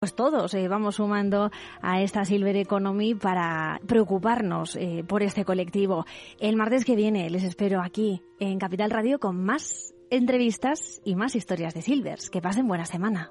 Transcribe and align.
Pues 0.00 0.14
todos 0.14 0.54
eh, 0.54 0.66
vamos 0.66 0.94
sumando 0.94 1.50
a 1.82 2.00
esta 2.00 2.24
Silver 2.24 2.56
Economy 2.56 3.14
para 3.14 3.82
preocuparnos 3.86 4.74
eh, 4.76 5.04
por 5.06 5.22
este 5.22 5.44
colectivo. 5.44 6.06
El 6.38 6.56
martes 6.56 6.86
que 6.86 6.96
viene 6.96 7.28
les 7.28 7.44
espero 7.44 7.82
aquí 7.82 8.22
en 8.38 8.58
Capital 8.58 8.90
Radio 8.90 9.18
con 9.18 9.44
más 9.44 9.92
entrevistas 10.08 11.02
y 11.04 11.16
más 11.16 11.36
historias 11.36 11.74
de 11.74 11.82
Silvers. 11.82 12.30
Que 12.30 12.40
pasen 12.40 12.66
buena 12.66 12.86
semana. 12.86 13.30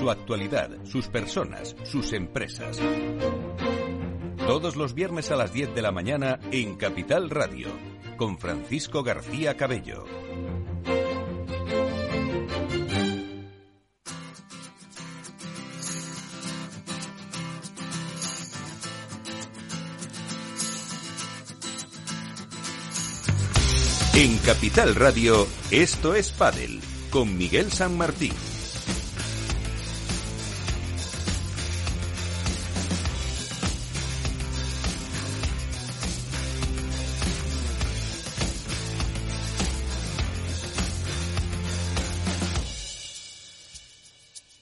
su 0.00 0.10
actualidad, 0.10 0.70
sus 0.84 1.08
personas, 1.08 1.76
sus 1.84 2.14
empresas. 2.14 2.80
Todos 4.46 4.74
los 4.74 4.94
viernes 4.94 5.30
a 5.30 5.36
las 5.36 5.52
10 5.52 5.74
de 5.74 5.82
la 5.82 5.92
mañana 5.92 6.40
en 6.52 6.76
Capital 6.76 7.28
Radio, 7.28 7.68
con 8.16 8.38
Francisco 8.38 9.02
García 9.02 9.58
Cabello. 9.58 10.06
En 24.14 24.38
Capital 24.38 24.94
Radio, 24.94 25.46
esto 25.70 26.14
es 26.14 26.32
Padel, 26.32 26.80
con 27.10 27.36
Miguel 27.36 27.70
San 27.70 27.98
Martín. 27.98 28.32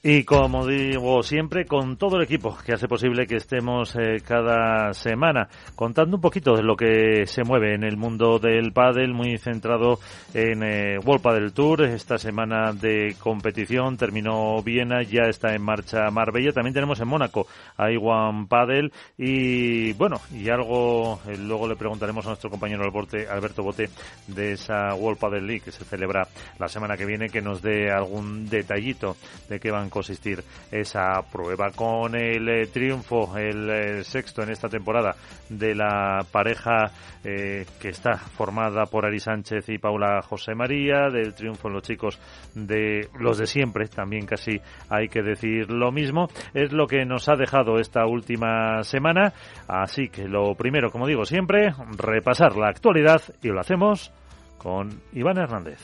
Y 0.01 0.23
como 0.23 0.65
digo 0.65 1.21
siempre, 1.23 1.65
con 1.65 1.97
todo 1.97 2.15
el 2.15 2.23
equipo 2.23 2.57
que 2.65 2.71
hace 2.71 2.87
posible 2.87 3.27
que 3.27 3.35
estemos 3.35 3.93
eh, 3.97 4.21
cada 4.25 4.93
semana 4.93 5.49
contando 5.75 6.15
un 6.15 6.21
poquito 6.21 6.55
de 6.55 6.63
lo 6.63 6.77
que 6.77 7.25
se 7.25 7.43
mueve 7.43 7.75
en 7.75 7.83
el 7.83 7.97
mundo 7.97 8.39
del 8.39 8.71
pádel, 8.71 9.13
muy 9.13 9.37
centrado 9.37 9.99
en 10.33 10.63
eh, 10.63 10.99
World 11.03 11.21
Padel 11.21 11.51
Tour. 11.51 11.83
Esta 11.83 12.17
semana 12.17 12.71
de 12.71 13.13
competición 13.19 13.97
terminó 13.97 14.63
Viena, 14.63 15.03
ya 15.03 15.23
está 15.23 15.53
en 15.53 15.63
marcha 15.63 16.09
Marbella. 16.11 16.53
También 16.53 16.73
tenemos 16.73 17.01
en 17.01 17.07
Mónaco 17.09 17.47
a 17.75 17.91
Iwan 17.91 18.47
Padel 18.47 18.93
y 19.17 19.91
bueno, 19.93 20.21
y 20.33 20.49
algo 20.49 21.19
eh, 21.27 21.35
luego 21.37 21.67
le 21.67 21.75
preguntaremos 21.75 22.25
a 22.25 22.29
nuestro 22.29 22.49
compañero 22.49 22.85
Alberto 22.85 23.63
Bote 23.63 23.89
de 24.27 24.53
esa 24.53 24.95
World 24.95 25.19
Padel 25.19 25.45
League 25.45 25.63
que 25.65 25.73
se 25.73 25.83
celebra 25.83 26.25
la 26.57 26.69
semana 26.69 26.95
que 26.95 27.05
viene 27.05 27.27
que 27.27 27.41
nos 27.41 27.61
dé 27.61 27.91
algún 27.91 28.47
detallito 28.47 29.17
de 29.49 29.59
qué 29.59 29.71
van 29.71 29.88
consistir 29.89 30.43
esa 30.71 31.21
prueba. 31.31 31.71
Con 31.71 32.15
el 32.15 32.47
eh, 32.47 32.67
triunfo, 32.67 33.37
el 33.37 33.69
eh, 33.69 34.03
sexto 34.03 34.43
en 34.43 34.51
esta 34.51 34.69
temporada 34.69 35.15
de 35.49 35.75
la 35.75 36.25
pareja 36.31 36.91
eh, 37.23 37.65
que 37.81 37.89
está 37.89 38.17
formada 38.17 38.85
por 38.85 39.05
Ari 39.05 39.19
Sánchez 39.19 39.69
y 39.69 39.77
Paula 39.77 40.21
José 40.21 40.55
María, 40.55 41.09
del 41.11 41.33
triunfo 41.33 41.67
en 41.67 41.73
los 41.73 41.83
chicos 41.83 42.19
de 42.55 43.07
los 43.19 43.37
de 43.37 43.47
siempre, 43.47 43.87
también 43.87 44.25
casi 44.25 44.59
hay 44.89 45.09
que 45.09 45.21
decir 45.21 45.69
lo 45.69 45.91
mismo, 45.91 46.27
es 46.53 46.71
lo 46.71 46.87
que 46.87 47.05
nos 47.05 47.27
ha 47.29 47.35
dejado 47.35 47.79
esta 47.79 48.05
última 48.05 48.83
semana. 48.83 49.33
Así 49.67 50.09
que 50.09 50.27
lo 50.27 50.55
primero, 50.55 50.91
como 50.91 51.07
digo 51.07 51.25
siempre, 51.25 51.73
repasar 51.97 52.55
la 52.55 52.69
actualidad 52.69 53.21
y 53.41 53.49
lo 53.49 53.59
hacemos 53.59 54.11
con 54.57 55.01
Iván 55.13 55.37
Hernández. 55.37 55.79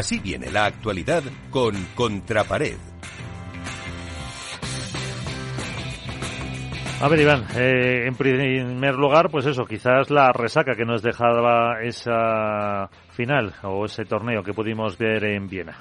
Así 0.00 0.18
viene 0.18 0.50
la 0.50 0.64
actualidad 0.64 1.22
con 1.50 1.74
Contrapared. 1.94 2.78
A 7.02 7.08
ver, 7.08 7.20
Iván, 7.20 7.46
eh, 7.54 8.06
en 8.06 8.16
primer 8.16 8.94
lugar, 8.94 9.30
pues 9.30 9.44
eso, 9.44 9.66
quizás 9.66 10.08
la 10.08 10.32
resaca 10.32 10.74
que 10.74 10.86
nos 10.86 11.02
dejaba 11.02 11.82
esa 11.82 12.88
final 13.14 13.54
o 13.62 13.84
ese 13.84 14.06
torneo 14.06 14.42
que 14.42 14.54
pudimos 14.54 14.96
ver 14.96 15.22
en 15.24 15.46
Viena. 15.46 15.76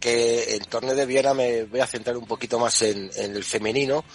Que 0.00 0.56
el 0.56 0.66
torneo 0.68 0.94
de 0.94 1.04
Viena 1.04 1.34
me 1.34 1.64
voy 1.64 1.80
a 1.80 1.86
centrar 1.86 2.16
un 2.16 2.26
poquito 2.26 2.58
más 2.58 2.80
en, 2.80 3.10
en 3.14 3.36
el 3.36 3.44
femenino, 3.44 4.06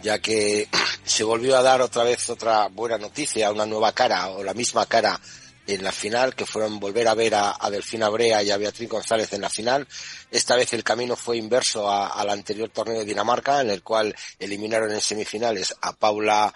ya 0.00 0.20
que 0.20 0.68
se 1.02 1.24
volvió 1.24 1.56
a 1.56 1.62
dar 1.62 1.82
otra 1.82 2.04
vez 2.04 2.30
otra 2.30 2.68
buena 2.68 2.98
noticia, 2.98 3.50
una 3.50 3.66
nueva 3.66 3.90
cara 3.90 4.28
o 4.28 4.44
la 4.44 4.54
misma 4.54 4.86
cara 4.86 5.18
en 5.66 5.82
la 5.82 5.92
final, 5.92 6.34
que 6.34 6.46
fueron 6.46 6.78
volver 6.78 7.08
a 7.08 7.14
ver 7.14 7.34
a, 7.34 7.56
Delfina 7.70 8.08
Brea 8.08 8.42
y 8.42 8.50
a 8.50 8.56
Beatriz 8.56 8.88
González 8.88 9.32
en 9.32 9.40
la 9.40 9.48
final. 9.48 9.86
Esta 10.30 10.56
vez 10.56 10.72
el 10.72 10.84
camino 10.84 11.16
fue 11.16 11.36
inverso 11.36 11.90
al 11.90 12.30
anterior 12.30 12.68
torneo 12.70 12.98
de 12.98 13.04
Dinamarca, 13.04 13.60
en 13.60 13.70
el 13.70 13.82
cual 13.82 14.14
eliminaron 14.38 14.90
en 14.90 15.00
semifinales 15.00 15.74
a 15.80 15.92
Paula 15.94 16.52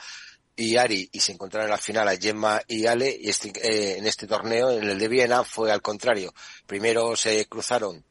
y 0.56 0.76
Ari 0.76 1.08
y 1.12 1.20
se 1.20 1.32
encontraron 1.32 1.66
en 1.66 1.70
la 1.70 1.78
final 1.78 2.08
a 2.08 2.16
Gemma 2.16 2.60
y 2.66 2.86
Ale 2.86 3.16
y 3.18 3.28
este, 3.28 3.52
eh, 3.62 3.98
en 3.98 4.06
este 4.06 4.26
torneo, 4.26 4.70
en 4.70 4.90
el 4.90 4.98
de 4.98 5.08
Viena, 5.08 5.44
fue 5.44 5.70
al 5.70 5.80
contrario. 5.80 6.34
Primero 6.66 7.16
se 7.16 7.46
cruzaron 7.46 8.04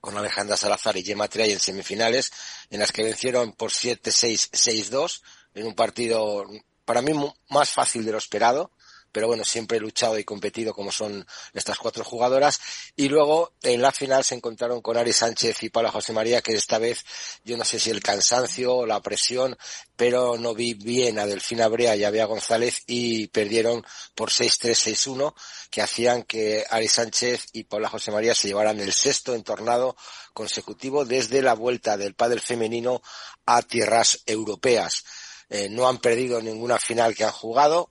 con 0.00 0.16
Alejandra 0.16 0.56
Salazar 0.56 0.96
y 0.96 1.04
Gemma 1.04 1.28
Triay 1.28 1.52
en 1.52 1.60
semifinales, 1.60 2.32
en 2.70 2.80
las 2.80 2.92
que 2.92 3.02
vencieron 3.02 3.52
por 3.52 3.70
7-6, 3.70 4.50
6-2, 4.50 5.22
en 5.54 5.66
un 5.66 5.74
partido 5.74 6.44
para 6.84 7.02
mí 7.02 7.12
más 7.48 7.70
fácil 7.70 8.04
de 8.04 8.12
lo 8.12 8.18
esperado, 8.18 8.70
pero 9.14 9.28
bueno, 9.28 9.44
siempre 9.44 9.78
he 9.78 9.80
luchado 9.80 10.18
y 10.18 10.24
competido 10.24 10.74
como 10.74 10.90
son 10.90 11.24
estas 11.52 11.78
cuatro 11.78 12.02
jugadoras. 12.02 12.60
Y 12.96 13.08
luego 13.08 13.52
en 13.62 13.80
la 13.80 13.92
final 13.92 14.24
se 14.24 14.34
encontraron 14.34 14.82
con 14.82 14.96
Ari 14.96 15.12
Sánchez 15.12 15.62
y 15.62 15.70
Paula 15.70 15.92
José 15.92 16.12
María, 16.12 16.42
que 16.42 16.52
esta 16.52 16.78
vez 16.78 17.04
yo 17.44 17.56
no 17.56 17.64
sé 17.64 17.78
si 17.78 17.90
el 17.90 18.02
cansancio 18.02 18.74
o 18.74 18.86
la 18.86 19.00
presión, 19.00 19.56
pero 19.94 20.36
no 20.36 20.52
vi 20.52 20.74
bien 20.74 21.20
a 21.20 21.26
Delfina 21.26 21.68
Brea 21.68 21.94
y 21.94 22.02
a 22.02 22.24
González 22.24 22.82
y 22.88 23.28
perdieron 23.28 23.86
por 24.16 24.30
6-3, 24.30 24.96
6-1, 24.96 25.32
que 25.70 25.80
hacían 25.80 26.24
que 26.24 26.64
Ari 26.68 26.88
Sánchez 26.88 27.46
y 27.52 27.62
Paula 27.62 27.88
José 27.88 28.10
María 28.10 28.34
se 28.34 28.48
llevaran 28.48 28.80
el 28.80 28.92
sexto 28.92 29.36
entornado 29.36 29.96
consecutivo 30.32 31.04
desde 31.04 31.40
la 31.40 31.54
vuelta 31.54 31.96
del 31.96 32.14
pádel 32.14 32.40
femenino 32.40 33.00
a 33.46 33.62
tierras 33.62 34.24
europeas. 34.26 35.04
Eh, 35.50 35.68
no 35.70 35.86
han 35.86 35.98
perdido 35.98 36.42
ninguna 36.42 36.78
final 36.78 37.14
que 37.14 37.22
han 37.22 37.30
jugado, 37.30 37.90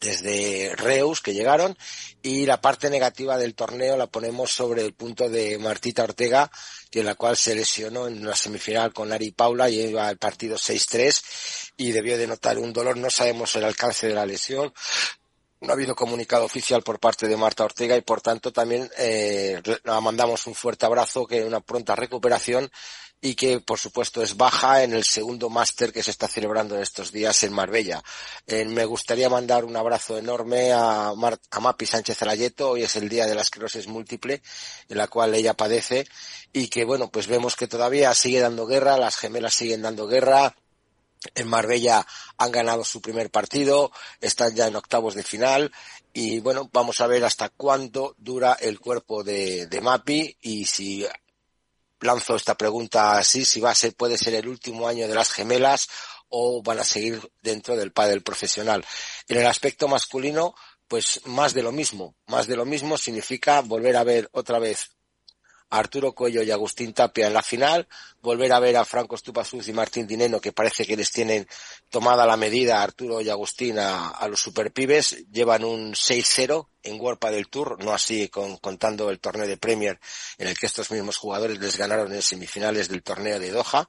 desde 0.00 0.74
Reus 0.76 1.20
que 1.20 1.34
llegaron 1.34 1.76
y 2.22 2.46
la 2.46 2.60
parte 2.60 2.88
negativa 2.88 3.36
del 3.36 3.54
torneo 3.54 3.96
la 3.96 4.06
ponemos 4.06 4.50
sobre 4.50 4.82
el 4.82 4.94
punto 4.94 5.28
de 5.28 5.58
Martita 5.58 6.04
Ortega, 6.04 6.50
que 6.90 7.04
la 7.04 7.14
cual 7.14 7.36
se 7.36 7.54
lesionó 7.54 8.06
en 8.06 8.20
una 8.20 8.34
semifinal 8.34 8.92
con 8.92 9.12
Ari 9.12 9.30
Paula 9.32 9.68
y 9.68 9.80
iba 9.80 10.08
al 10.08 10.16
partido 10.16 10.56
6-3 10.56 11.72
y 11.76 11.92
debió 11.92 12.16
de 12.16 12.26
notar 12.26 12.58
un 12.58 12.72
dolor. 12.72 12.96
No 12.96 13.10
sabemos 13.10 13.54
el 13.56 13.64
alcance 13.64 14.08
de 14.08 14.14
la 14.14 14.26
lesión. 14.26 14.72
No 15.60 15.70
ha 15.70 15.74
habido 15.74 15.94
comunicado 15.94 16.46
oficial 16.46 16.82
por 16.82 16.98
parte 16.98 17.28
de 17.28 17.36
Marta 17.36 17.64
Ortega 17.64 17.94
y 17.94 18.00
por 18.00 18.22
tanto 18.22 18.50
también 18.50 18.90
eh, 18.96 19.60
mandamos 19.84 20.46
un 20.46 20.54
fuerte 20.54 20.86
abrazo, 20.86 21.26
que 21.26 21.44
una 21.44 21.60
pronta 21.60 21.94
recuperación 21.94 22.70
y 23.20 23.34
que 23.34 23.60
por 23.60 23.78
supuesto 23.78 24.22
es 24.22 24.36
baja 24.36 24.82
en 24.82 24.94
el 24.94 25.04
segundo 25.04 25.50
máster 25.50 25.92
que 25.92 26.02
se 26.02 26.10
está 26.10 26.26
celebrando 26.26 26.76
en 26.76 26.82
estos 26.82 27.12
días 27.12 27.42
en 27.42 27.52
Marbella. 27.52 28.02
Eh, 28.46 28.64
me 28.64 28.84
gustaría 28.84 29.28
mandar 29.28 29.64
un 29.64 29.76
abrazo 29.76 30.16
enorme 30.16 30.72
a, 30.72 31.08
a 31.08 31.60
Mapi 31.60 31.86
Sánchez 31.86 32.22
Alayeto, 32.22 32.70
hoy 32.70 32.82
es 32.82 32.96
el 32.96 33.08
día 33.08 33.26
de 33.26 33.34
la 33.34 33.42
esclerosis 33.42 33.86
múltiple 33.88 34.42
en 34.88 34.96
la 34.96 35.08
cual 35.08 35.34
ella 35.34 35.54
padece 35.54 36.06
y 36.52 36.68
que 36.68 36.84
bueno 36.84 37.10
pues 37.10 37.26
vemos 37.26 37.56
que 37.56 37.68
todavía 37.68 38.14
sigue 38.14 38.40
dando 38.40 38.66
guerra, 38.66 38.96
las 38.96 39.16
gemelas 39.16 39.54
siguen 39.54 39.82
dando 39.82 40.06
guerra, 40.06 40.56
en 41.34 41.48
Marbella 41.48 42.06
han 42.38 42.50
ganado 42.50 42.84
su 42.84 43.02
primer 43.02 43.30
partido, 43.30 43.92
están 44.20 44.54
ya 44.54 44.66
en 44.66 44.76
octavos 44.76 45.14
de 45.14 45.22
final 45.22 45.72
y 46.12 46.40
bueno, 46.40 46.70
vamos 46.72 47.00
a 47.00 47.06
ver 47.06 47.24
hasta 47.24 47.50
cuándo 47.50 48.14
dura 48.18 48.56
el 48.60 48.80
cuerpo 48.80 49.22
de, 49.22 49.66
de 49.66 49.80
Mapi 49.80 50.36
y 50.40 50.64
si 50.64 51.06
lanzo 52.00 52.36
esta 52.36 52.56
pregunta 52.56 53.18
así, 53.18 53.44
si 53.44 53.60
va 53.60 53.70
a 53.70 53.74
ser, 53.74 53.94
puede 53.94 54.18
ser 54.18 54.34
el 54.34 54.48
último 54.48 54.88
año 54.88 55.06
de 55.08 55.14
las 55.14 55.32
gemelas 55.32 55.88
o 56.28 56.62
van 56.62 56.78
a 56.78 56.84
seguir 56.84 57.20
dentro 57.40 57.76
del 57.76 57.92
pádel 57.92 58.22
profesional. 58.22 58.84
En 59.28 59.38
el 59.38 59.46
aspecto 59.46 59.88
masculino, 59.88 60.54
pues 60.88 61.20
más 61.24 61.54
de 61.54 61.62
lo 61.62 61.72
mismo. 61.72 62.16
Más 62.26 62.46
de 62.46 62.56
lo 62.56 62.64
mismo 62.64 62.96
significa 62.96 63.60
volver 63.60 63.96
a 63.96 64.04
ver 64.04 64.28
otra 64.32 64.58
vez 64.58 64.90
Arturo 65.70 66.12
Cuello 66.12 66.42
y 66.42 66.50
Agustín 66.50 66.92
Tapia 66.92 67.28
en 67.28 67.34
la 67.34 67.42
final, 67.42 67.88
volver 68.20 68.52
a 68.52 68.60
ver 68.60 68.76
a 68.76 68.84
Franco 68.84 69.14
Estupazuz 69.14 69.68
y 69.68 69.72
Martín 69.72 70.06
Dineno, 70.06 70.40
que 70.40 70.52
parece 70.52 70.84
que 70.84 70.96
les 70.96 71.10
tienen 71.10 71.46
tomada 71.88 72.26
la 72.26 72.36
medida 72.36 72.82
Arturo 72.82 73.20
y 73.20 73.30
Agustín 73.30 73.78
a, 73.78 74.26
los 74.28 74.40
superpibes, 74.40 75.24
llevan 75.30 75.64
un 75.64 75.92
6-0 75.92 76.68
en 76.82 77.00
World 77.00 77.20
del 77.30 77.48
Tour, 77.48 77.82
no 77.84 77.92
así 77.92 78.28
con, 78.28 78.56
contando 78.56 79.10
el 79.10 79.20
torneo 79.20 79.46
de 79.46 79.56
Premier, 79.56 80.00
en 80.38 80.48
el 80.48 80.58
que 80.58 80.66
estos 80.66 80.90
mismos 80.90 81.16
jugadores 81.16 81.58
les 81.58 81.76
ganaron 81.76 82.12
en 82.12 82.22
semifinales 82.22 82.88
del 82.88 83.02
torneo 83.02 83.38
de 83.38 83.50
Doha, 83.50 83.88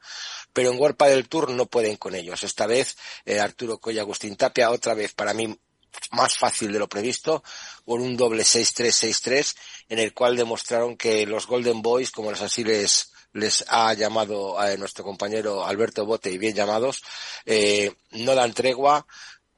pero 0.53 0.71
en 0.71 0.79
World 0.79 0.97
del 0.97 1.27
Tour 1.27 1.49
no 1.49 1.65
pueden 1.65 1.97
con 1.97 2.13
ellos. 2.13 2.43
Esta 2.43 2.67
vez 2.67 2.95
eh, 3.25 3.39
Arturo 3.39 3.79
Cuello 3.79 3.99
y 3.99 4.01
Agustín 4.01 4.35
Tapia, 4.35 4.69
otra 4.69 4.93
vez 4.93 5.13
para 5.13 5.33
mí 5.33 5.57
más 6.11 6.37
fácil 6.37 6.71
de 6.71 6.79
lo 6.79 6.89
previsto, 6.89 7.43
por 7.85 8.01
un 8.01 8.17
doble 8.17 8.43
6-3-6-3, 8.43 9.55
en 9.89 9.99
el 9.99 10.13
cual 10.13 10.35
demostraron 10.35 10.97
que 10.97 11.25
los 11.25 11.47
Golden 11.47 11.81
Boys, 11.81 12.11
como 12.11 12.31
así 12.31 12.63
les, 12.63 13.11
les 13.33 13.63
ha 13.67 13.93
llamado 13.93 14.59
a 14.59 14.75
nuestro 14.77 15.03
compañero 15.03 15.65
Alberto 15.65 16.05
Bote 16.05 16.31
y 16.31 16.37
bien 16.37 16.55
llamados, 16.55 17.01
eh, 17.45 17.93
no 18.11 18.35
dan 18.35 18.53
tregua. 18.53 19.05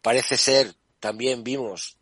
Parece 0.02 0.38
ser, 0.38 0.76
también 1.00 1.44
vimos 1.44 1.98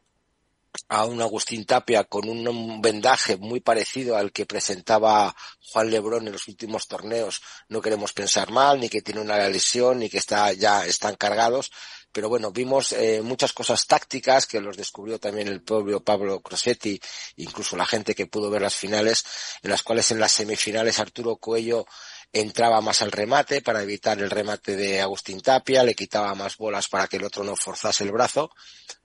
a 0.88 1.06
un 1.06 1.22
Agustín 1.22 1.66
Tapia 1.66 2.04
con 2.06 2.30
un 2.30 2.81
vendaje 2.81 3.38
muy 3.38 3.60
parecido 3.60 4.16
al 4.16 4.31
que 4.31 4.45
presentaba 4.45 5.36
Juan 5.72 5.89
Lebrón 5.89 6.28
en 6.28 6.33
los 6.33 6.48
últimos 6.48 6.88
torneos. 6.88 7.42
No 7.68 7.81
queremos 7.81 8.13
pensar 8.13 8.51
mal, 8.51 8.80
ni 8.80 8.89
que 8.89 9.01
tiene 9.01 9.22
una 9.22 9.48
lesión, 9.50 10.00
ni 10.00 10.10
que 10.10 10.18
está 10.18 10.54
ya 10.54 10.86
están 10.86 11.16
cargados, 11.16 11.72
pero 12.11 12.29
bueno, 12.29 12.51
vimos 12.51 12.91
eh, 12.93 13.21
muchas 13.23 13.53
cosas 13.53 13.85
tácticas 13.87 14.45
que 14.45 14.59
los 14.59 14.77
descubrió 14.77 15.19
también 15.19 15.47
el 15.47 15.61
propio 15.61 16.03
Pablo 16.03 16.41
Crosetti, 16.41 16.99
incluso 17.37 17.75
la 17.75 17.85
gente 17.85 18.15
que 18.15 18.27
pudo 18.27 18.49
ver 18.49 18.61
las 18.61 18.75
finales, 18.75 19.23
en 19.63 19.71
las 19.71 19.83
cuales 19.83 20.11
en 20.11 20.19
las 20.19 20.31
semifinales 20.31 20.99
Arturo 20.99 21.37
Cuello 21.37 21.85
entraba 22.33 22.81
más 22.81 23.01
al 23.01 23.11
remate 23.11 23.61
para 23.61 23.83
evitar 23.83 24.19
el 24.19 24.29
remate 24.29 24.75
de 24.75 25.01
Agustín 25.01 25.41
Tapia, 25.41 25.83
le 25.83 25.95
quitaba 25.95 26.33
más 26.35 26.57
bolas 26.57 26.87
para 26.87 27.07
que 27.07 27.17
el 27.17 27.23
otro 27.23 27.43
no 27.43 27.55
forzase 27.55 28.03
el 28.03 28.11
brazo. 28.11 28.51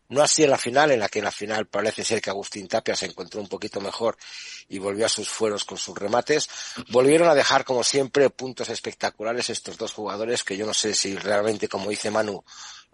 No 0.09 0.23
así 0.23 0.45
en 0.45 0.51
la 0.51 0.59
final, 0.59 0.93
en 0.93 1.01
la 1.01 1.09
que 1.09 1.19
en 1.19 1.25
la 1.25 1.33
final 1.33 1.67
parece 1.67 2.05
ser 2.05 2.21
que 2.21 2.31
Agustín 2.31 2.69
Tapia 2.69 2.95
se 2.95 3.07
encontró 3.07 3.41
un 3.41 3.49
poquito 3.49 3.81
mejor 3.81 4.17
y 4.69 4.79
volvió 4.79 5.07
a 5.07 5.09
sus 5.09 5.29
fueros 5.29 5.65
con 5.65 5.79
sus 5.79 5.99
remates. 5.99 6.49
Volvieron 6.91 7.29
a 7.29 7.35
dejar, 7.35 7.65
como 7.65 7.83
siempre, 7.83 8.31
puntos 8.31 8.69
espectaculares 8.69 9.51
estos 9.51 9.77
dos 9.77 9.93
jugadores 9.93 10.45
que 10.45 10.57
yo 10.57 10.65
no 10.65 10.75
sé 10.75 10.95
si 10.95 11.17
realmente, 11.17 11.67
como 11.69 11.91
dice 11.91 12.13
Manu, 12.13 12.45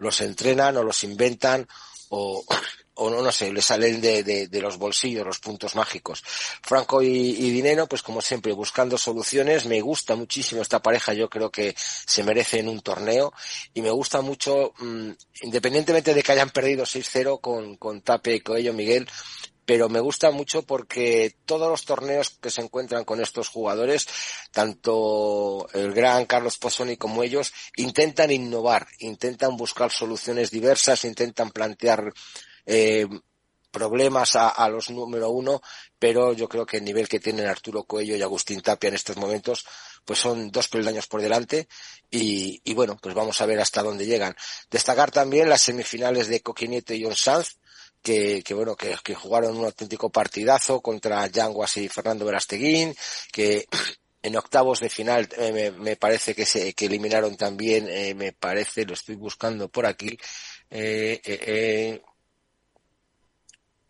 los 0.03 0.21
entrenan 0.21 0.77
o 0.77 0.83
los 0.83 1.03
inventan 1.03 1.67
o, 2.09 2.43
o 2.95 3.09
no, 3.09 3.21
no 3.21 3.31
sé, 3.31 3.51
le 3.51 3.61
salen 3.61 3.99
de, 4.01 4.23
de, 4.23 4.61
los 4.61 4.77
bolsillos 4.77 5.25
los 5.25 5.39
puntos 5.39 5.75
mágicos. 5.75 6.23
Franco 6.61 7.01
y, 7.01 7.07
y, 7.07 7.49
Dinero, 7.49 7.87
pues 7.87 8.03
como 8.03 8.21
siempre, 8.21 8.53
buscando 8.53 8.97
soluciones. 8.97 9.65
Me 9.65 9.81
gusta 9.81 10.15
muchísimo 10.15 10.61
esta 10.61 10.81
pareja, 10.81 11.13
yo 11.13 11.29
creo 11.29 11.49
que 11.49 11.73
se 11.77 12.23
merece 12.23 12.59
en 12.59 12.69
un 12.69 12.81
torneo. 12.81 13.33
Y 13.73 13.81
me 13.81 13.89
gusta 13.89 14.21
mucho, 14.21 14.73
mm, 14.77 15.09
independientemente 15.41 16.13
de 16.13 16.21
que 16.21 16.31
hayan 16.31 16.51
perdido 16.51 16.85
6-0 16.85 17.39
con, 17.41 17.77
con 17.77 18.01
Tape 18.01 18.35
y 18.35 18.41
Coello 18.41 18.73
Miguel, 18.73 19.07
pero 19.65 19.89
me 19.89 19.99
gusta 19.99 20.31
mucho 20.31 20.63
porque 20.63 21.35
todos 21.45 21.69
los 21.69 21.85
torneos 21.85 22.31
que 22.41 22.49
se 22.49 22.61
encuentran 22.61 23.05
con 23.05 23.21
estos 23.21 23.49
jugadores, 23.49 24.07
tanto 24.51 25.67
el 25.73 25.93
gran 25.93 26.25
Carlos 26.25 26.57
Pozzoni 26.57 26.97
como 26.97 27.23
ellos, 27.23 27.53
intentan 27.77 28.31
innovar, 28.31 28.87
intentan 28.99 29.55
buscar 29.55 29.91
soluciones 29.91 30.51
diversas, 30.51 31.05
intentan 31.05 31.51
plantear 31.51 32.13
eh, 32.65 33.07
problemas 33.73 34.35
a, 34.35 34.69
los 34.69 34.91
número 34.91 35.31
uno, 35.31 35.59
pero 35.97 36.33
yo 36.33 36.47
creo 36.47 36.63
que 36.63 36.77
el 36.77 36.83
nivel 36.83 37.09
que 37.09 37.19
tienen 37.19 37.47
Arturo 37.47 37.85
Coello 37.85 38.15
y 38.15 38.21
Agustín 38.21 38.61
Tapia 38.61 38.89
en 38.89 38.93
estos 38.93 39.17
momentos, 39.17 39.65
pues 40.05 40.19
son 40.19 40.51
dos 40.51 40.67
peldaños 40.67 41.07
por 41.07 41.21
delante 41.21 41.67
y, 42.11 42.61
y 42.63 42.73
bueno, 42.75 42.99
pues 43.01 43.15
vamos 43.15 43.41
a 43.41 43.47
ver 43.47 43.59
hasta 43.59 43.81
dónde 43.81 44.05
llegan. 44.05 44.35
Destacar 44.69 45.09
también 45.09 45.49
las 45.49 45.63
semifinales 45.63 46.27
de 46.27 46.41
Coquinieto 46.41 46.93
y 46.93 47.03
John 47.03 47.15
Sanz, 47.15 47.57
que, 48.03 48.43
que 48.43 48.53
bueno, 48.53 48.75
que, 48.75 48.95
que, 49.03 49.15
jugaron 49.15 49.57
un 49.57 49.65
auténtico 49.65 50.11
partidazo 50.11 50.81
contra 50.81 51.25
Yanguas 51.27 51.77
y 51.77 51.87
Fernando 51.89 52.25
Verasteguín, 52.25 52.93
que 53.31 53.65
en 54.21 54.37
octavos 54.37 54.79
de 54.79 54.89
final 54.89 55.27
eh, 55.37 55.71
me, 55.77 55.95
parece 55.95 56.35
que 56.35 56.45
se 56.45 56.73
que 56.73 56.85
eliminaron 56.85 57.35
también, 57.35 57.87
eh, 57.89 58.13
me 58.13 58.31
parece, 58.31 58.85
lo 58.85 58.93
estoy 58.93 59.15
buscando 59.15 59.69
por 59.69 59.85
aquí, 59.85 60.17
eh, 60.69 61.21
eh, 61.23 61.39
eh 61.47 62.01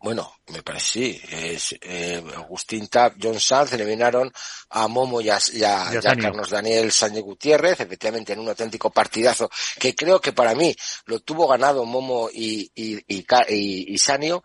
bueno, 0.04 0.30
me 0.48 0.62
parece 0.62 0.84
sí, 0.84 1.20
es, 1.30 1.74
eh, 1.80 2.22
Agustín 2.36 2.88
Tap, 2.88 3.14
John 3.20 3.40
Sanz 3.40 3.72
eliminaron 3.72 4.30
a 4.68 4.86
Momo 4.86 5.22
y 5.22 5.30
a, 5.30 5.38
y 5.54 5.64
a, 5.64 5.94
y 5.94 5.96
a 5.96 6.14
Carlos 6.14 6.50
Daniel 6.50 6.92
Sánchez 6.92 7.22
Gutiérrez, 7.22 7.80
efectivamente 7.80 8.34
en 8.34 8.40
un 8.40 8.48
auténtico 8.50 8.90
partidazo 8.90 9.50
que 9.80 9.94
creo 9.94 10.20
que 10.20 10.34
para 10.34 10.54
mí 10.54 10.76
lo 11.06 11.20
tuvo 11.20 11.48
ganado 11.48 11.86
Momo 11.86 12.28
y, 12.30 12.70
y, 12.74 12.98
y, 13.08 13.24
y, 13.48 13.94
y 13.94 13.98
Sanio, 13.98 14.42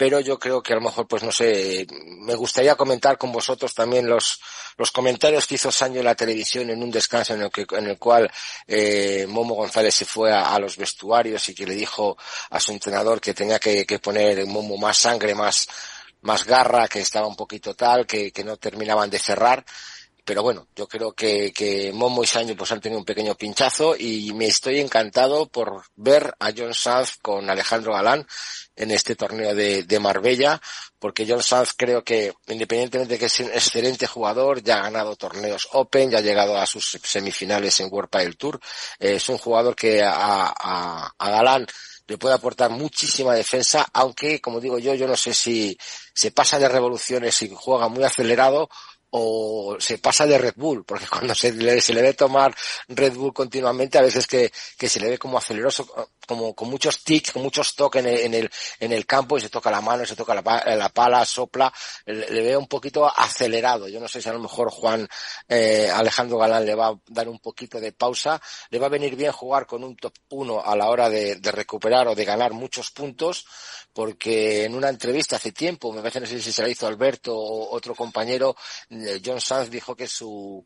pero 0.00 0.18
yo 0.18 0.38
creo 0.38 0.62
que 0.62 0.72
a 0.72 0.76
lo 0.76 0.80
mejor, 0.80 1.06
pues 1.06 1.22
no 1.22 1.30
sé, 1.30 1.86
me 2.20 2.34
gustaría 2.34 2.74
comentar 2.74 3.18
con 3.18 3.30
vosotros 3.30 3.74
también 3.74 4.08
los, 4.08 4.40
los 4.78 4.90
comentarios 4.92 5.46
que 5.46 5.56
hizo 5.56 5.70
Sancho 5.70 5.98
en 5.98 6.06
la 6.06 6.14
televisión 6.14 6.70
en 6.70 6.82
un 6.82 6.90
descanso 6.90 7.34
en 7.34 7.42
el, 7.42 7.50
que, 7.50 7.66
en 7.72 7.86
el 7.86 7.98
cual 7.98 8.30
eh, 8.66 9.26
Momo 9.28 9.54
González 9.54 9.94
se 9.94 10.06
fue 10.06 10.32
a, 10.32 10.54
a, 10.54 10.58
los 10.58 10.78
vestuarios 10.78 11.46
y 11.50 11.54
que 11.54 11.66
le 11.66 11.74
dijo 11.74 12.16
a 12.48 12.58
su 12.58 12.72
entrenador 12.72 13.20
que 13.20 13.34
tenía 13.34 13.58
que, 13.58 13.84
que 13.84 13.98
poner 13.98 14.46
Momo 14.46 14.78
más 14.78 14.96
sangre, 14.96 15.34
más, 15.34 15.68
más 16.22 16.46
garra, 16.46 16.88
que 16.88 17.00
estaba 17.00 17.26
un 17.26 17.36
poquito 17.36 17.74
tal, 17.74 18.06
que, 18.06 18.32
que 18.32 18.42
no 18.42 18.56
terminaban 18.56 19.10
de 19.10 19.18
cerrar 19.18 19.62
pero 20.24 20.42
bueno, 20.42 20.66
yo 20.74 20.86
creo 20.86 21.12
que, 21.12 21.52
que 21.52 21.92
Momo 21.92 22.22
y 22.22 22.26
Sancho 22.26 22.56
pues 22.56 22.72
han 22.72 22.80
tenido 22.80 22.98
un 22.98 23.04
pequeño 23.04 23.34
pinchazo 23.34 23.94
y 23.96 24.32
me 24.34 24.46
estoy 24.46 24.80
encantado 24.80 25.46
por 25.46 25.84
ver 25.96 26.34
a 26.38 26.50
John 26.56 26.74
Sanz 26.74 27.16
con 27.20 27.48
Alejandro 27.48 27.92
Galán 27.92 28.26
en 28.76 28.90
este 28.90 29.14
torneo 29.16 29.54
de, 29.54 29.82
de 29.82 30.00
Marbella, 30.00 30.60
porque 30.98 31.26
John 31.28 31.42
Sanz 31.42 31.72
creo 31.76 32.02
que, 32.02 32.32
independientemente 32.48 33.14
de 33.14 33.18
que 33.18 33.26
es 33.26 33.40
un 33.40 33.46
excelente 33.46 34.06
jugador, 34.06 34.62
ya 34.62 34.78
ha 34.78 34.82
ganado 34.82 35.16
torneos 35.16 35.68
Open, 35.72 36.10
ya 36.10 36.18
ha 36.18 36.22
llegado 36.22 36.56
a 36.56 36.66
sus 36.66 36.98
semifinales 37.02 37.78
en 37.80 37.92
World 37.92 38.10
del 38.10 38.36
Tour, 38.36 38.60
es 38.98 39.28
un 39.28 39.38
jugador 39.38 39.76
que 39.76 40.02
a, 40.02 40.54
a, 40.56 41.14
a 41.18 41.30
Galán 41.30 41.66
le 42.10 42.18
puede 42.18 42.34
aportar 42.34 42.70
muchísima 42.70 43.34
defensa, 43.34 43.86
aunque, 43.92 44.40
como 44.40 44.58
digo 44.60 44.78
yo, 44.78 44.94
yo 44.94 45.06
no 45.06 45.16
sé 45.16 45.32
si 45.32 45.78
se 46.12 46.32
pasa 46.32 46.58
de 46.58 46.68
revoluciones 46.68 47.40
y 47.42 47.52
juega 47.54 47.86
muy 47.86 48.02
acelerado 48.02 48.68
o 49.10 49.76
se 49.78 49.98
pasa 49.98 50.26
de 50.26 50.38
Red 50.38 50.54
Bull, 50.56 50.84
porque 50.84 51.06
cuando 51.10 51.34
se 51.34 51.52
le, 51.52 51.80
se 51.80 51.92
le 51.94 52.02
ve 52.02 52.14
tomar 52.14 52.54
Red 52.88 53.14
Bull 53.14 53.32
continuamente, 53.32 53.98
a 53.98 54.02
veces 54.02 54.26
que, 54.26 54.52
que 54.78 54.88
se 54.88 55.00
le 55.00 55.10
ve 55.10 55.18
como 55.18 55.38
aceleroso, 55.38 56.08
como 56.26 56.54
con 56.54 56.70
muchos 56.70 57.02
tics, 57.02 57.32
con 57.32 57.42
muchos 57.42 57.74
toques 57.74 58.04
en 58.04 58.08
el, 58.08 58.20
en 58.20 58.34
el, 58.34 58.50
en 58.78 58.92
el 58.92 59.04
campo 59.04 59.36
y 59.36 59.40
se 59.40 59.48
toca 59.48 59.70
la 59.70 59.80
mano, 59.80 60.06
se 60.06 60.14
toca 60.14 60.32
la, 60.32 60.64
la 60.76 60.88
pala, 60.90 61.24
sopla, 61.24 61.72
le, 62.06 62.30
le, 62.30 62.42
veo 62.42 62.58
un 62.60 62.68
poquito 62.68 63.04
acelerado. 63.04 63.88
Yo 63.88 63.98
no 63.98 64.06
sé 64.06 64.22
si 64.22 64.28
a 64.28 64.32
lo 64.32 64.38
mejor 64.38 64.70
Juan 64.70 65.08
eh, 65.48 65.90
Alejandro 65.92 66.38
Galán 66.38 66.64
le 66.64 66.76
va 66.76 66.88
a 66.88 67.00
dar 67.08 67.28
un 67.28 67.40
poquito 67.40 67.80
de 67.80 67.90
pausa, 67.92 68.40
le 68.70 68.78
va 68.78 68.86
a 68.86 68.90
venir 68.90 69.16
bien 69.16 69.32
jugar 69.32 69.66
con 69.66 69.82
un 69.82 69.96
top 69.96 70.14
1 70.28 70.62
a 70.64 70.76
la 70.76 70.88
hora 70.88 71.10
de, 71.10 71.36
de 71.36 71.50
recuperar 71.50 72.06
o 72.06 72.14
de 72.14 72.24
ganar 72.24 72.52
muchos 72.52 72.92
puntos, 72.92 73.44
porque 73.92 74.64
en 74.64 74.76
una 74.76 74.88
entrevista 74.88 75.34
hace 75.34 75.50
tiempo, 75.50 75.92
me 75.92 76.00
parece 76.00 76.20
no 76.20 76.26
sé 76.26 76.40
si 76.40 76.52
se 76.52 76.62
la 76.62 76.68
hizo 76.68 76.86
Alberto 76.86 77.36
o 77.36 77.74
otro 77.74 77.96
compañero, 77.96 78.54
John 79.24 79.40
Sanz 79.40 79.70
dijo 79.70 79.96
que 79.96 80.06
su 80.06 80.64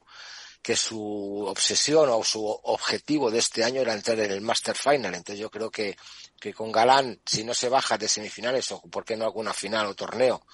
que 0.63 0.77
su 0.77 1.45
obsesión 1.47 2.09
o 2.09 2.25
su 2.25 2.43
objetivo 2.43 3.31
de 3.31 3.39
este 3.39 3.63
año 3.63 3.83
era 3.83 3.93
entrar 3.93 4.19
en 4.21 4.31
el 4.31 4.41
Master 4.41 4.75
Final. 4.75 5.15
Entonces 5.15 5.39
yo 5.39 5.51
creo 5.51 5.71
que, 5.71 5.95
que 6.41 6.55
con 6.55 6.73
Galán, 6.73 7.21
si 7.27 7.45
no 7.45 7.53
se 7.53 7.69
baja 7.69 7.99
de 7.99 8.09
semifinales 8.09 8.73
o 8.73 8.81
por 8.81 9.05
qué 9.05 9.15
no 9.15 9.27
alguna 9.27 9.53
final 9.53 9.85
o 9.89 9.95
torneo, 9.95 10.47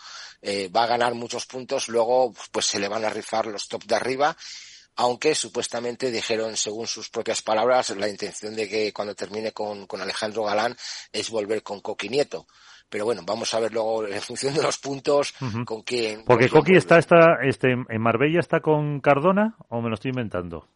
eh, 0.43 0.69
va 0.69 0.83
a 0.83 0.89
ganar 0.89 1.15
muchos 1.15 1.47
puntos, 1.47 1.87
luego 1.87 2.35
pues 2.51 2.67
se 2.67 2.81
le 2.81 2.89
van 2.89 3.05
a 3.05 3.11
rifar 3.11 3.47
los 3.47 3.69
top 3.69 3.85
de 3.85 3.95
arriba 3.95 4.37
aunque 4.97 5.35
supuestamente 5.35 6.11
dijeron, 6.11 6.57
según 6.57 6.87
sus 6.87 7.09
propias 7.09 7.41
palabras, 7.41 7.89
la 7.91 8.09
intención 8.09 8.55
de 8.55 8.69
que 8.69 8.93
cuando 8.93 9.15
termine 9.15 9.53
con, 9.53 9.87
con 9.87 10.03
Alejandro 10.03 10.45
Galán 10.45 10.77
es 11.11 11.31
volver 11.31 11.63
con 11.63 11.81
Coqui 11.81 12.11
Nieto. 12.11 12.47
Pero 12.91 13.05
bueno, 13.05 13.23
vamos 13.25 13.55
a 13.55 13.61
ver 13.61 13.73
luego 13.73 14.07
en 14.07 14.21
función 14.21 14.53
de 14.53 14.63
los 14.63 14.77
puntos 14.79 15.33
uh 15.41 15.45
-huh. 15.45 15.65
con 15.65 15.83
quién. 15.83 16.25
Porque 16.25 16.49
Coqui 16.49 16.77
está, 16.77 16.99
está 16.99 17.39
este, 17.43 17.71
en 17.73 18.01
Marbella 18.03 18.41
está 18.41 18.61
con 18.61 19.01
Cardona 19.01 19.55
o 19.69 19.81
me 19.81 19.89
lo 19.89 19.95
estoy 19.95 20.11
inventando. 20.11 20.67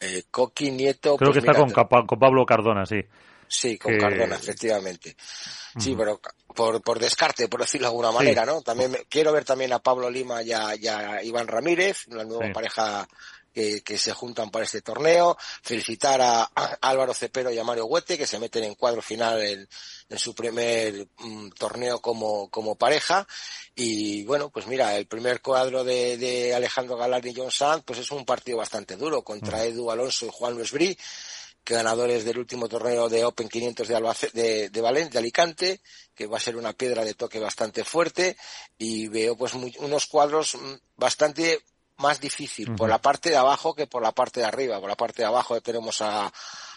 Eh, 0.00 0.24
Coqui 0.30 0.72
Nieto. 0.72 1.16
Creo 1.16 1.30
pues 1.30 1.34
que 1.34 1.50
está 1.50 1.64
mira, 1.64 1.86
con, 1.88 2.04
con, 2.04 2.18
Pablo 2.18 2.44
Cardona, 2.44 2.84
sí. 2.84 3.00
Sí, 3.46 3.78
con. 3.78 3.96
Cardona, 3.96 4.34
efectivamente. 4.34 5.14
Sí, 5.78 5.92
uh 5.92 5.94
-huh. 5.94 5.98
pero 5.98 6.20
por, 6.52 6.82
por 6.82 6.98
descarte, 6.98 7.46
por 7.46 7.60
decirlo 7.60 7.86
de 7.86 7.90
alguna 7.92 8.10
manera, 8.10 8.42
sí. 8.42 8.50
¿no? 8.50 8.62
También 8.62 8.90
me, 8.90 8.98
quiero 9.08 9.32
ver 9.32 9.44
también 9.44 9.72
a 9.72 9.78
Pablo 9.78 10.10
Lima 10.10 10.42
y 10.42 10.52
a, 10.52 10.74
y 10.74 10.88
a 10.88 11.22
Iván 11.22 11.46
Ramírez, 11.46 12.08
la 12.08 12.24
nueva 12.24 12.46
sí. 12.46 12.52
pareja 12.52 13.06
que, 13.52 13.82
que, 13.82 13.98
se 13.98 14.12
juntan 14.12 14.50
para 14.50 14.64
este 14.64 14.82
torneo, 14.82 15.36
felicitar 15.62 16.20
a, 16.20 16.42
a, 16.54 16.78
Álvaro 16.80 17.14
Cepero 17.14 17.52
y 17.52 17.58
a 17.58 17.64
Mario 17.64 17.86
Huete 17.86 18.18
que 18.18 18.26
se 18.26 18.38
meten 18.38 18.64
en 18.64 18.74
cuadro 18.74 19.02
final 19.02 19.42
en, 19.42 19.68
en 20.08 20.18
su 20.18 20.34
primer 20.34 21.06
um, 21.20 21.50
torneo 21.50 22.00
como, 22.00 22.50
como 22.50 22.76
pareja 22.76 23.26
y 23.74 24.24
bueno, 24.24 24.50
pues 24.50 24.66
mira, 24.66 24.96
el 24.96 25.06
primer 25.06 25.40
cuadro 25.40 25.84
de, 25.84 26.16
de 26.16 26.54
Alejandro 26.54 26.96
Galán 26.96 27.26
y 27.26 27.34
John 27.34 27.50
Sanz 27.50 27.82
pues 27.84 27.98
es 27.98 28.10
un 28.10 28.24
partido 28.24 28.58
bastante 28.58 28.96
duro 28.96 29.22
contra 29.22 29.58
mm. 29.58 29.62
Edu 29.62 29.90
Alonso 29.90 30.26
y 30.26 30.30
Juan 30.32 30.54
Luis 30.54 30.72
que 31.64 31.74
ganadores 31.74 32.24
del 32.24 32.38
último 32.38 32.68
torneo 32.68 33.08
de 33.08 33.24
Open 33.24 33.48
500 33.48 33.86
de, 33.86 33.94
Albace 33.94 34.30
de, 34.32 34.68
de 34.70 34.80
Valencia, 34.80 35.12
de 35.12 35.18
Alicante, 35.18 35.80
que 36.14 36.26
va 36.26 36.38
a 36.38 36.40
ser 36.40 36.56
una 36.56 36.72
piedra 36.72 37.04
de 37.04 37.14
toque 37.14 37.38
bastante 37.38 37.84
fuerte, 37.84 38.36
y 38.78 39.08
veo 39.08 39.36
pues 39.36 39.54
muy, 39.54 39.74
unos 39.78 40.06
cuadros 40.06 40.56
mm, 40.56 40.74
bastante 40.96 41.60
más 41.98 42.20
difícil 42.20 42.70
uh 42.70 42.72
-huh. 42.72 42.76
por 42.76 42.88
la 42.88 42.98
parte 42.98 43.30
de 43.30 43.36
abajo 43.36 43.74
que 43.74 43.86
por 43.86 44.02
la 44.02 44.12
parte 44.12 44.40
de 44.40 44.46
arriba. 44.46 44.80
Por 44.80 44.88
la 44.88 44.96
parte 44.96 45.22
de 45.22 45.28
abajo 45.28 45.60
tenemos 45.60 46.00
a, 46.02 46.32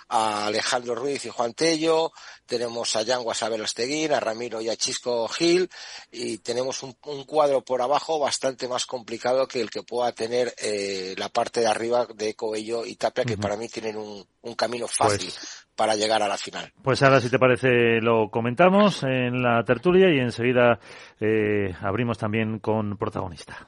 a 0.10 0.46
Alejandro 0.46 0.96
Ruiz 0.96 1.26
y 1.26 1.30
Juan 1.30 1.54
Tello, 1.54 2.12
tenemos 2.46 2.96
a 2.96 3.02
Yango 3.02 3.34
Sabel 3.34 3.64
Asteguín, 3.64 4.14
a 4.14 4.20
Ramiro 4.20 4.62
y 4.62 4.70
a 4.70 4.76
Chisco 4.76 5.28
Gil, 5.28 5.70
y 6.12 6.38
tenemos 6.40 6.84
un, 6.84 6.96
un, 7.06 7.24
cuadro 7.24 7.64
por 7.64 7.82
abajo 7.82 8.20
bastante 8.20 8.68
más 8.68 8.86
complicado 8.86 9.48
que 9.48 9.62
el 9.62 9.70
que 9.70 9.84
pueda 9.84 10.12
tener 10.12 10.54
eh, 10.58 11.16
la 11.18 11.30
parte 11.30 11.62
de 11.62 11.68
arriba 11.68 12.08
de 12.14 12.36
Coello 12.36 12.86
y 12.86 12.96
Tapia, 12.96 13.24
uh 13.24 13.26
-huh. 13.26 13.30
que 13.30 13.38
para 13.38 13.58
mí 13.58 13.68
tienen 13.68 13.98
un, 13.98 14.26
un 14.42 14.56
camino 14.56 14.88
fácil. 14.88 15.32
Pues 15.32 15.66
para 15.76 15.96
llegar 15.96 16.24
a 16.24 16.28
la 16.30 16.38
final. 16.38 16.72
Pues 16.82 17.04
ahora, 17.04 17.20
si 17.20 17.30
te 17.30 17.38
parece, 17.38 18.00
lo 18.02 18.30
comentamos 18.30 19.04
en 19.04 19.44
la 19.44 19.62
tertulia 19.66 20.10
y 20.10 20.20
enseguida 20.20 20.80
eh, 21.20 21.76
abrimos 21.82 22.18
también 22.18 22.60
con 22.60 22.98
protagonista. 22.98 23.68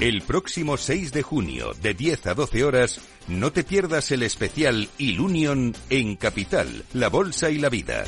El 0.00 0.22
próximo 0.22 0.76
6 0.76 1.10
de 1.10 1.22
junio, 1.22 1.72
de 1.82 1.92
10 1.92 2.28
a 2.28 2.34
12 2.34 2.62
horas, 2.62 3.00
no 3.26 3.50
te 3.50 3.64
pierdas 3.64 4.12
el 4.12 4.22
especial 4.22 4.88
Ilunion 4.96 5.74
en 5.90 6.14
Capital, 6.14 6.84
la 6.92 7.08
Bolsa 7.08 7.50
y 7.50 7.58
la 7.58 7.68
Vida. 7.68 8.04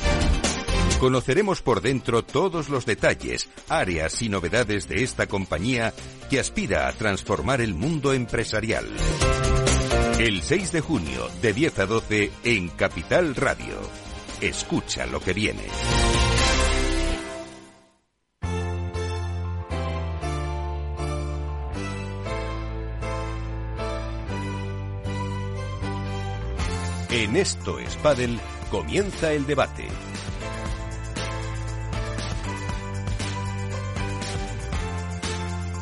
Conoceremos 1.01 1.61
por 1.61 1.81
dentro 1.81 2.23
todos 2.23 2.69
los 2.69 2.85
detalles, 2.85 3.49
áreas 3.67 4.21
y 4.21 4.29
novedades 4.29 4.87
de 4.87 5.03
esta 5.03 5.27
compañía 5.27 5.93
que 6.29 6.39
aspira 6.39 6.87
a 6.87 6.93
transformar 6.93 7.59
el 7.59 7.73
mundo 7.73 8.13
empresarial. 8.13 8.87
El 10.17 10.43
6 10.43 10.71
de 10.71 10.79
junio, 10.79 11.27
de 11.41 11.51
10 11.51 11.79
a 11.79 11.85
12, 11.87 12.31
en 12.45 12.69
Capital 12.69 13.35
Radio. 13.35 13.77
Escucha 14.39 15.05
lo 15.07 15.19
que 15.19 15.33
viene. 15.33 15.63
En 27.13 27.35
Esto 27.35 27.77
es 27.77 27.97
Padel 27.97 28.39
comienza 28.69 29.33
el 29.33 29.45
debate. 29.45 29.85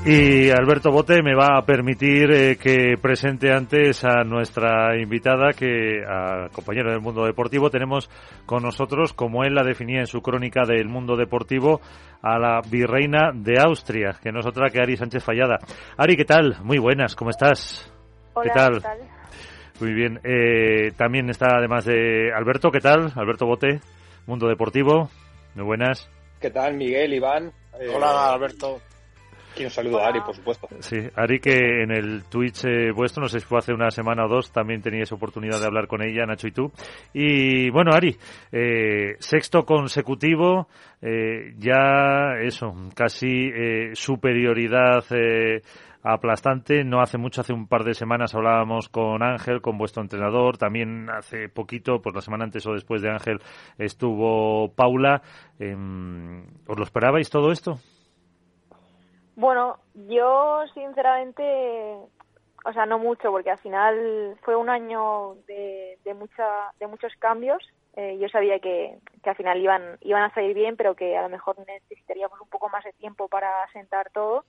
Y 0.07 0.49
Alberto 0.49 0.89
Bote 0.89 1.21
me 1.21 1.35
va 1.35 1.59
a 1.59 1.65
permitir 1.65 2.31
eh, 2.31 2.57
que 2.57 2.95
presente 2.99 3.53
antes 3.53 4.03
a 4.03 4.23
nuestra 4.23 4.99
invitada, 4.99 5.51
que 5.55 6.01
a 6.03 6.49
compañero 6.51 6.89
del 6.89 7.01
mundo 7.01 7.23
deportivo, 7.25 7.69
tenemos 7.69 8.09
con 8.47 8.63
nosotros, 8.63 9.13
como 9.13 9.43
él 9.43 9.53
la 9.53 9.63
definía 9.63 9.99
en 9.99 10.07
su 10.07 10.21
crónica 10.23 10.63
del 10.65 10.87
mundo 10.87 11.15
deportivo, 11.15 11.79
a 12.23 12.39
la 12.39 12.61
virreina 12.67 13.29
de 13.35 13.59
Austria, 13.59 14.15
que 14.19 14.31
no 14.31 14.39
es 14.39 14.47
otra 14.47 14.71
que 14.71 14.81
Ari 14.81 14.97
Sánchez 14.97 15.23
Fallada. 15.23 15.59
Ari, 15.95 16.17
¿qué 16.17 16.25
tal? 16.25 16.57
Muy 16.63 16.79
buenas, 16.79 17.15
¿cómo 17.15 17.29
estás? 17.29 17.93
Hola, 18.33 18.43
¿Qué 18.43 18.59
tal? 18.59 18.73
¿qué 18.73 18.79
tal? 18.81 19.18
Muy 19.79 19.93
bien. 19.93 20.19
Eh, 20.23 20.91
también 20.97 21.29
está 21.29 21.57
además 21.57 21.85
de 21.85 22.33
Alberto, 22.33 22.69
¿qué 22.69 22.79
tal? 22.79 23.13
Alberto 23.15 23.45
Bote, 23.45 23.79
Mundo 24.27 24.47
Deportivo. 24.47 25.09
Muy 25.55 25.63
buenas. 25.63 26.09
¿Qué 26.41 26.49
tal, 26.49 26.75
Miguel, 26.75 27.13
Iván? 27.13 27.53
Eh, 27.79 27.87
Hola, 27.93 28.33
Alberto. 28.33 28.81
Y 29.57 29.63
un 29.63 29.69
saludo 29.69 29.99
a 29.99 30.07
Ari, 30.07 30.21
por 30.21 30.35
supuesto. 30.35 30.67
Sí, 30.79 30.97
Ari, 31.15 31.39
que 31.39 31.83
en 31.83 31.91
el 31.91 32.23
Twitch 32.25 32.65
eh, 32.65 32.91
vuestro, 32.91 33.21
no 33.23 33.27
sé 33.27 33.39
si 33.39 33.45
fue 33.45 33.57
hace 33.57 33.73
una 33.73 33.89
semana 33.89 34.25
o 34.25 34.29
dos, 34.29 34.51
también 34.51 34.81
teníais 34.81 35.11
oportunidad 35.11 35.59
de 35.59 35.65
hablar 35.65 35.87
con 35.87 36.01
ella, 36.01 36.25
Nacho 36.25 36.47
y 36.47 36.51
tú. 36.51 36.71
Y 37.13 37.69
bueno, 37.69 37.91
Ari, 37.93 38.15
eh, 38.51 39.15
sexto 39.19 39.65
consecutivo, 39.65 40.67
eh, 41.01 41.53
ya 41.57 42.35
eso, 42.41 42.73
casi 42.95 43.49
superioridad 43.93 45.03
aplastante. 46.03 46.83
No 46.83 47.01
hace 47.01 47.17
mucho, 47.17 47.41
hace 47.41 47.53
un 47.53 47.67
par 47.67 47.83
de 47.83 47.93
semanas 47.93 48.35
hablábamos 48.35 48.89
con 48.89 49.21
Ángel, 49.23 49.61
con 49.61 49.77
vuestro 49.77 50.01
entrenador. 50.01 50.57
También 50.57 51.09
hace 51.09 51.49
poquito, 51.49 52.01
pues 52.01 52.15
la 52.15 52.21
semana 52.21 52.45
antes 52.45 52.65
o 52.67 52.73
después 52.73 53.01
de 53.01 53.09
Ángel, 53.09 53.39
estuvo 53.77 54.69
Paula. 54.73 55.21
Eh, 55.59 55.75
¿Os 56.67 56.77
lo 56.77 56.83
esperabais 56.83 57.29
todo 57.29 57.51
esto? 57.51 57.79
Bueno, 59.35 59.77
yo 59.93 60.65
sinceramente, 60.73 61.43
o 62.65 62.73
sea, 62.73 62.85
no 62.85 62.99
mucho, 62.99 63.31
porque 63.31 63.51
al 63.51 63.57
final 63.59 64.37
fue 64.43 64.55
un 64.55 64.69
año 64.69 65.35
de, 65.47 65.97
de, 66.03 66.13
mucha, 66.13 66.45
de 66.77 66.87
muchos 66.87 67.13
cambios. 67.19 67.63
Eh, 67.95 68.17
yo 68.19 68.27
sabía 68.27 68.59
que, 68.59 68.97
que 69.23 69.29
al 69.29 69.35
final 69.37 69.57
iban, 69.61 69.97
iban 70.01 70.23
a 70.23 70.33
salir 70.33 70.53
bien, 70.53 70.75
pero 70.75 70.93
que 70.93 71.17
a 71.17 71.21
lo 71.21 71.29
mejor 71.29 71.55
necesitaríamos 71.65 72.39
un 72.41 72.49
poco 72.49 72.69
más 72.69 72.83
de 72.83 72.91
tiempo 72.93 73.29
para 73.29 73.63
asentar 73.63 74.09
todo. 74.11 74.43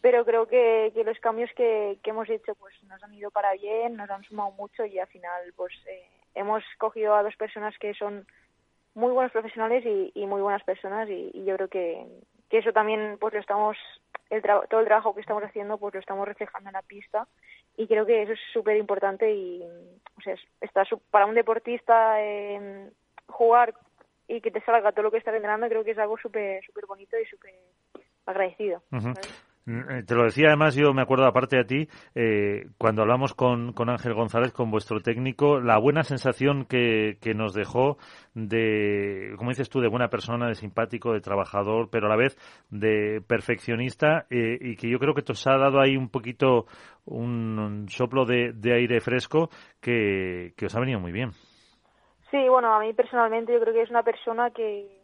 Pero 0.00 0.24
creo 0.24 0.46
que, 0.46 0.92
que 0.94 1.04
los 1.04 1.18
cambios 1.18 1.50
que, 1.56 1.98
que 2.02 2.10
hemos 2.10 2.28
hecho 2.28 2.54
pues 2.54 2.74
nos 2.84 3.02
han 3.02 3.14
ido 3.14 3.30
para 3.30 3.52
bien, 3.54 3.96
nos 3.96 4.08
han 4.10 4.22
sumado 4.24 4.52
mucho 4.52 4.84
y 4.84 4.98
al 4.98 5.08
final 5.08 5.52
pues 5.56 5.72
eh, 5.88 6.06
hemos 6.34 6.62
cogido 6.78 7.14
a 7.14 7.22
dos 7.22 7.34
personas 7.36 7.76
que 7.78 7.94
son 7.94 8.26
muy 8.94 9.12
buenos 9.12 9.32
profesionales 9.32 9.84
y, 9.84 10.12
y 10.14 10.26
muy 10.26 10.40
buenas 10.40 10.62
personas 10.64 11.08
y, 11.08 11.30
y 11.34 11.44
yo 11.44 11.56
creo 11.56 11.68
que, 11.68 12.06
que 12.48 12.58
eso 12.58 12.72
también 12.72 13.16
pues 13.20 13.34
lo 13.34 13.40
estamos 13.40 13.76
el 14.30 14.42
todo 14.42 14.80
el 14.80 14.86
trabajo 14.86 15.14
que 15.14 15.20
estamos 15.20 15.42
haciendo 15.42 15.78
pues 15.78 15.94
lo 15.94 16.00
estamos 16.00 16.26
reflejando 16.26 16.68
en 16.68 16.74
la 16.74 16.82
pista 16.82 17.26
y 17.76 17.86
creo 17.86 18.04
que 18.04 18.22
eso 18.22 18.32
es 18.32 18.40
súper 18.52 18.76
importante 18.76 19.32
y 19.32 19.62
o 19.62 20.20
sea 20.22 20.34
está 20.60 20.84
para 21.10 21.26
un 21.26 21.34
deportista 21.34 22.22
eh, 22.22 22.90
jugar 23.28 23.74
y 24.26 24.40
que 24.40 24.50
te 24.50 24.60
salga 24.62 24.92
todo 24.92 25.04
lo 25.04 25.10
que 25.10 25.18
estás 25.18 25.34
entrenando 25.34 25.68
creo 25.68 25.84
que 25.84 25.92
es 25.92 25.98
algo 25.98 26.18
súper 26.18 26.64
súper 26.64 26.86
bonito 26.86 27.18
y 27.18 27.24
súper 27.26 27.54
agradecido 28.26 28.82
te 30.06 30.14
lo 30.14 30.24
decía 30.24 30.48
además, 30.48 30.74
yo 30.74 30.94
me 30.94 31.02
acuerdo 31.02 31.26
aparte 31.26 31.56
de 31.58 31.64
ti, 31.64 31.88
eh, 32.14 32.68
cuando 32.78 33.02
hablamos 33.02 33.34
con, 33.34 33.72
con, 33.72 33.90
Ángel 33.90 34.14
González, 34.14 34.52
con 34.52 34.70
vuestro 34.70 35.00
técnico, 35.00 35.60
la 35.60 35.78
buena 35.78 36.02
sensación 36.04 36.64
que, 36.64 37.18
que, 37.20 37.34
nos 37.34 37.52
dejó 37.52 37.98
de, 38.34 39.34
como 39.36 39.50
dices 39.50 39.68
tú, 39.68 39.80
de 39.80 39.88
buena 39.88 40.08
persona, 40.08 40.48
de 40.48 40.54
simpático, 40.54 41.12
de 41.12 41.20
trabajador, 41.20 41.90
pero 41.90 42.06
a 42.06 42.10
la 42.10 42.16
vez 42.16 42.36
de 42.70 43.20
perfeccionista 43.26 44.26
eh, 44.30 44.58
y 44.58 44.76
que 44.76 44.88
yo 44.88 44.98
creo 44.98 45.12
que 45.12 45.24
os 45.30 45.46
ha 45.46 45.58
dado 45.58 45.80
ahí 45.80 45.96
un 45.96 46.08
poquito 46.08 46.66
un, 47.04 47.86
soplo 47.88 48.24
de, 48.24 48.52
de 48.54 48.74
aire 48.74 49.00
fresco 49.00 49.50
que, 49.82 50.54
que 50.56 50.66
os 50.66 50.74
ha 50.74 50.80
venido 50.80 50.98
muy 50.98 51.12
bien. 51.12 51.32
Sí, 52.30 52.48
bueno, 52.48 52.74
a 52.74 52.80
mí 52.80 52.92
personalmente 52.92 53.52
yo 53.52 53.60
creo 53.60 53.74
que 53.74 53.82
es 53.82 53.90
una 53.90 54.02
persona 54.02 54.50
que 54.50 54.97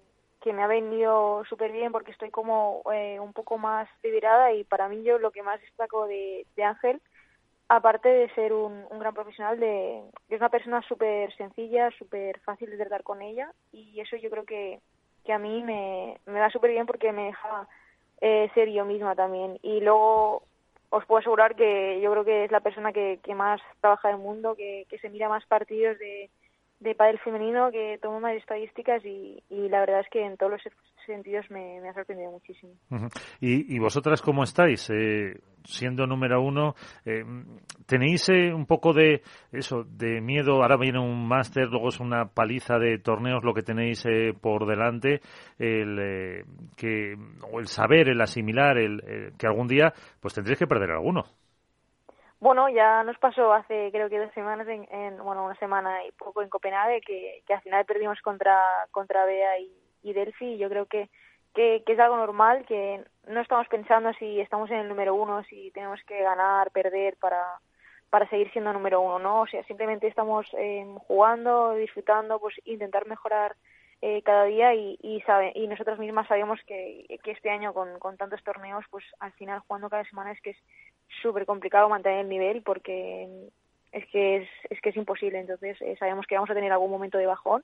que 0.44 0.52
me 0.52 0.62
ha 0.62 0.66
venido 0.66 1.42
súper 1.48 1.72
bien 1.72 1.90
porque 1.90 2.10
estoy 2.10 2.30
como 2.30 2.82
eh, 2.92 3.18
un 3.18 3.32
poco 3.32 3.56
más 3.56 3.88
liberada 4.02 4.52
y 4.52 4.62
para 4.62 4.90
mí 4.90 5.02
yo 5.02 5.18
lo 5.18 5.30
que 5.30 5.42
más 5.42 5.58
destaco 5.58 6.06
de, 6.06 6.44
Ángel, 6.62 7.00
aparte 7.66 8.10
de 8.10 8.28
ser 8.34 8.52
un, 8.52 8.86
gran 8.98 9.14
profesional, 9.14 9.58
de, 9.58 10.02
es 10.28 10.38
una 10.38 10.50
persona 10.50 10.82
súper 10.82 11.34
sencilla, 11.36 11.90
súper 11.92 12.40
fácil 12.40 12.68
de 12.68 12.76
tratar 12.76 13.02
con 13.04 13.22
ella 13.22 13.50
y 13.72 13.98
eso 14.00 14.16
yo 14.16 14.28
creo 14.28 14.44
que, 14.44 14.80
que 15.24 15.32
a 15.32 15.38
mí 15.38 15.62
me, 15.62 16.18
me 16.26 16.40
va 16.40 16.50
súper 16.50 16.72
bien 16.72 16.84
porque 16.84 17.10
me 17.10 17.24
deja 17.24 17.66
eh, 18.20 18.50
ser 18.52 18.68
yo 18.68 18.84
misma 18.84 19.14
también. 19.14 19.58
Y 19.62 19.80
luego 19.80 20.42
os 20.90 21.06
puedo 21.06 21.20
asegurar 21.20 21.56
que 21.56 22.02
yo 22.02 22.12
creo 22.12 22.24
que 22.26 22.44
es 22.44 22.50
la 22.50 22.60
persona 22.60 22.92
que, 22.92 23.18
más 23.34 23.62
trabaja 23.80 24.10
en 24.10 24.16
el 24.16 24.20
mundo, 24.20 24.54
que 24.56 24.98
se 25.00 25.08
mira 25.08 25.30
más 25.30 25.46
partidos 25.46 25.98
de 25.98 26.28
de 26.84 26.94
pádel 26.94 27.18
femenino 27.18 27.70
que 27.72 27.98
tomo 28.00 28.20
más 28.20 28.36
estadísticas 28.36 29.04
y, 29.04 29.42
y, 29.48 29.68
la 29.68 29.80
verdad 29.80 30.00
es 30.00 30.08
que 30.10 30.24
en 30.24 30.36
todos 30.36 30.52
los 30.52 30.62
sentidos 31.06 31.50
me, 31.50 31.80
me 31.80 31.88
ha 31.88 31.94
sorprendido 31.94 32.30
muchísimo. 32.30 32.72
¿Y, 33.40 33.74
¿Y, 33.74 33.78
vosotras 33.78 34.22
cómo 34.22 34.44
estáis? 34.44 34.88
Eh, 34.90 35.34
siendo 35.64 36.06
número 36.06 36.42
uno, 36.42 36.74
eh, 37.04 37.24
¿tenéis 37.86 38.28
eh, 38.28 38.52
un 38.52 38.66
poco 38.66 38.92
de 38.92 39.22
eso, 39.50 39.84
de 39.84 40.20
miedo? 40.20 40.62
Ahora 40.62 40.76
viene 40.76 41.00
un 41.00 41.26
máster, 41.26 41.68
luego 41.68 41.88
es 41.88 42.00
una 42.00 42.26
paliza 42.26 42.78
de 42.78 42.98
torneos 42.98 43.42
lo 43.42 43.54
que 43.54 43.62
tenéis 43.62 44.04
eh, 44.06 44.34
por 44.38 44.66
delante, 44.66 45.20
el, 45.58 45.98
eh, 45.98 46.44
que, 46.76 47.16
o 47.50 47.60
el 47.60 47.66
saber, 47.66 48.08
el 48.08 48.20
asimilar, 48.20 48.78
el, 48.78 49.32
que 49.38 49.46
algún 49.46 49.66
día 49.66 49.92
pues 50.20 50.34
tendréis 50.34 50.58
que 50.58 50.66
perder 50.66 50.90
alguno. 50.90 51.24
Bueno, 52.44 52.68
ya 52.68 53.02
nos 53.04 53.16
pasó 53.16 53.54
hace 53.54 53.88
creo 53.90 54.10
que 54.10 54.18
dos 54.18 54.30
semanas, 54.34 54.68
en, 54.68 54.86
en 54.90 55.16
bueno, 55.16 55.46
una 55.46 55.54
semana 55.54 56.04
y 56.04 56.12
poco 56.12 56.42
en 56.42 56.50
Copenhague, 56.50 57.00
que, 57.00 57.42
al 57.48 57.62
final 57.62 57.86
perdimos 57.86 58.20
contra, 58.20 58.60
contra 58.90 59.24
Bea 59.24 59.58
y, 59.60 59.72
y 60.02 60.12
Delphi. 60.12 60.52
Y 60.52 60.58
yo 60.58 60.68
creo 60.68 60.84
que, 60.84 61.08
que, 61.54 61.82
que 61.86 61.92
es 61.94 61.98
algo 61.98 62.18
normal, 62.18 62.66
que 62.66 63.02
no 63.28 63.40
estamos 63.40 63.66
pensando 63.68 64.12
si 64.18 64.42
estamos 64.42 64.70
en 64.70 64.76
el 64.80 64.88
número 64.90 65.14
uno, 65.14 65.42
si 65.44 65.70
tenemos 65.70 66.02
que 66.04 66.22
ganar, 66.22 66.70
perder 66.70 67.16
para, 67.16 67.42
para 68.10 68.28
seguir 68.28 68.52
siendo 68.52 68.74
número 68.74 69.00
uno, 69.00 69.18
¿no? 69.18 69.40
O 69.40 69.46
sea, 69.46 69.64
simplemente 69.64 70.06
estamos 70.06 70.46
eh, 70.58 70.84
jugando, 71.06 71.72
disfrutando, 71.72 72.38
pues 72.40 72.56
intentar 72.66 73.06
mejorar 73.06 73.56
eh, 74.02 74.20
cada 74.20 74.44
día 74.44 74.74
y, 74.74 74.98
y, 75.00 75.22
sabe, 75.22 75.50
y 75.54 75.66
nosotras 75.66 75.98
mismas 75.98 76.28
sabemos 76.28 76.60
que, 76.66 77.06
que 77.24 77.30
este 77.30 77.48
año 77.48 77.72
con, 77.72 77.98
con 77.98 78.18
tantos 78.18 78.44
torneos, 78.44 78.84
pues 78.90 79.02
al 79.18 79.32
final 79.32 79.60
jugando 79.60 79.88
cada 79.88 80.04
semana 80.04 80.32
es 80.32 80.42
que 80.42 80.50
es 80.50 80.58
súper 81.22 81.46
complicado 81.46 81.88
mantener 81.88 82.20
el 82.20 82.28
nivel 82.28 82.62
porque 82.62 83.28
es 83.92 84.06
que 84.08 84.36
es, 84.38 84.48
es 84.70 84.80
que 84.80 84.90
es 84.90 84.96
imposible. 84.96 85.38
Entonces 85.38 85.80
eh, 85.82 85.96
sabemos 85.98 86.26
que 86.26 86.34
vamos 86.34 86.50
a 86.50 86.54
tener 86.54 86.72
algún 86.72 86.90
momento 86.90 87.18
de 87.18 87.26
bajón 87.26 87.62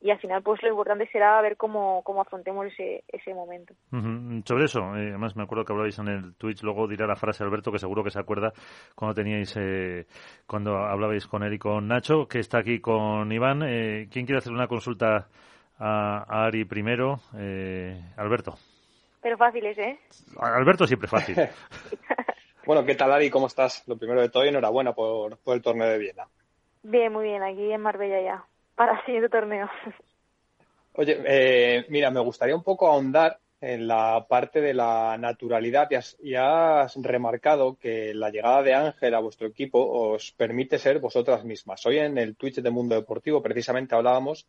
y 0.00 0.10
al 0.10 0.18
final 0.18 0.42
pues 0.42 0.60
lo 0.62 0.68
importante 0.68 1.06
será 1.12 1.40
ver 1.40 1.56
cómo, 1.56 2.02
cómo 2.02 2.20
afrontemos 2.22 2.66
ese, 2.66 3.04
ese 3.08 3.34
momento. 3.34 3.72
Uh 3.92 3.96
-huh. 3.98 4.42
Sobre 4.46 4.64
eso, 4.64 4.80
eh, 4.96 5.10
además 5.10 5.36
me 5.36 5.44
acuerdo 5.44 5.64
que 5.64 5.72
hablabais 5.72 5.98
en 6.00 6.08
el 6.08 6.34
Twitch, 6.34 6.62
luego 6.62 6.88
dirá 6.88 7.06
la 7.06 7.14
frase 7.14 7.44
Alberto, 7.44 7.70
que 7.70 7.78
seguro 7.78 8.02
que 8.02 8.10
se 8.10 8.18
acuerda 8.18 8.52
cuando 8.96 9.14
teníais, 9.14 9.56
eh, 9.56 10.06
cuando 10.46 10.76
hablabais 10.76 11.26
con 11.28 11.44
él 11.44 11.52
y 11.54 11.58
con 11.58 11.86
Nacho, 11.86 12.26
que 12.26 12.40
está 12.40 12.58
aquí 12.58 12.80
con 12.80 13.30
Iván. 13.30 13.62
Eh, 13.62 14.08
¿Quién 14.10 14.26
quiere 14.26 14.38
hacer 14.38 14.52
una 14.52 14.66
consulta 14.66 15.28
a, 15.78 16.24
a 16.28 16.46
Ari 16.46 16.64
primero? 16.64 17.20
Eh, 17.38 17.96
Alberto. 18.16 18.54
Pero 19.22 19.36
fáciles, 19.38 19.78
¿eh? 19.78 19.96
Alberto 20.40 20.84
siempre 20.84 21.06
fácil. 21.06 21.36
Bueno, 22.64 22.84
¿qué 22.84 22.94
tal, 22.94 23.12
Ari? 23.12 23.28
¿Cómo 23.28 23.48
estás? 23.48 23.82
Lo 23.88 23.96
primero 23.96 24.20
de 24.20 24.28
todo, 24.28 24.44
enhorabuena 24.44 24.94
por, 24.94 25.36
por 25.38 25.56
el 25.56 25.62
torneo 25.62 25.88
de 25.88 25.98
Viena. 25.98 26.28
Bien, 26.82 27.12
muy 27.12 27.24
bien, 27.24 27.42
aquí 27.42 27.72
en 27.72 27.80
Marbella 27.80 28.20
ya, 28.20 28.44
para 28.74 28.98
el 28.98 29.04
siguiente 29.04 29.28
torneo. 29.28 29.68
Oye, 30.94 31.22
eh, 31.26 31.86
mira, 31.88 32.10
me 32.10 32.20
gustaría 32.20 32.54
un 32.54 32.62
poco 32.62 32.86
ahondar 32.86 33.38
en 33.60 33.86
la 33.86 34.26
parte 34.28 34.60
de 34.60 34.74
la 34.74 35.16
naturalidad 35.18 35.88
y 35.90 35.94
has, 35.94 36.16
y 36.20 36.34
has, 36.34 36.96
remarcado 36.96 37.76
que 37.76 38.12
la 38.12 38.30
llegada 38.30 38.62
de 38.62 38.74
Ángel 38.74 39.14
a 39.14 39.20
vuestro 39.20 39.46
equipo 39.46 39.78
os 39.80 40.32
permite 40.32 40.78
ser 40.78 40.98
vosotras 40.98 41.44
mismas. 41.44 41.86
Hoy 41.86 41.98
en 41.98 42.18
el 42.18 42.36
Twitch 42.36 42.56
de 42.56 42.70
Mundo 42.70 42.96
Deportivo 42.96 43.40
precisamente 43.40 43.94
hablábamos 43.94 44.46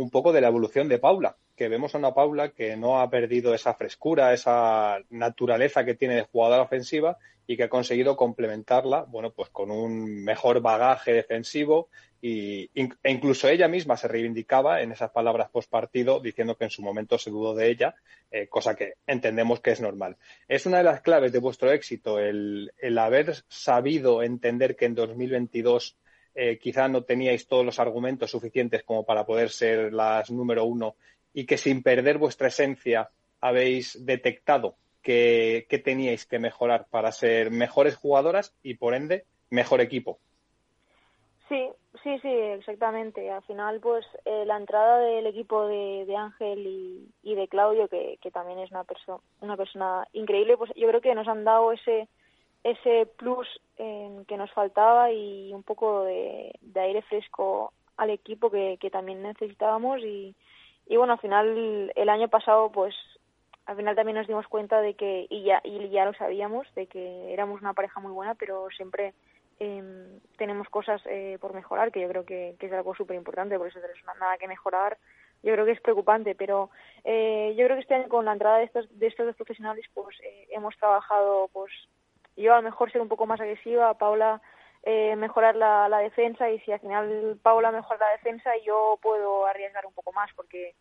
un 0.00 0.08
poco 0.08 0.32
de 0.32 0.40
la 0.40 0.48
evolución 0.48 0.88
de 0.88 0.98
Paula, 0.98 1.36
que 1.54 1.68
vemos 1.68 1.94
a 1.94 1.98
una 1.98 2.14
Paula 2.14 2.52
que 2.52 2.74
no 2.74 3.00
ha 3.00 3.10
perdido 3.10 3.52
esa 3.52 3.74
frescura, 3.74 4.32
esa 4.32 4.98
naturaleza 5.10 5.84
que 5.84 5.94
tiene 5.94 6.14
de 6.14 6.22
jugadora 6.22 6.62
ofensiva 6.62 7.18
y 7.46 7.54
que 7.58 7.64
ha 7.64 7.68
conseguido 7.68 8.16
complementarla, 8.16 9.02
bueno, 9.02 9.30
pues 9.30 9.50
con 9.50 9.70
un 9.70 10.24
mejor 10.24 10.62
bagaje 10.62 11.12
defensivo 11.12 11.88
y, 12.22 12.70
e 12.74 13.10
incluso 13.10 13.46
ella 13.48 13.68
misma 13.68 13.98
se 13.98 14.08
reivindicaba 14.08 14.80
en 14.80 14.92
esas 14.92 15.10
palabras 15.10 15.50
post 15.50 15.70
partido 15.70 16.18
diciendo 16.20 16.56
que 16.56 16.64
en 16.64 16.70
su 16.70 16.80
momento 16.80 17.18
se 17.18 17.30
dudó 17.30 17.54
de 17.54 17.70
ella, 17.70 17.94
eh, 18.30 18.46
cosa 18.46 18.74
que 18.74 18.94
entendemos 19.06 19.60
que 19.60 19.72
es 19.72 19.82
normal. 19.82 20.16
Es 20.48 20.64
una 20.64 20.78
de 20.78 20.84
las 20.84 21.02
claves 21.02 21.30
de 21.30 21.40
vuestro 21.40 21.70
éxito 21.72 22.18
el, 22.18 22.72
el 22.78 22.96
haber 22.96 23.34
sabido 23.48 24.22
entender 24.22 24.76
que 24.76 24.86
en 24.86 24.94
2022 24.94 25.96
eh, 26.34 26.58
quizá 26.58 26.88
no 26.88 27.02
teníais 27.02 27.46
todos 27.46 27.64
los 27.64 27.78
argumentos 27.78 28.30
suficientes 28.30 28.82
como 28.82 29.04
para 29.04 29.24
poder 29.24 29.50
ser 29.50 29.92
las 29.92 30.30
número 30.30 30.64
uno 30.64 30.94
y 31.32 31.46
que 31.46 31.58
sin 31.58 31.82
perder 31.82 32.18
vuestra 32.18 32.48
esencia 32.48 33.10
habéis 33.40 34.04
detectado 34.04 34.76
que, 35.02 35.66
que 35.68 35.78
teníais 35.78 36.26
que 36.26 36.38
mejorar 36.38 36.86
para 36.90 37.12
ser 37.12 37.50
mejores 37.50 37.96
jugadoras 37.96 38.54
y 38.62 38.74
por 38.74 38.94
ende 38.94 39.24
mejor 39.50 39.80
equipo. 39.80 40.18
Sí, 41.48 41.68
sí, 42.04 42.18
sí, 42.20 42.28
exactamente. 42.28 43.28
Al 43.28 43.42
final, 43.42 43.80
pues 43.80 44.06
eh, 44.24 44.44
la 44.46 44.56
entrada 44.56 45.00
del 45.00 45.26
equipo 45.26 45.66
de, 45.66 46.14
Ángel 46.16 46.64
y, 47.22 47.34
de 47.34 47.48
Claudio, 47.48 47.88
que, 47.88 48.18
que 48.22 48.30
también 48.30 48.60
es 48.60 48.70
una, 48.70 48.84
una 49.40 49.56
persona 49.56 50.06
increíble, 50.12 50.56
pues 50.56 50.70
yo 50.76 50.86
creo 50.86 51.00
que 51.00 51.14
nos 51.14 51.26
han 51.26 51.42
dado 51.42 51.72
ese, 51.72 52.08
ese 52.64 53.06
plus 53.16 53.48
eh, 53.78 54.24
que 54.28 54.36
nos 54.36 54.50
faltaba 54.52 55.10
y 55.10 55.52
un 55.52 55.62
poco 55.62 56.04
de, 56.04 56.52
aire 56.74 57.02
fresco 57.02 57.72
al 57.96 58.10
equipo 58.10 58.50
que, 58.50 58.78
que 58.80 58.90
también 58.90 59.22
necesitábamos 59.22 60.00
y, 60.00 60.34
y 60.86 60.96
bueno, 60.96 61.14
al 61.14 61.20
final 61.20 61.92
el 61.94 62.08
año 62.08 62.28
pasado 62.28 62.70
pues 62.72 62.94
al 63.70 63.76
final 63.76 63.94
también 63.94 64.16
nos 64.16 64.26
dimos 64.26 64.48
cuenta 64.48 64.80
de 64.80 64.94
que, 64.94 65.26
y 65.30 65.44
ya, 65.44 65.60
y 65.62 65.90
ya 65.90 66.04
lo 66.04 66.12
sabíamos, 66.14 66.66
de 66.74 66.88
que 66.88 67.32
éramos 67.32 67.60
una 67.60 67.72
pareja 67.72 68.00
muy 68.00 68.10
buena, 68.10 68.34
pero 68.34 68.68
siempre 68.76 69.14
eh, 69.60 70.18
tenemos 70.36 70.68
cosas 70.68 71.00
eh, 71.06 71.38
por 71.40 71.54
mejorar, 71.54 71.92
que 71.92 72.00
yo 72.00 72.08
creo 72.08 72.24
que, 72.24 72.56
que 72.58 72.66
es 72.66 72.72
algo 72.72 72.96
súper 72.96 73.14
importante, 73.16 73.58
por 73.58 73.68
eso 73.68 73.78
tenemos 73.78 74.02
nada 74.18 74.38
que 74.38 74.48
mejorar. 74.48 74.98
Yo 75.44 75.52
creo 75.52 75.64
que 75.64 75.70
es 75.72 75.80
preocupante, 75.80 76.34
pero 76.34 76.70
eh, 77.04 77.54
yo 77.56 77.64
creo 77.64 77.76
que 77.76 77.82
este 77.82 77.94
año 77.94 78.08
con 78.08 78.24
la 78.24 78.32
entrada 78.32 78.58
de 78.58 78.64
estos, 78.64 78.98
de 78.98 79.06
estos 79.06 79.26
dos 79.26 79.36
profesionales, 79.36 79.84
pues 79.94 80.18
eh, 80.20 80.48
hemos 80.50 80.76
trabajado, 80.76 81.48
pues 81.52 81.70
yo 82.40 82.54
a 82.54 82.56
lo 82.56 82.62
mejor 82.62 82.90
ser 82.90 83.00
un 83.00 83.08
poco 83.08 83.26
más 83.26 83.40
agresiva, 83.40 83.94
Paula 83.94 84.40
eh, 84.82 85.14
mejorar 85.16 85.56
la, 85.56 85.98
defensa, 85.98 86.50
y 86.50 86.58
si 86.60 86.72
al 86.72 86.80
final 86.80 87.38
Paula 87.42 87.70
mejora 87.70 88.06
la 88.06 88.12
defensa, 88.12 88.50
yo 88.64 88.98
puedo 89.02 89.46
arriesgar 89.46 89.84
un 89.84 89.92
poco 89.92 90.12
más, 90.12 90.30
porque 90.34 90.74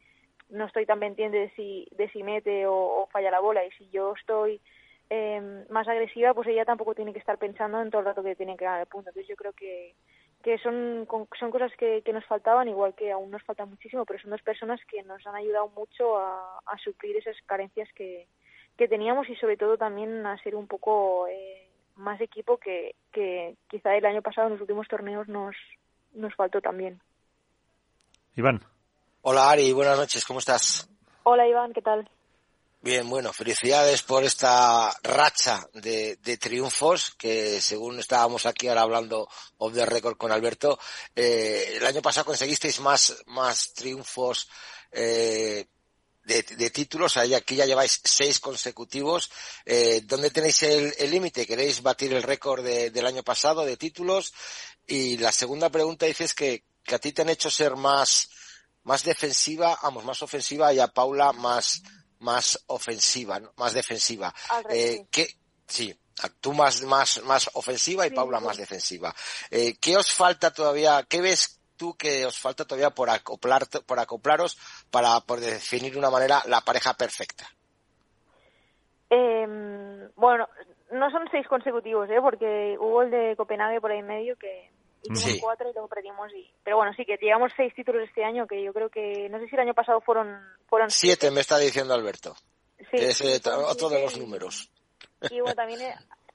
no 0.49 0.65
estoy 0.65 0.85
tan 0.85 0.99
pendiente 0.99 1.37
de 1.37 1.49
si, 1.51 1.87
de 1.91 2.09
si 2.09 2.23
mete 2.23 2.65
o, 2.65 3.07
falla 3.11 3.29
la 3.29 3.41
bola 3.41 3.65
y 3.65 3.71
si 3.71 3.89
yo 3.89 4.13
estoy 4.17 4.61
em, 5.09 5.65
más 5.69 5.87
agresiva, 5.87 6.33
pues 6.33 6.47
ella 6.47 6.65
tampoco 6.65 6.95
tiene 6.95 7.13
que 7.13 7.19
estar 7.19 7.37
pensando 7.37 7.81
en 7.81 7.89
todo 7.89 7.99
el 7.99 8.07
rato 8.07 8.23
que 8.23 8.35
tiene 8.35 8.55
que 8.55 8.65
ganar 8.65 8.81
el 8.81 8.87
punto. 8.87 9.09
Entonces 9.09 9.27
yo 9.27 9.35
creo 9.35 9.53
que, 9.53 9.95
que 10.41 10.57
son, 10.59 11.07
son 11.37 11.51
cosas 11.51 11.71
que, 11.77 12.01
que 12.03 12.13
nos 12.13 12.25
faltaban, 12.25 12.69
igual 12.69 12.95
que 12.95 13.11
aún 13.11 13.29
nos 13.29 13.43
falta 13.43 13.65
muchísimo, 13.65 14.05
pero 14.05 14.19
son 14.19 14.31
dos 14.31 14.41
personas 14.41 14.79
que 14.85 15.03
nos 15.03 15.25
han 15.27 15.35
ayudado 15.35 15.67
mucho 15.69 16.17
a 16.17 16.77
suplir 16.83 17.17
esas 17.17 17.35
carencias 17.45 17.89
que, 17.93 18.27
que 18.79 18.87
teníamos 18.87 19.27
y 19.27 19.35
sobre 19.35 19.57
todo 19.57 19.77
también 19.77 20.25
a 20.25 20.41
ser 20.41 20.55
un 20.55 20.65
poco 20.65 21.27
eh, 21.27 21.67
más 21.97 22.19
equipo 22.21 22.57
que, 22.57 22.95
que 23.11 23.57
quizá 23.69 23.93
el 23.93 24.05
año 24.05 24.21
pasado 24.21 24.47
en 24.47 24.53
los 24.53 24.61
últimos 24.61 24.87
torneos 24.87 25.27
nos, 25.27 25.53
nos 26.13 26.33
faltó 26.33 26.61
también. 26.61 27.01
Iván. 28.37 28.63
Hola 29.21 29.51
Ari, 29.51 29.73
buenas 29.73 29.97
noches, 29.97 30.23
¿cómo 30.23 30.39
estás? 30.39 30.89
Hola 31.23 31.45
Iván, 31.45 31.73
¿qué 31.73 31.81
tal? 31.81 32.09
Bien, 32.81 33.09
bueno, 33.09 33.33
felicidades 33.33 34.01
por 34.01 34.23
esta 34.23 34.89
racha 35.03 35.67
de, 35.73 36.15
de 36.15 36.37
triunfos 36.37 37.13
que 37.15 37.59
según 37.59 37.99
estábamos 37.99 38.45
aquí 38.45 38.69
ahora 38.69 38.83
hablando 38.83 39.27
of 39.57 39.73
the 39.73 39.85
record 39.85 40.15
con 40.15 40.31
Alberto, 40.31 40.79
eh, 41.13 41.73
el 41.75 41.85
año 41.85 42.01
pasado 42.01 42.27
conseguisteis 42.27 42.79
más, 42.79 43.25
más 43.27 43.73
triunfos 43.73 44.49
eh, 44.93 45.65
de, 46.23 46.43
de, 46.43 46.69
títulos, 46.69 47.17
aquí 47.17 47.55
ya 47.55 47.65
lleváis 47.65 48.01
seis 48.03 48.39
consecutivos. 48.39 49.31
Eh, 49.65 50.01
¿Dónde 50.05 50.31
tenéis 50.31 50.61
el 50.63 51.09
límite? 51.09 51.47
¿Queréis 51.47 51.81
batir 51.81 52.13
el 52.13 52.23
récord 52.23 52.63
de, 52.63 52.91
del 52.91 53.05
año 53.05 53.23
pasado 53.23 53.65
de 53.65 53.77
títulos? 53.77 54.33
Y 54.85 55.17
la 55.17 55.31
segunda 55.31 55.69
pregunta 55.69 56.05
dices 56.05 56.33
que, 56.33 56.65
que 56.83 56.95
a 56.95 56.99
ti 56.99 57.11
te 57.11 57.21
han 57.21 57.29
hecho 57.29 57.49
ser 57.49 57.75
más, 57.75 58.29
más 58.83 59.03
defensiva, 59.03 59.77
vamos, 59.81 60.03
más 60.03 60.21
ofensiva 60.21 60.73
y 60.73 60.79
a 60.79 60.87
Paula 60.87 61.31
más, 61.31 61.81
más 62.19 62.59
ofensiva, 62.67 63.39
¿no? 63.39 63.53
más 63.57 63.73
defensiva. 63.73 64.33
Eh, 64.69 65.05
¿qué, 65.11 65.37
sí, 65.67 65.97
tú 66.41 66.53
más, 66.53 66.81
más, 66.81 67.21
más 67.23 67.49
ofensiva 67.53 68.05
y 68.05 68.09
sí, 68.09 68.15
Paula 68.15 68.39
sí. 68.39 68.45
más 68.45 68.57
defensiva. 68.57 69.15
Eh, 69.49 69.77
¿Qué 69.79 69.97
os 69.97 70.11
falta 70.11 70.51
todavía? 70.51 71.05
¿Qué 71.07 71.21
ves 71.21 71.58
tú 71.79 71.95
que 71.95 72.25
os 72.25 72.37
falta 72.37 72.65
todavía 72.65 72.91
por 72.91 73.09
acoplar, 73.09 73.63
por 73.87 73.99
acoplaros 73.99 74.57
para 74.91 75.19
por 75.21 75.39
definir 75.39 75.93
de 75.93 75.99
una 75.99 76.11
manera 76.11 76.43
la 76.45 76.61
pareja 76.61 76.93
perfecta? 76.93 77.47
Eh, 79.09 79.47
bueno, 80.15 80.47
no 80.91 81.09
son 81.09 81.27
seis 81.31 81.47
consecutivos, 81.47 82.09
¿eh? 82.09 82.19
porque 82.21 82.77
hubo 82.79 83.01
el 83.01 83.11
de 83.11 83.35
Copenhague 83.37 83.81
por 83.81 83.91
ahí 83.91 83.99
en 83.99 84.07
medio 84.07 84.37
que 84.37 84.69
hicimos 85.03 85.23
sí. 85.23 85.39
cuatro 85.39 85.69
y 85.69 85.73
luego 85.73 85.87
perdimos. 85.87 86.31
Y... 86.33 86.51
Pero 86.63 86.77
bueno, 86.77 86.93
sí 86.93 87.05
que 87.05 87.17
llegamos 87.17 87.51
seis 87.55 87.73
títulos 87.73 88.03
este 88.07 88.23
año, 88.23 88.45
que 88.45 88.61
yo 88.61 88.73
creo 88.73 88.89
que, 88.89 89.29
no 89.29 89.39
sé 89.39 89.47
si 89.47 89.55
el 89.55 89.61
año 89.61 89.73
pasado 89.73 90.01
fueron... 90.01 90.39
fueron 90.67 90.91
siete, 90.91 91.21
siete. 91.21 91.33
me 91.33 91.41
está 91.41 91.57
diciendo 91.57 91.93
Alberto. 91.93 92.35
Sí, 92.91 92.97
es 92.97 93.21
eh, 93.21 93.41
otro 93.67 93.89
de 93.89 94.01
los 94.01 94.17
números. 94.17 94.69
Y 95.29 95.39
bueno, 95.41 95.55
también 95.55 95.81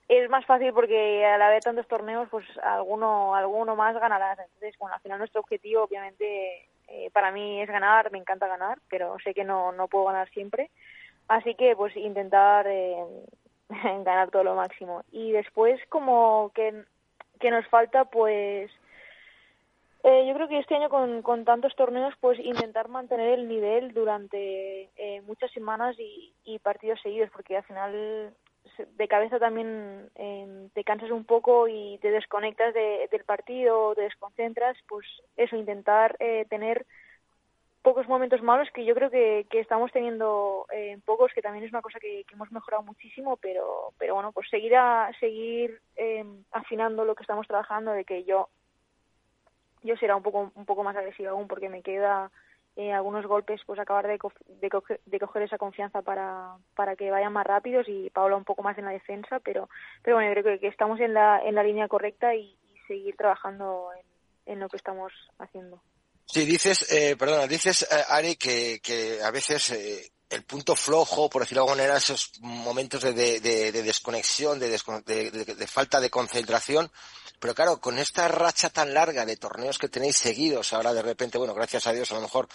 es 0.09 0.29
más 0.29 0.45
fácil 0.45 0.73
porque 0.73 1.25
al 1.25 1.41
haber 1.41 1.63
tantos 1.63 1.89
torneos, 1.89 2.29
pues 2.31 2.47
alguno, 2.63 3.35
alguno 3.35 3.75
más 3.77 3.99
ganarás. 3.99 4.39
Entonces, 4.39 4.77
bueno, 4.79 4.95
al 4.95 5.01
final 5.01 5.19
nuestro 5.19 5.41
objetivo, 5.41 5.85
obviamente, 5.85 6.69
eh, 6.89 7.11
para 7.13 7.31
mí 7.31 7.63
es 7.63 7.69
ganar, 7.69 8.11
me 8.13 8.19
encanta 8.19 8.47
ganar, 8.47 8.79
pero 8.89 9.17
sé 9.25 9.33
que 9.33 9.45
no, 9.45 9.73
no 9.73 9.89
puedo 9.89 10.07
ganar 10.07 10.29
siempre. 10.31 10.71
Así 11.29 11.55
que, 11.55 11.75
pues, 11.75 11.97
intentar 11.97 12.67
eh, 12.69 12.97
ganar 13.69 14.31
todo 14.31 14.45
lo 14.45 14.55
máximo. 14.55 15.03
Y 15.11 15.33
después, 15.33 15.81
como 15.89 16.53
que, 16.55 16.85
que 17.41 17.51
nos 17.51 17.67
falta, 17.69 18.05
pues, 18.05 18.71
eh, 20.03 20.27
yo 20.29 20.35
creo 20.35 20.49
que 20.49 20.59
este 20.59 20.75
año 20.75 20.91
con, 20.91 21.23
con 21.23 21.47
tantos 21.47 21.75
torneos, 21.77 22.13
pues 22.21 22.39
intentar 22.39 22.89
mantener 22.89 23.39
el 23.39 23.49
nivel 23.49 23.95
durante 23.95 24.91
eh, 24.97 25.23
muchas 25.23 25.51
semanas 25.53 25.97
y, 25.99 26.35
y 26.45 26.59
partidos 26.59 27.01
seguidos, 27.01 27.31
porque 27.33 27.57
al 27.57 27.65
final 27.65 28.35
de 28.97 29.09
cabeza 29.09 29.39
también 29.39 30.11
eh, 30.17 30.69
te 30.75 30.85
cansas 30.85 31.11
un 31.11 31.25
poco 31.25 31.69
y 31.69 31.99
te 32.03 32.11
desconectas 32.11 32.75
de, 32.75 33.09
del 33.11 33.25
partido, 33.25 33.95
te 33.95 34.03
desconcentras, 34.03 34.77
pues 34.89 35.07
eso, 35.37 35.57
intentar 35.57 36.17
eh, 36.19 36.47
tener 36.49 36.87
pocos 37.85 38.09
momentos 38.09 38.43
malos 38.43 38.71
que 38.73 38.87
yo 38.87 38.95
creo 38.95 39.11
que, 39.11 39.47
que 39.51 39.61
estamos 39.61 39.93
teniendo 39.93 40.67
eh, 40.73 40.99
pocos, 41.05 41.33
que 41.35 41.43
también 41.43 41.65
es 41.67 41.71
una 41.71 41.83
cosa 41.83 42.01
que, 42.01 42.25
que, 42.27 42.35
hemos 42.35 42.51
mejorado 42.51 42.83
muchísimo, 42.83 43.37
pero, 43.37 43.93
pero 43.99 44.15
bueno, 44.15 44.33
pues 44.33 44.49
seguir 44.49 44.75
a, 44.75 45.11
seguir 45.21 45.81
eh, 45.97 46.25
afinando 46.51 47.05
lo 47.05 47.15
que 47.15 47.23
estamos 47.23 47.47
trabajando, 47.47 47.93
de 47.93 48.07
que 48.07 48.25
yo 48.25 48.49
yo 49.83 49.97
será 49.99 50.17
un 50.17 50.23
poco 50.23 50.51
un 50.55 50.65
poco 50.65 50.83
más 50.83 50.97
agresiva 50.97 51.33
aún 51.33 51.47
porque 51.47 51.69
me 51.69 51.83
queda 51.83 52.31
eh, 52.77 52.93
algunos 52.93 53.27
golpes 53.27 53.61
pues 53.67 53.79
acabar 53.79 54.07
de, 54.07 54.19
co 54.19 54.33
de, 54.61 54.69
coger, 54.69 55.01
de, 55.07 55.21
coger 55.21 55.43
esa 55.43 55.59
confianza 55.59 56.03
para, 56.03 56.57
para 56.75 56.97
que 56.97 57.11
vayan 57.11 57.33
más 57.33 57.47
rápidos 57.47 57.89
y 57.89 58.11
Paula 58.11 58.37
un 58.37 58.45
poco 58.45 58.63
más 58.63 58.77
en 58.79 58.85
la 58.85 58.91
defensa 58.91 59.39
pero 59.41 59.69
pero 60.03 60.17
bueno 60.17 60.35
yo 60.35 60.43
creo 60.43 60.59
que, 60.59 60.67
estamos 60.67 60.99
en 60.99 61.15
la 61.15 61.41
en 61.45 61.55
la 61.55 61.63
línea 61.63 61.89
correcta 61.89 62.35
y, 62.35 62.57
seguir 62.87 63.17
trabajando 63.17 63.89
en, 64.45 64.61
lo 64.61 64.69
que 64.69 64.77
estamos 64.77 65.11
haciendo 65.39 65.81
sí 66.27 66.45
dices 66.45 66.91
eh, 66.91 67.17
perdona 67.17 67.47
dices 67.47 67.87
eh, 67.91 68.05
Ari 68.09 68.37
que, 68.37 68.81
que 68.83 69.23
a 69.23 69.31
veces 69.31 69.71
eh, 69.71 70.13
el 70.35 70.45
punto 70.45 70.75
flojo, 70.75 71.31
por 71.31 71.43
decirlo 71.43 71.65
de 71.65 71.73
alguna 71.73 71.97
esos 71.97 72.33
momentos 72.41 73.03
de, 73.03 73.13
de, 73.13 73.41
de, 73.41 73.73
de 73.73 73.83
desconexión, 73.83 74.59
de, 74.59 74.69
de, 74.69 75.67
falta 75.67 76.01
de 76.01 76.11
concentración. 76.11 76.91
Pero 77.39 77.55
claro, 77.55 77.81
con 77.81 77.99
esta 77.99 78.27
racha 78.29 78.71
tan 78.71 78.95
larga 78.95 79.25
de 79.25 79.37
torneos 79.37 79.79
que 79.79 79.89
tenéis 79.89 80.17
seguidos, 80.17 80.73
ahora 80.73 80.93
de 80.93 81.03
repente, 81.03 81.39
bueno, 81.39 81.55
gracias 81.55 81.87
a 81.87 81.93
Dios, 81.93 82.11
a 82.11 82.15
lo 82.15 82.23
mejor 82.23 82.49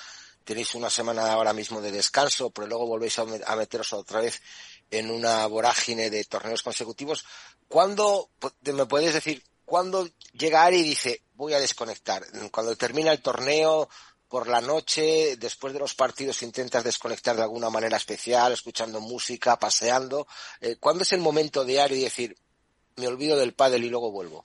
tenéis 0.44 0.74
una 0.76 0.90
semana 0.90 1.32
ahora 1.32 1.54
mismo 1.54 1.80
de 1.82 1.92
descanso, 1.92 2.50
pero 2.50 2.68
luego 2.68 2.88
volvéis 2.88 3.20
a 3.20 3.56
meteros 3.56 3.94
otra 3.94 4.22
vez 4.22 4.42
en 4.90 5.12
una 5.12 5.46
vorágine 5.46 6.10
de 6.10 6.24
torneos 6.24 6.64
consecutivos. 6.64 7.24
¿Cuándo 7.68 8.32
me 8.62 8.86
puedes 8.88 9.14
decir, 9.14 9.44
cuándo 9.64 10.10
llega 10.34 10.64
Ari 10.64 10.80
y 10.80 10.84
dice, 10.84 11.22
voy 11.40 11.54
a 11.54 11.60
desconectar? 11.60 12.22
Cuando 12.52 12.76
termina 12.76 13.14
el 13.14 13.22
torneo, 13.22 13.88
por 14.30 14.48
la 14.48 14.60
noche, 14.60 15.38
después 15.38 15.74
de 15.74 15.80
los 15.80 15.96
partidos, 15.96 16.44
intentas 16.44 16.84
desconectar 16.84 17.36
de 17.38 17.44
alguna 17.44 17.70
manera 17.70 17.96
especial, 17.96 18.52
escuchando 18.52 19.00
música, 19.00 19.58
paseando. 19.58 20.28
Eh, 20.62 20.76
¿Cuándo 20.80 21.04
es 21.04 21.14
el 21.14 21.22
momento 21.22 21.64
diario 21.64 21.98
y 21.98 22.04
decir, 22.04 22.36
me 22.98 23.08
olvido 23.08 23.38
del 23.38 23.54
pádel 23.54 23.86
y 23.86 23.90
luego 23.90 24.12
vuelvo? 24.12 24.44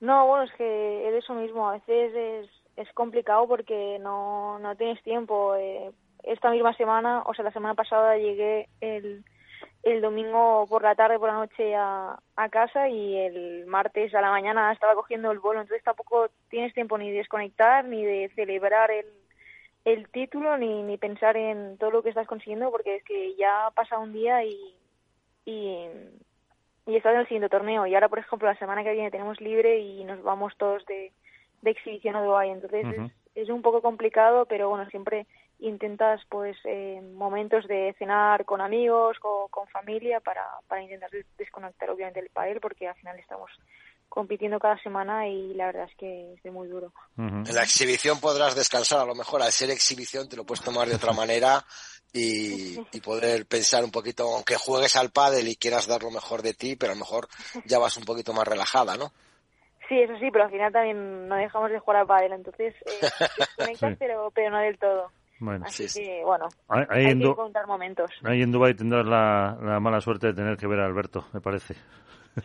No, 0.00 0.26
bueno, 0.26 0.44
es 0.44 0.52
que 0.58 1.08
es 1.08 1.24
eso 1.24 1.32
mismo. 1.32 1.68
A 1.68 1.72
veces 1.72 2.14
es, 2.14 2.50
es 2.76 2.92
complicado 2.92 3.48
porque 3.48 3.98
no, 3.98 4.58
no 4.58 4.76
tienes 4.76 5.02
tiempo. 5.02 5.54
Eh, 5.56 5.90
esta 6.22 6.50
misma 6.50 6.76
semana, 6.76 7.22
o 7.26 7.34
sea, 7.34 7.44
la 7.44 7.52
semana 7.52 7.74
pasada 7.74 8.16
llegué 8.18 8.68
el, 8.82 9.24
el 9.82 10.00
domingo 10.00 10.66
por 10.68 10.82
la 10.82 10.94
tarde, 10.94 11.18
por 11.18 11.28
la 11.28 11.36
noche 11.36 11.74
a, 11.74 12.18
a 12.36 12.48
casa 12.48 12.88
y 12.88 13.16
el 13.16 13.66
martes 13.66 14.14
a 14.14 14.20
la 14.20 14.30
mañana 14.30 14.72
estaba 14.72 14.94
cogiendo 14.94 15.30
el 15.30 15.38
vuelo, 15.38 15.60
entonces 15.60 15.84
tampoco 15.84 16.28
tienes 16.48 16.72
tiempo 16.74 16.96
ni 16.98 17.10
de 17.10 17.18
desconectar, 17.18 17.84
ni 17.84 18.04
de 18.04 18.30
celebrar 18.34 18.90
el, 18.90 19.06
el 19.84 20.08
título, 20.08 20.56
ni, 20.58 20.82
ni 20.82 20.96
pensar 20.96 21.36
en 21.36 21.76
todo 21.78 21.90
lo 21.90 22.02
que 22.02 22.08
estás 22.08 22.26
consiguiendo, 22.26 22.70
porque 22.70 22.96
es 22.96 23.04
que 23.04 23.34
ya 23.36 23.70
pasa 23.74 23.98
un 23.98 24.12
día 24.12 24.44
y, 24.44 24.76
y, 25.44 25.88
y 26.86 26.96
estás 26.96 27.14
en 27.14 27.20
el 27.20 27.26
siguiente 27.26 27.48
torneo. 27.48 27.86
Y 27.86 27.94
ahora, 27.94 28.08
por 28.08 28.18
ejemplo, 28.18 28.48
la 28.48 28.58
semana 28.58 28.82
que 28.82 28.92
viene 28.92 29.10
tenemos 29.10 29.40
libre 29.40 29.78
y 29.78 30.04
nos 30.04 30.22
vamos 30.22 30.56
todos 30.56 30.84
de, 30.86 31.12
de 31.62 31.70
exhibición 31.70 32.16
a 32.16 32.22
Dubái, 32.22 32.50
entonces 32.50 32.84
uh 32.84 32.88
-huh. 32.88 33.06
es, 33.06 33.12
es 33.44 33.48
un 33.50 33.62
poco 33.62 33.82
complicado, 33.82 34.46
pero 34.46 34.68
bueno, 34.68 34.88
siempre 34.90 35.26
intentas 35.64 36.20
pues 36.28 36.56
eh, 36.64 37.00
momentos 37.14 37.66
de 37.66 37.94
cenar 37.98 38.44
con 38.44 38.60
amigos, 38.60 39.18
con, 39.18 39.48
con 39.48 39.66
familia 39.68 40.20
para, 40.20 40.44
para 40.68 40.82
intentar 40.82 41.10
desconectar 41.38 41.90
obviamente 41.90 42.20
el 42.20 42.28
pádel 42.30 42.60
porque 42.60 42.88
al 42.88 42.94
final 42.94 43.18
estamos 43.18 43.50
compitiendo 44.08 44.60
cada 44.60 44.78
semana 44.78 45.26
y 45.26 45.54
la 45.54 45.66
verdad 45.66 45.88
es 45.90 45.96
que 45.96 46.34
es 46.34 46.42
de 46.42 46.50
muy 46.50 46.68
duro. 46.68 46.92
Uh 47.16 47.22
-huh. 47.22 47.48
En 47.48 47.54
la 47.54 47.62
exhibición 47.62 48.20
podrás 48.20 48.54
descansar, 48.54 49.00
a 49.00 49.04
lo 49.04 49.14
mejor 49.14 49.42
al 49.42 49.50
ser 49.50 49.70
exhibición 49.70 50.28
te 50.28 50.36
lo 50.36 50.44
puedes 50.44 50.64
tomar 50.64 50.86
de 50.86 50.94
otra 50.94 51.12
manera 51.12 51.64
y, 52.12 52.78
y 52.92 53.00
poder 53.00 53.46
pensar 53.46 53.82
un 53.82 53.90
poquito, 53.90 54.32
aunque 54.34 54.56
juegues 54.56 54.94
al 54.96 55.10
pádel 55.10 55.48
y 55.48 55.56
quieras 55.56 55.88
dar 55.88 56.02
lo 56.02 56.10
mejor 56.10 56.42
de 56.42 56.54
ti, 56.54 56.76
pero 56.76 56.92
a 56.92 56.94
lo 56.94 57.00
mejor 57.00 57.26
ya 57.64 57.78
vas 57.78 57.96
un 57.96 58.04
poquito 58.04 58.32
más 58.32 58.46
relajada, 58.46 58.96
¿no? 58.96 59.10
Sí, 59.88 60.00
eso 60.00 60.14
sí, 60.18 60.30
pero 60.30 60.44
al 60.44 60.50
final 60.50 60.72
también 60.72 61.28
no 61.28 61.34
dejamos 61.36 61.70
de 61.70 61.78
jugar 61.78 62.00
al 62.00 62.06
pádel, 62.06 62.32
entonces 62.32 62.74
eh, 62.86 63.00
desconectas, 63.58 63.90
sí. 63.90 63.96
pero, 63.98 64.30
pero 64.30 64.50
no 64.50 64.58
del 64.60 64.78
todo. 64.78 65.10
Bueno, 65.40 65.64
Así 65.66 65.88
sí, 65.88 66.02
que, 66.02 66.22
bueno, 66.24 66.48
ahí, 66.68 66.84
hay 66.88 67.06
en 67.06 67.20
que 67.20 67.34
contar 67.34 67.66
momentos. 67.66 68.10
Ahí 68.22 68.42
en 68.42 68.52
Dubái 68.52 68.74
tendrás 68.74 69.04
la, 69.04 69.58
la, 69.60 69.80
mala 69.80 70.00
suerte 70.00 70.28
de 70.28 70.34
tener 70.34 70.56
que 70.56 70.66
ver 70.66 70.80
a 70.80 70.86
Alberto, 70.86 71.26
me 71.32 71.40
parece. 71.40 71.74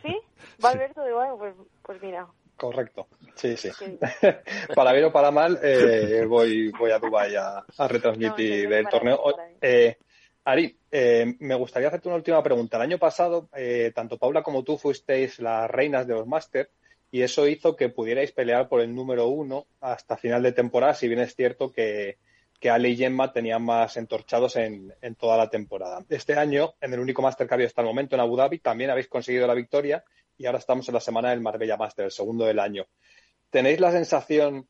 ¿Sí? 0.02 0.18
¿Va 0.64 0.72
Alberto 0.72 1.04
de 1.04 1.12
Dubái? 1.12 1.30
Pues, 1.38 1.56
pues 1.84 2.02
mira. 2.02 2.28
Correcto, 2.56 3.08
sí, 3.36 3.56
sí. 3.56 3.70
sí. 3.72 3.98
para 4.76 4.92
bien 4.92 5.06
o 5.06 5.12
para 5.14 5.32
mal, 5.32 5.58
eh, 5.64 6.26
voy, 6.28 6.72
voy 6.72 6.92
a 6.92 7.00
Dubái 7.00 7.36
a, 7.36 7.64
a 7.78 7.88
retransmitir 7.88 8.70
no, 8.70 8.76
el 8.76 8.90
torneo. 8.90 9.24
Eh, 9.62 9.98
Ari, 10.44 10.78
eh, 10.92 11.36
me 11.40 11.56
gustaría 11.56 11.88
hacerte 11.88 12.08
una 12.08 12.18
última 12.18 12.42
pregunta. 12.42 12.78
El 12.78 12.84
año 12.84 12.98
pasado, 12.98 13.50
eh, 13.56 13.92
tanto 13.94 14.18
Paula 14.18 14.42
como 14.42 14.64
tú 14.64 14.78
fuisteis 14.78 15.40
las 15.40 15.70
reinas 15.70 16.08
de 16.08 16.16
los 16.16 16.28
Masters 16.28 16.70
y 17.12 17.22
eso 17.22 17.48
hizo 17.48 17.76
que 17.76 17.90
pudierais 17.90 18.32
pelear 18.32 18.68
por 18.68 18.82
el 18.82 18.94
número 18.94 19.28
uno 19.28 19.68
hasta 19.80 20.18
final 20.18 20.44
de 20.44 20.52
temporada, 20.52 20.94
si 20.94 21.08
bien 21.08 21.20
es 21.20 21.36
cierto 21.36 21.72
que 21.72 22.18
que 22.60 22.70
Ale 22.70 22.90
y 22.90 22.98
Gemma 22.98 23.32
tenían 23.32 23.64
más 23.64 23.96
entorchados 23.98 24.58
en, 24.58 24.94
toda 25.18 25.38
la 25.38 25.50
temporada. 25.50 26.04
Este 26.10 26.34
año, 26.34 26.74
en 26.82 26.94
el 26.94 27.00
único 27.00 27.22
Master 27.22 27.48
que 27.48 27.54
ha 27.54 27.56
habido 27.56 27.68
hasta 27.68 27.82
el 27.82 27.88
momento 27.88 28.16
en 28.16 28.22
Abu 28.22 28.36
Dhabi, 28.36 28.60
también 28.60 28.90
habéis 28.90 29.08
conseguido 29.08 29.48
la 29.48 29.54
victoria 29.54 30.04
y 30.38 30.46
ahora 30.46 30.60
estamos 30.60 30.88
en 30.90 30.94
la 30.94 31.00
semana 31.00 31.30
del 31.30 31.42
Marbella 31.42 31.78
Master, 31.78 32.06
el 32.06 32.12
segundo 32.12 32.46
del 32.46 32.60
año. 32.60 32.86
¿Tenéis 33.50 33.80
la 33.80 33.92
sensación 33.92 34.68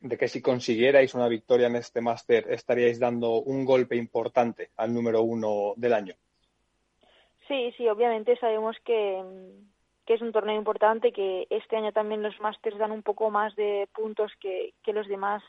de 0.00 0.16
que 0.16 0.26
si 0.26 0.40
consiguierais 0.40 1.14
una 1.14 1.28
victoria 1.28 1.66
en 1.66 1.76
este 1.76 2.00
máster 2.00 2.50
estaríais 2.50 2.98
dando 2.98 3.42
un 3.42 3.64
golpe 3.64 3.94
importante 3.96 4.70
al 4.76 4.92
número 4.92 5.22
uno 5.22 5.74
del 5.76 5.92
año? 5.92 6.14
Sí, 7.46 7.72
sí, 7.76 7.86
obviamente 7.88 8.36
sabemos 8.38 8.76
que, 8.84 9.22
es 10.06 10.20
un 10.20 10.32
torneo 10.32 10.56
importante, 10.56 11.12
que 11.12 11.46
este 11.48 11.76
año 11.76 11.92
también 11.92 12.22
los 12.22 12.38
másters 12.40 12.78
dan 12.78 12.92
un 12.92 13.02
poco 13.02 13.30
más 13.30 13.54
de 13.56 13.88
puntos 13.94 14.32
que 14.40 14.92
los 14.92 15.08
demás 15.08 15.42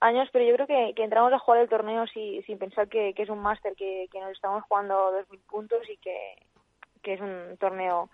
años, 0.00 0.28
pero 0.32 0.44
yo 0.44 0.54
creo 0.54 0.66
que, 0.66 0.94
que 0.94 1.04
entramos 1.04 1.32
a 1.32 1.38
jugar 1.38 1.60
el 1.60 1.68
torneo 1.68 2.06
sin, 2.06 2.42
sin 2.44 2.58
pensar 2.58 2.88
que, 2.88 3.14
que 3.14 3.22
es 3.22 3.28
un 3.28 3.38
máster, 3.38 3.74
que, 3.74 4.08
que 4.12 4.20
nos 4.20 4.30
estamos 4.30 4.62
jugando 4.64 5.12
2.000 5.12 5.40
puntos 5.48 5.88
y 5.88 5.96
que, 5.98 6.36
que 7.02 7.14
es 7.14 7.20
un 7.20 7.56
torneo 7.58 8.10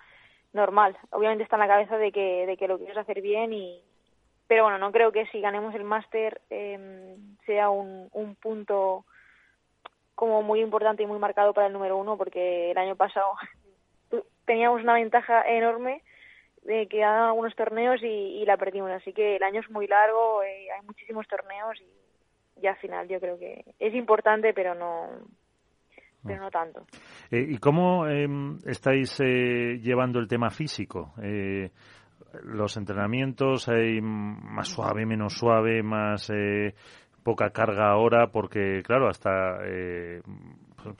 normal. 0.52 0.96
Obviamente 1.10 1.44
está 1.44 1.56
en 1.56 1.60
la 1.60 1.68
cabeza 1.68 1.96
de 1.98 2.12
que, 2.12 2.46
de 2.46 2.56
que 2.56 2.68
lo 2.68 2.78
quieres 2.78 2.96
hacer 2.96 3.20
bien 3.20 3.52
y, 3.52 3.80
pero 4.46 4.64
bueno, 4.64 4.78
no 4.78 4.92
creo 4.92 5.12
que 5.12 5.26
si 5.26 5.40
ganemos 5.40 5.74
el 5.74 5.84
máster 5.84 6.40
eh, 6.50 7.16
sea 7.46 7.70
un, 7.70 8.08
un 8.12 8.34
punto 8.36 9.04
como 10.14 10.42
muy 10.42 10.60
importante 10.60 11.02
y 11.02 11.06
muy 11.06 11.18
marcado 11.18 11.52
para 11.52 11.66
el 11.66 11.72
número 11.72 11.96
uno, 11.96 12.16
porque 12.16 12.70
el 12.70 12.78
año 12.78 12.96
pasado 12.96 13.32
teníamos 14.44 14.82
una 14.82 14.94
ventaja 14.94 15.42
enorme 15.48 16.02
de 16.62 16.86
que 16.86 17.02
hagan 17.02 17.28
algunos 17.28 17.54
torneos 17.54 18.02
y, 18.02 18.06
y, 18.06 18.44
la 18.44 18.56
perdimos. 18.56 18.90
Así 18.90 19.12
que 19.12 19.36
el 19.36 19.42
año 19.42 19.60
es 19.60 19.70
muy 19.70 19.86
largo, 19.86 20.42
eh, 20.42 20.68
hay 20.70 20.86
muchísimos 20.86 21.26
torneos 21.26 21.78
y, 21.80 22.62
y 22.62 22.66
al 22.66 22.76
final 22.76 23.08
yo 23.08 23.18
creo 23.20 23.38
que 23.38 23.64
es 23.78 23.94
importante, 23.94 24.52
pero 24.54 24.74
no, 24.74 25.08
pero 26.24 26.42
no 26.42 26.50
tanto. 26.50 26.86
Eh, 27.30 27.46
¿Y 27.48 27.58
cómo 27.58 28.06
eh, 28.06 28.28
estáis 28.66 29.18
eh, 29.20 29.78
llevando 29.82 30.18
el 30.18 30.28
tema 30.28 30.50
físico? 30.50 31.12
Eh, 31.22 31.70
los 32.44 32.76
entrenamientos 32.76 33.68
hay 33.68 34.00
más 34.00 34.68
suave, 34.68 35.04
menos 35.04 35.34
suave, 35.34 35.82
más 35.82 36.30
eh, 36.30 36.74
poca 37.22 37.50
carga 37.50 37.90
ahora, 37.90 38.28
porque 38.28 38.82
claro, 38.84 39.08
hasta 39.08 39.58
eh, 39.66 40.20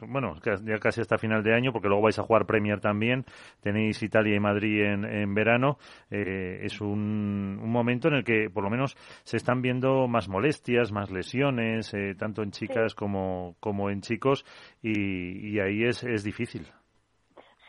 bueno, 0.07 0.35
ya 0.42 0.79
casi 0.79 1.01
hasta 1.01 1.18
final 1.18 1.42
de 1.42 1.55
año, 1.55 1.73
porque 1.73 1.88
luego 1.88 2.03
vais 2.03 2.18
a 2.18 2.23
jugar 2.23 2.47
Premier 2.47 2.81
también, 2.81 3.25
tenéis 3.61 4.03
Italia 4.03 4.37
y 4.37 4.40
Madrid 4.40 4.83
en, 4.83 5.05
en 5.05 5.35
verano, 5.35 5.79
eh, 6.11 6.61
es 6.62 6.81
un, 6.81 7.59
un, 7.62 7.71
momento 7.71 8.09
en 8.09 8.14
el 8.14 8.25
que 8.25 8.51
por 8.51 8.64
lo 8.64 8.71
menos 8.71 8.95
se 9.25 9.37
están 9.37 9.62
viendo 9.62 10.09
más 10.09 10.29
molestias, 10.29 10.92
más 10.92 11.11
lesiones, 11.11 11.92
eh, 11.95 12.14
tanto 12.18 12.42
en 12.42 12.51
chicas 12.51 12.92
sí. 12.92 12.97
como, 12.97 13.57
como 13.61 13.90
en 13.90 14.01
chicos, 14.01 14.45
y, 14.83 15.55
y 15.55 15.61
ahí 15.61 15.85
es, 15.85 16.03
es 16.05 16.25
difícil. 16.25 16.66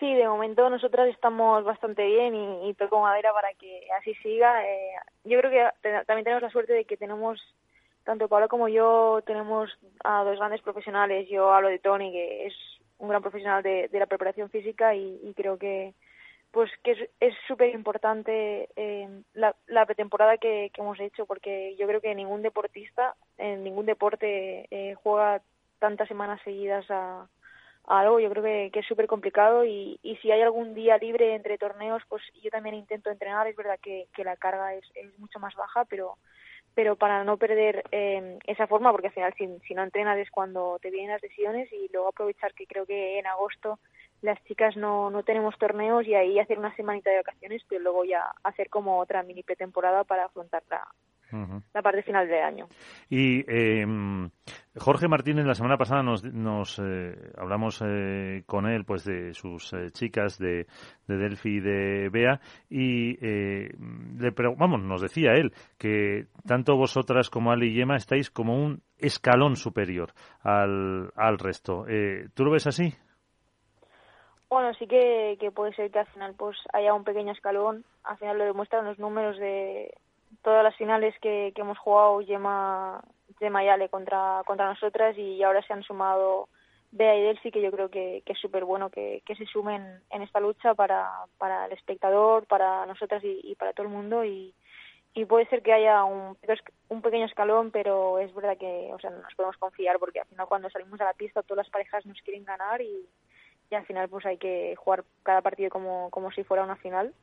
Sí, 0.03 0.13
de 0.13 0.27
momento 0.27 0.69
nosotras 0.69 1.07
estamos 1.07 1.63
bastante 1.63 2.05
bien 2.05 2.35
y, 2.35 2.69
y 2.69 2.73
toco 2.73 2.99
madera 2.99 3.31
para 3.31 3.53
que 3.53 3.87
así 3.97 4.13
siga. 4.15 4.61
Eh, 4.65 4.95
yo 5.23 5.39
creo 5.39 5.49
que 5.49 5.65
te, 5.81 6.05
también 6.05 6.25
tenemos 6.25 6.43
la 6.43 6.49
suerte 6.49 6.73
de 6.73 6.83
que 6.83 6.97
tenemos 6.97 7.39
tanto 8.03 8.27
Pablo 8.27 8.47
como 8.47 8.67
yo 8.67 9.21
tenemos 9.25 9.69
a 10.03 10.23
dos 10.23 10.37
grandes 10.37 10.61
profesionales. 10.61 11.27
Yo 11.29 11.53
hablo 11.53 11.69
de 11.69 11.79
Tony, 11.79 12.11
que 12.11 12.47
es 12.47 12.53
un 12.97 13.09
gran 13.09 13.21
profesional 13.21 13.63
de, 13.63 13.89
la 13.91 14.05
preparación 14.05 14.49
física 14.49 14.95
y, 14.95 15.33
creo 15.35 15.57
que 15.57 15.93
pues 16.51 16.69
que 16.83 17.09
es 17.19 17.33
súper 17.47 17.73
importante 17.73 18.69
eh, 18.75 19.09
la, 19.33 19.55
la, 19.65 19.87
pretemporada 19.87 20.37
que, 20.37 20.71
hemos 20.77 20.99
hecho 20.99 21.25
porque 21.25 21.75
yo 21.77 21.87
creo 21.87 21.99
que 21.99 22.13
ningún 22.13 22.43
deportista 22.43 23.15
en 23.39 23.63
ningún 23.63 23.87
deporte 23.87 24.67
eh, 24.69 24.93
juega 25.01 25.41
tantas 25.79 26.07
semanas 26.07 26.39
seguidas 26.43 26.85
a, 26.91 27.27
algo 27.85 28.19
yo 28.19 28.29
creo 28.29 28.43
que, 28.43 28.69
que 28.71 28.79
es 28.81 28.85
súper 28.85 29.07
complicado 29.07 29.65
y, 29.65 29.99
y 30.03 30.15
si 30.17 30.31
hay 30.31 30.41
algún 30.43 30.75
día 30.75 30.97
libre 30.99 31.33
entre 31.33 31.57
torneos 31.57 32.03
pues 32.07 32.21
yo 32.41 32.51
también 32.51 32.75
intento 32.75 33.09
entrenar 33.09 33.47
es 33.47 33.55
verdad 33.55 33.79
que, 33.81 34.07
que 34.15 34.23
la 34.23 34.37
carga 34.37 34.75
es, 34.75 34.85
es 34.93 35.17
mucho 35.17 35.39
más 35.39 35.55
baja 35.55 35.85
pero 35.85 36.17
pero 36.75 36.95
para 36.95 37.23
no 37.23 37.37
perder 37.37 37.83
eh, 37.91 38.39
esa 38.45 38.67
forma, 38.67 38.91
porque 38.91 39.07
al 39.07 39.13
final 39.13 39.33
si, 39.37 39.47
si, 39.67 39.73
no 39.73 39.83
entrenas 39.83 40.17
es 40.17 40.31
cuando 40.31 40.79
te 40.81 40.89
vienen 40.89 41.11
las 41.11 41.21
lesiones 41.21 41.71
y 41.71 41.89
luego 41.91 42.09
aprovechar 42.09 42.53
que 42.53 42.67
creo 42.67 42.85
que 42.85 43.19
en 43.19 43.27
agosto 43.27 43.79
las 44.21 44.41
chicas 44.45 44.75
no, 44.77 45.09
no 45.09 45.23
tenemos 45.23 45.57
torneos 45.57 46.07
y 46.07 46.15
ahí 46.15 46.39
hacer 46.39 46.57
una 46.57 46.75
semanita 46.75 47.09
de 47.09 47.17
vacaciones, 47.17 47.61
pero 47.67 47.81
luego 47.81 48.05
ya 48.05 48.23
hacer 48.43 48.69
como 48.69 48.99
otra 48.99 49.21
mini 49.23 49.43
pretemporada 49.43 50.03
para 50.03 50.25
afrontar 50.25 50.63
la, 50.69 50.87
uh 51.33 51.37
-huh. 51.37 51.63
la 51.73 51.81
parte 51.81 52.03
final 52.03 52.27
del 52.27 52.43
año. 52.43 52.67
Y 53.09 53.43
eh, 53.47 53.85
Jorge 54.77 55.07
Martínez 55.07 55.45
la 55.45 55.55
semana 55.55 55.77
pasada 55.77 56.03
nos, 56.03 56.23
nos 56.23 56.79
eh, 56.79 57.31
hablamos 57.37 57.81
eh, 57.85 58.43
con 58.45 58.67
él 58.67 58.85
pues 58.85 59.03
de 59.03 59.33
sus 59.33 59.73
eh, 59.73 59.91
chicas 59.91 60.37
de, 60.37 60.65
de, 61.07 61.17
Delphi 61.17 61.57
y 61.57 61.59
de 61.59 62.09
Bea 62.09 62.39
y 62.69 63.17
eh, 63.25 63.69
le 64.17 64.31
vamos 64.57 64.81
nos 64.81 65.01
decía 65.01 65.33
él 65.33 65.51
que 65.77 66.27
tanto 66.47 66.75
vosotras 66.75 67.29
como 67.29 67.51
Ali 67.51 67.67
y 67.71 67.75
Gemma 67.75 67.97
estáis 67.97 68.31
como 68.31 68.55
un 68.55 68.81
escalón 68.97 69.55
superior 69.55 70.11
al, 70.41 71.11
al 71.15 71.37
resto. 71.37 71.85
Eh, 71.87 72.29
¿Tú 72.33 72.45
lo 72.45 72.51
ves 72.51 72.67
así? 72.67 72.93
Bueno, 74.49 74.71
sí 74.75 74.85
que, 74.87 75.35
que 75.39 75.51
puede 75.51 75.73
ser 75.73 75.89
que 75.89 75.99
al 75.99 76.05
final 76.07 76.35
pues 76.37 76.57
haya 76.73 76.93
un 76.93 77.03
pequeño 77.03 77.31
escalón. 77.31 77.83
Al 78.03 78.17
final 78.17 78.37
lo 78.37 78.45
demuestran 78.45 78.85
los 78.85 78.99
números 78.99 79.37
de 79.37 79.91
todas 80.41 80.63
las 80.63 80.75
finales 80.75 81.15
que, 81.21 81.53
hemos 81.55 81.77
jugado 81.77 82.19
Gemma, 82.19 83.03
Gemma 83.39 83.63
y 83.63 83.69
Ale 83.69 83.89
contra, 83.89 84.41
contra 84.45 84.67
nosotras 84.67 85.17
y 85.17 85.41
ahora 85.43 85.61
se 85.63 85.73
han 85.73 85.83
sumado 85.83 86.49
Bea 86.91 87.15
y 87.15 87.23
Delphi, 87.23 87.51
que 87.51 87.61
yo 87.61 87.71
creo 87.71 87.89
que, 87.89 88.23
es 88.25 88.39
súper 88.39 88.65
bueno 88.65 88.89
que, 88.89 89.23
se 89.25 89.45
sumen 89.45 90.01
en 90.09 90.21
esta 90.21 90.39
lucha 90.39 90.73
para, 90.73 91.09
para 91.37 91.65
el 91.65 91.71
espectador, 91.71 92.45
para 92.45 92.85
nosotras 92.85 93.23
y, 93.23 93.39
y 93.43 93.55
para 93.55 93.73
todo 93.73 93.87
el 93.87 93.93
mundo 93.93 94.23
y, 94.23 94.53
y 95.15 95.25
puede 95.25 95.45
ser 95.47 95.61
que 95.61 95.73
haya 95.73 96.03
un, 96.03 96.37
un 96.89 97.01
pequeño 97.01 97.25
escalón, 97.25 97.71
pero 97.71 98.19
es 98.19 98.33
verdad 98.33 98.57
que 98.57 98.89
o 98.93 98.99
sea, 98.99 99.11
no 99.11 99.21
nos 99.21 99.35
podemos 99.35 99.57
confiar 99.57 99.99
porque 99.99 100.19
al 100.19 100.27
final 100.27 100.47
cuando 100.47 100.69
salimos 100.69 100.99
a 101.01 101.05
la 101.05 101.13
pista 101.13 101.43
todas 101.43 101.65
las 101.65 101.71
parejas 101.71 102.05
nos 102.05 102.19
quieren 102.21 102.45
ganar 102.45 102.81
y, 102.81 103.07
y 103.69 103.75
al 103.75 103.85
final 103.85 104.09
pues 104.09 104.25
hay 104.25 104.37
que 104.37 104.75
jugar 104.75 105.03
cada 105.21 105.41
partido 105.41 105.69
como, 105.69 106.09
como 106.09 106.31
si 106.31 106.43
fuera 106.43 106.63
una 106.63 106.77
final. 106.77 107.13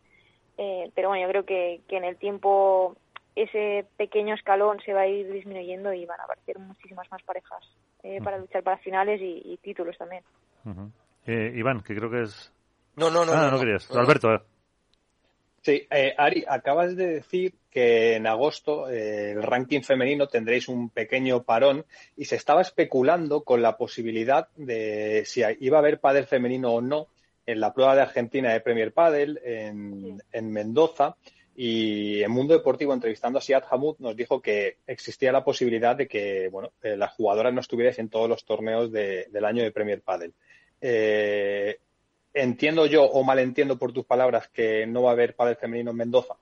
Eh, 0.62 0.90
pero 0.94 1.08
bueno, 1.08 1.22
yo 1.24 1.30
creo 1.30 1.44
que, 1.46 1.80
que 1.88 1.96
en 1.96 2.04
el 2.04 2.16
tiempo 2.16 2.94
ese 3.34 3.86
pequeño 3.96 4.34
escalón 4.34 4.78
se 4.84 4.92
va 4.92 5.02
a 5.02 5.06
ir 5.06 5.32
disminuyendo 5.32 5.90
y 5.94 6.04
van 6.04 6.20
a 6.20 6.24
aparecer 6.24 6.58
muchísimas 6.58 7.10
más 7.10 7.22
parejas 7.22 7.64
eh, 8.02 8.20
para 8.22 8.36
luchar 8.36 8.62
para 8.62 8.76
finales 8.76 9.22
y, 9.22 9.40
y 9.42 9.56
títulos 9.56 9.96
también. 9.96 10.22
Uh 10.66 10.70
-huh. 10.70 10.90
eh, 11.26 11.52
Iván, 11.56 11.82
que 11.82 11.94
creo 11.94 12.10
que 12.10 12.24
es... 12.24 12.52
No, 12.96 13.08
no, 13.10 13.24
no. 13.24 13.32
Ah, 13.32 13.36
no, 13.36 13.44
no, 13.44 13.50
no 13.52 13.58
querías. 13.60 13.90
No, 13.90 14.00
Alberto. 14.00 14.34
Eh. 14.34 14.40
Sí, 15.62 15.86
eh, 15.90 16.14
Ari, 16.18 16.44
acabas 16.46 16.94
de 16.94 17.06
decir 17.06 17.54
que 17.70 18.16
en 18.16 18.26
agosto 18.26 18.90
eh, 18.90 19.32
el 19.32 19.42
ranking 19.42 19.80
femenino 19.80 20.26
tendréis 20.26 20.68
un 20.68 20.90
pequeño 20.90 21.42
parón 21.42 21.86
y 22.16 22.26
se 22.26 22.36
estaba 22.36 22.60
especulando 22.60 23.44
con 23.44 23.62
la 23.62 23.78
posibilidad 23.78 24.48
de 24.56 25.22
si 25.24 25.42
iba 25.60 25.78
a 25.78 25.80
haber 25.80 26.00
pádel 26.00 26.26
femenino 26.26 26.74
o 26.74 26.80
no 26.82 27.06
en 27.50 27.60
la 27.60 27.72
prueba 27.72 27.94
de 27.94 28.02
Argentina 28.02 28.52
de 28.52 28.60
Premier 28.60 28.92
Padel 28.92 29.40
en, 29.44 30.18
sí. 30.18 30.24
en 30.32 30.52
Mendoza 30.52 31.16
y 31.56 32.22
en 32.22 32.30
Mundo 32.30 32.54
Deportivo 32.54 32.94
entrevistando 32.94 33.38
a 33.38 33.42
Siad 33.42 33.64
Hamud 33.70 33.96
nos 33.98 34.16
dijo 34.16 34.40
que 34.40 34.78
existía 34.86 35.32
la 35.32 35.44
posibilidad 35.44 35.96
de 35.96 36.08
que 36.08 36.48
bueno 36.48 36.70
eh, 36.82 36.96
las 36.96 37.12
jugadoras 37.12 37.52
no 37.52 37.60
estuvierais 37.60 37.98
en 37.98 38.08
todos 38.08 38.28
los 38.28 38.44
torneos 38.44 38.90
de, 38.92 39.26
del 39.30 39.44
año 39.44 39.62
de 39.62 39.72
Premier 39.72 40.00
Padel. 40.00 40.32
Eh, 40.80 41.78
entiendo 42.34 42.86
yo 42.86 43.04
o 43.04 43.22
malentiendo 43.24 43.78
por 43.78 43.92
tus 43.92 44.04
palabras 44.04 44.48
que 44.48 44.86
no 44.86 45.02
va 45.02 45.10
a 45.10 45.12
haber 45.12 45.34
pádel 45.34 45.56
femenino 45.56 45.90
en 45.90 45.96
Mendoza. 45.96 46.36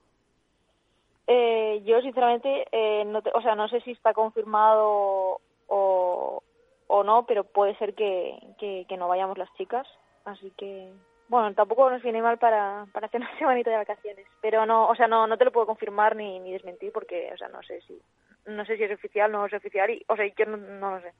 Eh, 1.27 1.81
yo 1.85 2.01
sinceramente 2.01 2.67
eh, 2.71 3.05
no 3.05 3.21
te, 3.21 3.31
o 3.33 3.41
sea 3.41 3.55
no 3.55 3.67
sé 3.67 3.81
si 3.81 3.91
está 3.91 4.13
confirmado 4.13 5.41
o, 5.67 6.43
o 6.87 7.03
no 7.03 7.25
pero 7.25 7.43
puede 7.43 7.77
ser 7.77 7.93
que, 7.93 8.39
que, 8.57 8.85
que, 8.87 8.97
no 8.97 9.07
vayamos 9.07 9.37
las 9.37 9.53
chicas 9.55 9.87
así 10.31 10.51
que 10.57 10.91
bueno 11.27 11.53
tampoco 11.53 11.89
nos 11.89 12.01
viene 12.01 12.21
mal 12.21 12.37
para, 12.37 12.85
para 12.91 13.07
hacer 13.07 13.21
una 13.21 13.29
semanita 13.39 13.69
de 13.71 13.77
vacaciones. 13.77 14.27
Pero 14.41 14.65
no 14.65 14.87
o 14.87 14.95
sea 14.95 15.07
no 15.07 15.27
no 15.27 15.37
te 15.37 15.45
lo 15.45 15.51
puedo 15.51 15.67
confirmar 15.67 16.15
ni, 16.15 16.39
ni 16.39 16.53
desmentir 16.53 16.91
porque 16.91 17.31
o 17.33 17.37
sea 17.37 17.47
no 17.49 17.61
sé 17.63 17.81
si 17.87 18.01
no 18.45 18.65
sé 18.65 18.77
si 18.77 18.83
es 18.83 18.91
oficial 18.91 19.31
no 19.31 19.45
es 19.45 19.53
oficial 19.53 19.89
y 19.89 20.03
o 20.07 20.15
sea 20.15 20.25
yo 20.37 20.45
no, 20.45 20.57
no 20.57 20.95
lo 20.95 21.01
sé. 21.01 21.13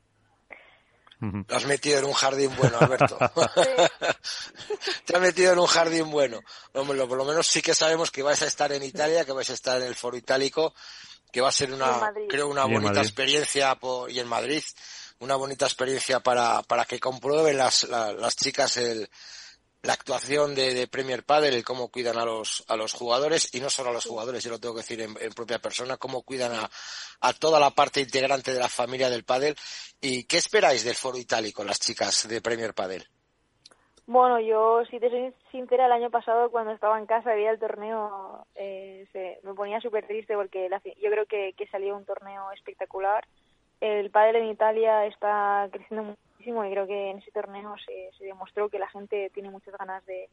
Lo 1.22 1.44
has 1.56 1.66
metido 1.66 2.00
en 2.00 2.06
un 2.06 2.14
jardín 2.14 2.50
bueno, 2.56 2.78
Alberto. 2.80 3.18
Te 5.06 5.16
has 5.16 5.22
metido 5.22 5.52
en 5.52 5.60
un 5.60 5.66
jardín 5.66 6.10
bueno. 6.10 6.40
Hombre, 6.74 7.06
por 7.06 7.18
lo 7.18 7.26
menos 7.26 7.46
sí 7.46 7.62
que 7.62 7.74
sabemos 7.74 8.10
que 8.10 8.24
vais 8.24 8.42
a 8.42 8.48
estar 8.48 8.72
en 8.72 8.84
Italia, 8.84 9.26
que 9.26 9.34
vais 9.34 9.50
a 9.50 9.54
estar 9.54 9.82
en 9.82 9.88
el 9.88 9.96
Foro 9.96 10.16
Itálico, 10.16 10.74
que 11.32 11.42
va 11.42 11.50
a 11.50 11.54
ser 11.54 11.74
una, 11.74 12.14
creo, 12.30 12.48
una 12.48 12.66
bonita 12.66 13.02
experiencia 13.02 13.76
por, 13.76 14.10
y 14.10 14.20
en 14.20 14.28
Madrid, 14.28 14.64
una 15.20 15.36
bonita 15.36 15.66
experiencia 15.66 16.20
para, 16.20 16.62
para 16.64 16.86
que 16.86 17.00
comprueben 17.00 17.58
las, 17.58 17.88
la, 17.90 18.14
las 18.14 18.36
chicas 18.36 18.78
el, 18.78 19.10
la 19.82 19.94
actuación 19.94 20.56
de, 20.56 20.88
Premier 20.88 21.24
Padel, 21.24 21.64
cómo 21.64 21.90
cuidan 21.90 22.18
a 22.18 22.26
los, 22.26 22.66
a 22.68 22.76
los 22.76 22.94
jugadores, 22.94 23.54
y 23.56 23.62
no 23.62 23.70
solo 23.70 23.90
a 23.90 23.94
los 23.94 24.06
jugadores, 24.06 24.44
yo 24.44 24.52
lo 24.52 24.60
tengo 24.60 24.76
que 24.76 24.82
decir 24.82 25.02
en, 25.02 25.14
propia 25.34 25.60
persona, 25.60 25.98
cómo 25.98 26.24
cuidan 26.24 26.54
a, 26.54 26.70
a, 27.22 27.34
toda 27.34 27.60
la 27.60 27.72
parte 27.72 28.02
integrante 28.02 28.54
de 28.54 28.60
la 28.60 28.68
familia 28.68 29.10
del 29.10 29.24
Padel. 29.24 29.56
¿Y 30.02 30.26
qué 30.26 30.38
esperáis 30.38 30.84
del 30.84 30.96
Foro 30.96 31.18
Itálico, 31.18 31.64
las 31.64 31.80
chicas 31.80 32.28
de 32.28 32.42
Premier 32.42 32.74
Padel? 32.74 33.08
Bueno, 34.06 34.40
yo, 34.40 34.84
si 34.90 35.00
te 35.00 35.10
soy 35.10 35.34
sincera, 35.52 35.86
el 35.86 35.92
año 35.92 36.10
pasado 36.10 36.50
cuando 36.50 36.72
estaba 36.72 36.98
en 36.98 37.06
casa 37.06 37.34
veía 37.34 37.52
el 37.52 37.60
torneo, 37.60 38.48
eh, 38.56 39.08
se, 39.14 39.40
me 39.44 39.54
ponía 39.54 39.80
súper 39.80 40.08
triste 40.08 40.34
porque 40.34 40.68
yo 41.02 41.12
creo 41.12 41.26
que 41.28 41.68
salió 41.72 41.96
un 41.96 42.06
torneo 42.06 42.52
espectacular. 42.52 43.26
El 43.82 44.10
pádel 44.12 44.38
en 44.38 44.50
Italia 44.50 45.06
está 45.06 45.68
creciendo 45.72 46.04
muchísimo 46.04 46.66
y 46.66 46.72
creo 46.72 46.88
que 46.88 47.12
en 47.12 47.20
ese 47.20 47.32
torneo 47.32 47.76
se, 47.86 48.26
demostró 48.26 48.70
que 48.70 48.80
la 48.80 48.90
gente 48.90 49.30
tiene 49.34 49.50
muchas 49.50 49.78
ganas 49.78 50.06
de, 50.06 50.30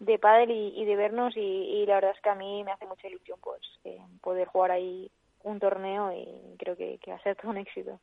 de 0.00 0.18
pádel 0.18 0.50
y, 0.50 0.84
de 0.84 0.96
vernos 0.96 1.36
y, 1.36 1.40
y, 1.40 1.86
la 1.86 1.96
verdad 1.96 2.12
es 2.14 2.22
que 2.22 2.30
a 2.30 2.34
mí 2.34 2.62
me 2.64 2.72
hace 2.72 2.86
mucha 2.86 3.08
ilusión 3.08 3.38
pues 3.42 3.60
eh, 3.84 3.98
poder 4.20 4.46
jugar 4.48 4.70
ahí 4.70 5.10
un 5.42 5.58
torneo 5.58 6.12
y 6.12 6.56
creo 6.58 6.76
que, 6.76 6.98
que 6.98 7.10
va 7.10 7.16
a 7.16 7.22
ser 7.22 7.36
todo 7.36 7.50
un 7.50 7.58
éxito. 7.58 7.98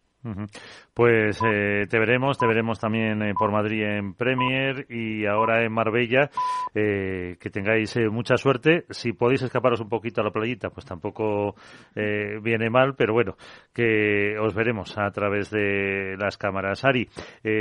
Pues 0.93 1.39
eh, 1.45 1.85
te 1.89 1.99
veremos, 1.99 2.37
te 2.37 2.47
veremos 2.47 2.79
también 2.79 3.21
eh, 3.21 3.33
por 3.37 3.51
Madrid 3.51 3.83
en 3.83 4.13
Premier 4.13 4.85
y 4.89 5.25
ahora 5.25 5.63
en 5.63 5.71
Marbella. 5.71 6.29
Eh, 6.73 7.37
que 7.39 7.49
tengáis 7.49 7.95
mucha 8.11 8.37
suerte. 8.37 8.85
Si 8.89 9.13
podéis 9.13 9.41
escaparos 9.41 9.81
un 9.81 9.89
poquito 9.89 10.21
a 10.21 10.23
la 10.23 10.31
playita, 10.31 10.69
pues 10.69 10.85
tampoco 10.85 11.55
viene 11.95 12.69
mal, 12.69 12.95
pero 12.95 13.13
bueno, 13.13 13.35
que 13.73 14.37
os 14.39 14.53
veremos 14.53 14.97
a 14.97 15.09
través 15.11 15.49
de 15.49 16.15
las 16.17 16.37
cámaras. 16.37 16.83
Ari, 16.83 17.07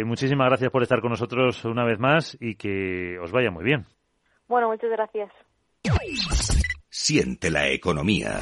muchísimas 0.04 0.48
gracias 0.48 0.70
por 0.70 0.82
estar 0.82 1.00
con 1.00 1.10
nosotros 1.10 1.64
una 1.64 1.84
vez 1.84 1.98
más 1.98 2.36
y 2.40 2.54
que 2.54 3.18
os 3.18 3.32
vaya 3.32 3.50
muy 3.50 3.64
bien. 3.64 3.84
Bueno, 4.48 4.68
muchas 4.68 4.90
gracias. 4.90 5.30
Siente 6.90 7.50
la 7.50 7.68
economía. 7.68 8.40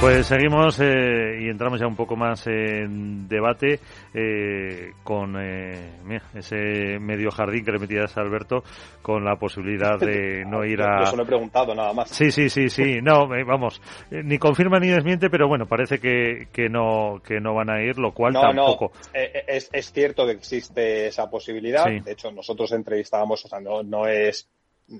Pues 0.00 0.28
seguimos 0.28 0.78
eh, 0.78 1.40
y 1.40 1.48
entramos 1.48 1.80
ya 1.80 1.88
un 1.88 1.96
poco 1.96 2.14
más 2.14 2.46
en 2.46 3.26
debate 3.26 3.80
eh, 4.14 4.92
con 5.02 5.34
eh, 5.36 5.90
ese 6.36 7.00
medio 7.00 7.32
jardín 7.32 7.64
que 7.64 7.72
le 7.72 7.80
metías 7.80 8.16
a 8.16 8.20
Alberto 8.20 8.62
con 9.02 9.24
la 9.24 9.34
posibilidad 9.34 9.98
de 9.98 10.44
no 10.46 10.64
ir 10.64 10.82
a... 10.82 11.00
Yo 11.00 11.06
solo 11.06 11.24
he 11.24 11.26
preguntado 11.26 11.74
nada 11.74 11.92
más. 11.92 12.10
Sí, 12.10 12.30
sí, 12.30 12.48
sí, 12.48 12.70
sí. 12.70 13.00
No, 13.02 13.26
vamos, 13.44 13.82
ni 14.10 14.38
confirma 14.38 14.78
ni 14.78 14.86
desmiente, 14.86 15.30
pero 15.30 15.48
bueno, 15.48 15.66
parece 15.66 15.98
que, 15.98 16.46
que, 16.52 16.68
no, 16.68 17.20
que 17.26 17.40
no 17.40 17.54
van 17.54 17.68
a 17.68 17.82
ir, 17.82 17.98
lo 17.98 18.12
cual 18.12 18.34
tampoco... 18.34 18.92
No, 18.94 19.20
es, 19.48 19.68
es 19.72 19.92
cierto 19.92 20.26
que 20.26 20.32
existe 20.32 21.08
esa 21.08 21.28
posibilidad. 21.28 21.86
De 21.86 22.12
hecho, 22.12 22.30
nosotros 22.30 22.70
entrevistábamos, 22.70 23.44
o 23.44 23.48
sea, 23.48 23.58
no, 23.58 23.82
no 23.82 24.06
es 24.06 24.48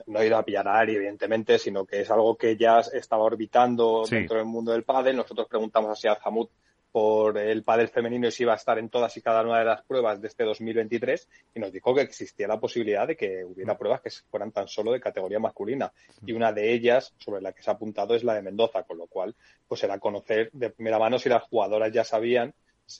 no 0.06 0.20
he 0.20 0.26
ido 0.26 0.36
a 0.36 0.44
pillar 0.44 0.68
a 0.68 0.78
Ari, 0.78 0.96
evidentemente, 0.96 1.58
sino 1.58 1.84
que 1.84 2.00
es 2.00 2.10
algo 2.10 2.36
que 2.36 2.56
ya 2.56 2.80
estaba 2.80 3.24
orbitando 3.24 4.04
dentro 4.08 4.36
del 4.36 4.46
mundo 4.46 4.72
del 4.72 4.84
pádel. 4.84 5.16
Nosotros 5.16 5.48
preguntamos 5.48 5.90
a 5.90 5.94
Siad 5.94 6.18
Hamud 6.24 6.48
por 6.90 7.36
el 7.36 7.62
pádel 7.62 7.88
femenino 7.88 8.28
y 8.28 8.32
si 8.32 8.44
iba 8.44 8.54
a 8.54 8.56
estar 8.56 8.78
en 8.78 8.88
todas 8.88 9.14
y 9.16 9.20
cada 9.20 9.42
una 9.42 9.58
de 9.58 9.64
las 9.64 9.82
pruebas 9.82 10.20
de 10.20 10.28
este 10.28 10.44
2023 10.44 11.28
y 11.54 11.60
nos 11.60 11.70
dijo 11.70 11.94
que 11.94 12.00
existía 12.00 12.48
la 12.48 12.58
posibilidad 12.58 13.06
de 13.06 13.14
que 13.14 13.44
hubiera 13.44 13.74
mm. 13.74 13.78
pruebas 13.78 14.00
que 14.00 14.10
fueran 14.30 14.52
tan 14.52 14.68
solo 14.68 14.92
de 14.92 15.00
categoría 15.00 15.38
masculina 15.38 15.92
y 16.24 16.32
una 16.32 16.50
de 16.50 16.72
ellas 16.72 17.12
sobre 17.18 17.42
la 17.42 17.52
que 17.52 17.62
se 17.62 17.70
ha 17.70 17.74
apuntado 17.74 18.14
es 18.14 18.24
la 18.24 18.34
de 18.34 18.42
Mendoza, 18.42 18.84
con 18.84 18.96
lo 18.96 19.06
cual 19.06 19.34
pues 19.66 19.82
era 19.84 19.98
conocer 19.98 20.50
de 20.52 20.70
primera 20.70 20.98
mano 20.98 21.18
si 21.18 21.28
las 21.28 21.42
jugadoras 21.42 21.92
ya 21.92 22.04
sabían 22.04 22.54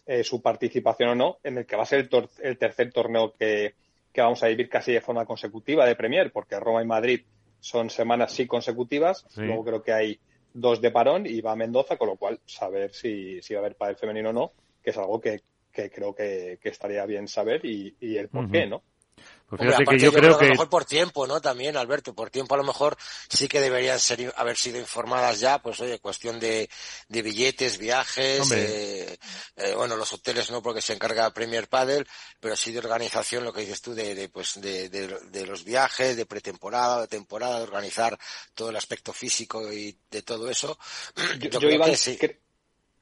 eh, 0.07 0.22
su 0.22 0.42
participación 0.42 1.09
o 1.09 1.14
no 1.14 1.38
en 1.42 1.59
el 1.59 1.66
que 1.66 1.77
va 1.77 1.85
a 1.85 1.87
ser 1.87 2.11
el 2.42 2.59
tercer 2.59 2.92
torneo 2.92 3.33
que, 3.33 3.74
que 4.19 4.23
vamos 4.23 4.43
a 4.43 4.49
vivir 4.49 4.69
casi 4.69 4.91
de 4.91 5.01
forma 5.01 5.25
consecutiva 5.25 5.87
de 5.87 5.95
Premier, 5.95 6.33
porque 6.33 6.59
Roma 6.59 6.83
y 6.83 6.87
Madrid 6.87 7.21
son 7.61 7.89
semanas 7.89 8.33
sí 8.33 8.49
consecutivas, 8.49 9.25
luego 9.37 9.65
creo 9.65 9.81
que 9.81 9.93
hay 9.93 10.19
dos 10.53 10.81
de 10.81 10.91
parón 10.91 11.25
y 11.25 11.41
va 11.41 11.53
a 11.53 11.57
Mendoza, 11.57 11.97
con 11.97 12.09
lo 12.09 12.17
cual 12.17 12.41
saber 12.45 12.93
si, 12.93 13.41
si 13.43 13.55
va 13.55 13.61
a 13.61 13.63
haber 13.63 13.77
pádel 13.77 13.95
femenino 13.95 14.31
o 14.31 14.33
no, 14.33 14.53
que 14.83 14.91
es 14.91 14.99
algo 14.99 15.21
que, 15.21 15.43
que 15.71 15.89
creo 15.89 16.17
que, 16.17 16.59
estaría 16.65 17.07
bien 17.07 17.29
saber 17.29 17.65
y, 17.65 17.95
y 18.01 18.17
el 18.17 18.29
por 18.29 18.51
qué, 18.51 18.67
¿no? 18.67 18.83
Pues 19.49 19.61
que 19.63 19.99
yo, 19.99 20.13
creo, 20.13 20.37
que... 20.37 20.45
A 20.45 20.49
lo 20.49 20.55
mejor 20.55 20.69
por 20.69 20.85
tiempo, 20.85 21.27
¿no? 21.27 21.41
También, 21.41 21.79
Alberto, 21.79 22.15
por 22.15 22.29
tiempo 22.29 22.55
a 22.55 22.59
lo 22.59 22.65
mejor 22.65 22.99
sí 23.31 23.49
que 23.49 23.61
deberían 23.61 23.99
ser, 23.99 24.33
haber 24.37 24.59
sido 24.59 24.79
informadas 24.79 25.41
ya, 25.41 25.59
pues 25.61 25.81
oye, 25.81 25.99
cuestión 26.01 26.39
de, 26.39 26.69
de 27.09 27.23
billetes, 27.23 27.79
viajes, 27.79 28.51
eh, 28.53 29.19
eh, 29.57 29.75
bueno, 29.75 29.97
los 29.97 30.13
hoteles 30.13 30.51
no 30.51 30.61
porque 30.61 30.83
se 30.83 30.93
encarga 30.93 31.33
Premier 31.33 31.67
Padel, 31.67 32.07
pero 32.41 32.57
sí 32.57 32.73
de 32.73 32.81
organización, 32.81 33.43
lo 33.43 33.55
que 33.55 33.63
dices 33.63 33.81
tú, 33.81 33.95
de, 33.95 34.15
de 34.15 34.29
pues 34.29 34.61
de, 34.61 34.91
de, 34.91 35.47
los 35.47 35.65
viajes, 35.65 36.19
de 36.19 36.27
pretemporada, 36.27 37.01
de 37.01 37.09
temporada, 37.09 37.57
de 37.57 37.63
organizar 37.63 38.19
todo 38.55 38.69
el 38.69 38.77
aspecto 38.77 39.15
físico 39.15 39.73
y 39.73 39.97
de 40.11 40.23
todo 40.23 40.51
eso. 40.51 40.79
Yo, 41.41 41.59
creo 41.59 41.85
que 41.85 41.97
sí. 41.97 42.19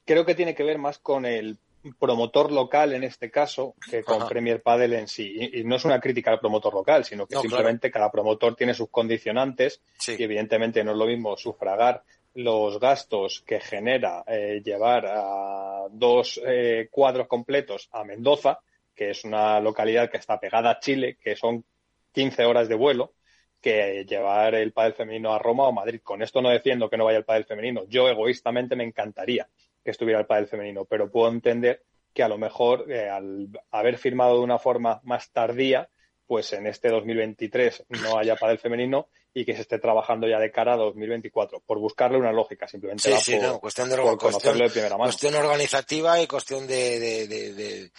creo 0.05 0.25
que 0.25 0.35
tiene 0.35 0.55
que 0.55 0.63
ver 0.63 0.77
más 0.77 0.97
con 0.97 1.25
el 1.25 1.59
promotor 1.93 2.51
local 2.51 2.93
en 2.93 3.03
este 3.03 3.29
caso 3.29 3.75
que 3.89 4.03
con 4.03 4.27
Premier 4.27 4.61
Padel 4.61 4.93
en 4.93 5.07
sí. 5.07 5.49
Y, 5.53 5.63
no 5.63 5.75
es 5.75 5.85
una 5.85 5.99
crítica 5.99 6.31
al 6.31 6.39
promotor 6.39 6.73
local, 6.73 7.05
sino 7.05 7.27
que 7.27 7.37
simplemente 7.37 7.91
cada 7.91 8.11
promotor 8.11 8.55
tiene 8.55 8.73
sus 8.73 8.89
condicionantes 8.89 9.81
y 10.07 10.21
evidentemente 10.21 10.83
no 10.83 10.91
es 10.91 10.97
lo 10.97 11.05
mismo 11.05 11.37
sufragar 11.37 12.03
los 12.33 12.79
gastos 12.79 13.43
que 13.47 13.59
genera 13.59 14.23
eh, 14.27 14.61
llevar 14.63 15.05
a 15.07 15.87
dos 15.89 16.39
eh, 16.45 16.87
cuadros 16.91 17.27
completos 17.27 17.89
a 17.91 18.03
Mendoza, 18.03 18.59
que 18.93 19.09
es 19.09 19.23
una 19.23 19.59
localidad 19.59 20.11
que 20.11 20.17
está 20.17 20.39
pegada 20.39 20.71
a 20.71 20.79
Chile, 20.79 21.17
que 21.19 21.35
son 21.35 21.65
15 22.11 22.45
horas 22.45 22.69
de 22.69 22.75
vuelo, 22.75 23.13
que 23.59 24.05
llevar 24.07 24.53
el 24.53 24.71
pádel 24.71 24.93
femenino 24.93 25.33
a 25.33 25.39
Roma 25.39 25.67
o 25.67 25.71
Madrid. 25.71 25.99
Con 26.03 26.21
esto 26.21 26.41
no 26.41 26.49
defiendo 26.49 26.89
que 26.89 26.97
no 26.97 27.05
vaya 27.05 27.17
el 27.17 27.25
pádel 27.25 27.45
femenino. 27.45 27.85
Yo 27.87 28.07
egoístamente 28.07 28.75
me 28.75 28.83
encantaría 28.83 29.47
que 29.87 29.91
estuviera 29.91 30.19
el 30.19 30.25
pádel 30.25 30.49
femenino, 30.49 30.83
pero 30.83 31.09
puedo 31.09 31.31
entender 31.31 31.81
que 32.13 32.21
a 32.21 32.27
lo 32.27 32.37
mejor 32.37 32.91
eh, 32.91 33.07
al 33.09 33.47
haber 33.71 33.97
firmado 33.97 34.35
de 34.35 34.43
una 34.43 34.59
forma 34.59 34.99
más 35.05 35.31
tardía, 35.31 35.87
pues 36.25 36.51
en 36.51 36.67
este 36.67 36.89
2023 36.89 37.85
no 38.03 38.17
haya 38.17 38.35
pádel 38.35 38.59
femenino 38.59 39.07
y 39.33 39.45
que 39.45 39.55
se 39.55 39.61
esté 39.61 39.79
trabajando 39.79 40.27
ya 40.27 40.39
de 40.39 40.51
cara 40.51 40.73
a 40.73 40.75
2024, 40.75 41.61
por 41.65 41.79
buscarle 41.79 42.17
una 42.17 42.33
lógica, 42.33 42.67
simplemente 42.67 43.17
sí, 43.17 43.37
por, 43.37 43.61
cuestión 43.61 43.87
de, 43.87 43.95
de 43.95 44.69
primera 44.69 44.97
mano. 44.97 45.05
Cuestión 45.05 45.35
organizativa 45.35 46.21
y 46.21 46.27
cuestión 46.27 46.67
de, 46.67 46.99
de, 46.99 47.91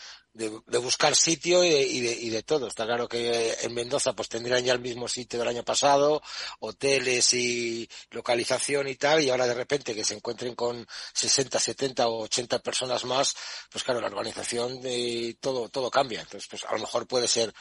buscar 0.80 1.14
sitio 1.16 1.64
y 1.64 1.70
de, 1.70 1.82
y, 1.82 2.00
de, 2.00 2.12
y 2.12 2.30
de 2.30 2.42
todo. 2.42 2.66
Está 2.66 2.84
claro 2.84 3.08
que 3.08 3.56
en 3.62 3.74
Mendoza 3.74 4.12
pues 4.14 4.28
tendrían 4.28 4.64
ya 4.64 4.72
el 4.72 4.80
mismo 4.80 5.08
sitio 5.08 5.38
del 5.38 5.48
año 5.48 5.64
pasado, 5.64 6.22
hoteles 6.60 7.32
y 7.34 7.88
localización 8.10 8.88
y 8.88 8.96
tal, 8.96 9.22
y 9.22 9.30
ahora 9.30 9.46
de 9.46 9.54
repente 9.54 9.94
que 9.94 10.04
se 10.04 10.14
encuentren 10.14 10.54
con 10.54 10.86
60, 11.12 11.58
70 11.58 12.08
o 12.08 12.22
80 12.24 12.58
personas 12.60 13.04
más, 13.04 13.34
pues 13.70 13.84
claro, 13.84 14.00
la 14.00 14.06
organización 14.06 14.80
de 14.80 15.36
todo, 15.40 15.68
todo 15.68 15.90
cambia. 15.90 16.20
Entonces, 16.20 16.48
pues 16.48 16.64
a 16.64 16.72
lo 16.72 16.80
mejor 16.80 17.06
puede 17.06 17.28
ser 17.28 17.52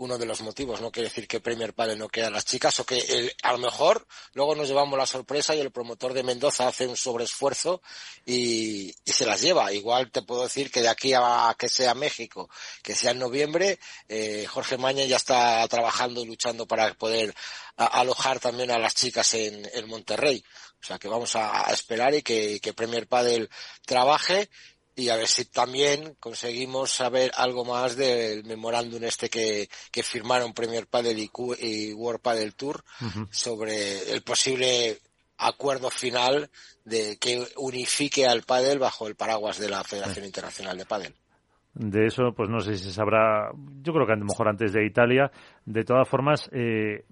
uno 0.00 0.16
de 0.16 0.24
los 0.24 0.40
motivos. 0.40 0.80
No 0.80 0.90
quiere 0.90 1.10
decir 1.10 1.28
que 1.28 1.40
Premier 1.40 1.74
Padel 1.74 1.98
no 1.98 2.08
quede 2.08 2.24
a 2.26 2.30
las 2.30 2.46
chicas 2.46 2.80
o 2.80 2.86
que 2.86 3.34
a 3.42 3.52
lo 3.52 3.58
mejor 3.58 4.06
luego 4.32 4.54
nos 4.54 4.66
llevamos 4.66 4.98
la 4.98 5.06
sorpresa 5.06 5.54
y 5.54 5.60
el 5.60 5.70
promotor 5.70 6.14
de 6.14 6.22
Mendoza 6.22 6.66
hace 6.66 6.86
un 6.86 6.96
sobreesfuerzo 6.96 7.82
y, 8.24 8.94
y 9.04 9.12
se 9.12 9.26
las 9.26 9.42
lleva. 9.42 9.72
Igual 9.72 10.10
te 10.10 10.22
puedo 10.22 10.42
decir 10.42 10.70
que 10.70 10.80
de 10.80 10.88
aquí 10.88 11.12
a 11.14 11.54
que 11.58 11.68
sea 11.68 11.94
México, 11.94 12.48
que 12.82 12.94
sea 12.94 13.10
en 13.10 13.18
noviembre, 13.18 13.78
eh, 14.08 14.46
Jorge 14.48 14.78
Maña 14.78 15.04
ya 15.04 15.16
está 15.16 15.68
trabajando 15.68 16.22
y 16.22 16.24
luchando 16.24 16.66
para 16.66 16.94
poder 16.94 17.34
alojar 17.76 18.40
también 18.40 18.70
a 18.70 18.78
las 18.78 18.94
chicas 18.94 19.34
en, 19.34 19.68
en 19.74 19.86
Monterrey. 19.86 20.42
O 20.82 20.86
sea 20.86 20.98
que 20.98 21.08
vamos 21.08 21.36
a, 21.36 21.70
esperar 21.72 22.14
y 22.14 22.22
que, 22.22 22.58
que 22.60 22.72
Premier 22.72 23.06
Padel 23.06 23.50
trabaje 23.84 24.48
y 24.96 25.08
a 25.08 25.16
ver 25.16 25.26
si 25.26 25.44
también 25.46 26.14
conseguimos 26.20 26.90
saber 26.90 27.30
algo 27.36 27.64
más 27.64 27.96
del 27.96 28.44
memorándum 28.44 29.02
este 29.04 29.28
que, 29.28 29.68
que 29.90 30.02
firmaron 30.02 30.52
Premier 30.52 30.86
Padel 30.86 31.18
y, 31.18 31.92
World 31.94 32.20
Padel 32.20 32.54
Tour 32.54 32.84
sobre 33.30 34.12
el 34.12 34.22
posible 34.22 34.98
acuerdo 35.38 35.90
final 35.90 36.50
de 36.84 37.16
que 37.18 37.46
unifique 37.56 38.26
al 38.26 38.42
pádel 38.42 38.78
bajo 38.78 39.06
el 39.06 39.16
paraguas 39.16 39.58
de 39.58 39.70
la 39.70 39.82
Federación 39.84 40.26
Internacional 40.26 40.76
de 40.76 40.86
Pádel. 40.86 41.14
De 41.72 42.06
eso, 42.06 42.32
pues 42.36 42.50
no 42.50 42.60
sé 42.60 42.76
si 42.76 42.84
se 42.84 42.92
sabrá, 42.92 43.52
yo 43.80 43.92
creo 43.92 44.04
que 44.04 44.12
a 44.12 44.16
lo 44.16 44.24
mejor 44.24 44.48
antes 44.48 44.72
de 44.72 44.84
Italia, 44.84 45.30
De 45.70 45.84
todas 45.84 46.08
formas, 46.08 46.50
eh, 46.52 47.04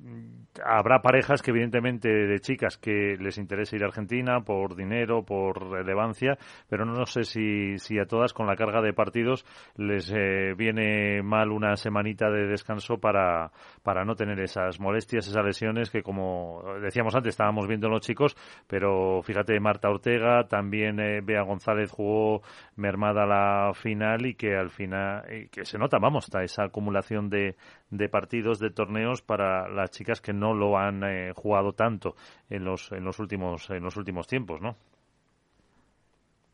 habrá 0.65 1.01
parejas 1.01 1.43
que 1.43 1.53
evidentemente 1.53 2.09
de 2.09 2.41
chicas 2.41 2.77
que 2.77 3.17
les 3.21 3.39
interesa 3.39 3.77
ir 3.77 3.85
a 3.85 3.87
Argentina 3.87 4.41
por 4.41 4.75
dinero, 4.75 5.23
por 5.23 5.71
relevancia, 5.71 6.37
pero 6.69 6.85
no 6.85 7.07
sé 7.07 7.23
si, 7.23 7.79
si 7.79 8.01
a 8.01 8.07
todas 8.07 8.33
con 8.33 8.49
la 8.49 8.57
carga 8.57 8.83
de 8.83 8.93
partidos 8.93 9.45
les 9.77 10.13
eh, 10.13 10.55
viene 10.57 11.23
mal 11.23 11.53
una 11.53 11.77
semanita 11.77 12.31
de 12.31 12.49
descanso 12.49 12.99
para, 12.99 13.53
para 13.85 14.05
no 14.05 14.17
tener 14.17 14.41
esas 14.41 14.81
molestias, 14.81 15.29
esas 15.29 15.45
lesiones 15.45 15.89
que 15.89 16.03
como 16.03 16.61
decíamos 16.83 17.15
antes 17.15 17.35
estábamos 17.35 17.69
viendo 17.69 17.89
los 17.89 18.01
chicos, 18.01 18.37
pero 18.67 19.23
fíjate 19.23 19.61
Marta 19.61 19.89
Ortega, 19.89 20.49
también 20.49 20.99
eh, 20.99 21.21
Bea 21.23 21.43
González 21.43 21.93
jugó 21.93 22.43
mermada 22.75 23.25
la 23.25 23.73
final 23.75 24.27
y 24.27 24.35
que 24.35 24.57
al 24.57 24.71
final, 24.71 25.23
que 25.53 25.65
se 25.65 25.79
nota, 25.79 25.99
vamos, 26.01 26.25
está 26.25 26.43
esa 26.43 26.65
acumulación 26.65 27.31
de, 27.31 27.55
de 27.91 28.09
partidos, 28.09 28.48
de 28.57 28.71
torneos 28.71 29.21
para 29.21 29.69
las 29.69 29.91
chicas 29.91 30.21
que 30.23 30.33
no 30.33 30.55
lo 30.55 30.79
han 30.79 31.05
eh, 31.05 31.33
jugado 31.37 31.75
tanto 31.75 32.17
en 32.49 32.65
los, 32.65 32.91
en 32.93 33.05
los 33.05 33.19
últimos, 33.19 33.69
en 33.71 33.83
los 33.83 33.97
últimos 33.97 34.27
tiempos, 34.27 34.61
¿no? 34.63 34.77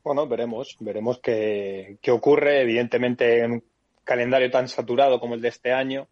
Bueno, 0.02 0.26
veremos, 0.26 0.76
veremos 0.80 1.20
qué, 1.20 1.96
qué 2.02 2.10
ocurre. 2.10 2.60
Evidentemente, 2.62 3.44
en 3.44 3.52
un 3.52 3.64
calendario 4.02 4.50
tan 4.50 4.68
saturado 4.68 5.20
como 5.20 5.34
el 5.34 5.40
de 5.40 5.48
este 5.48 5.72
año, 5.72 6.08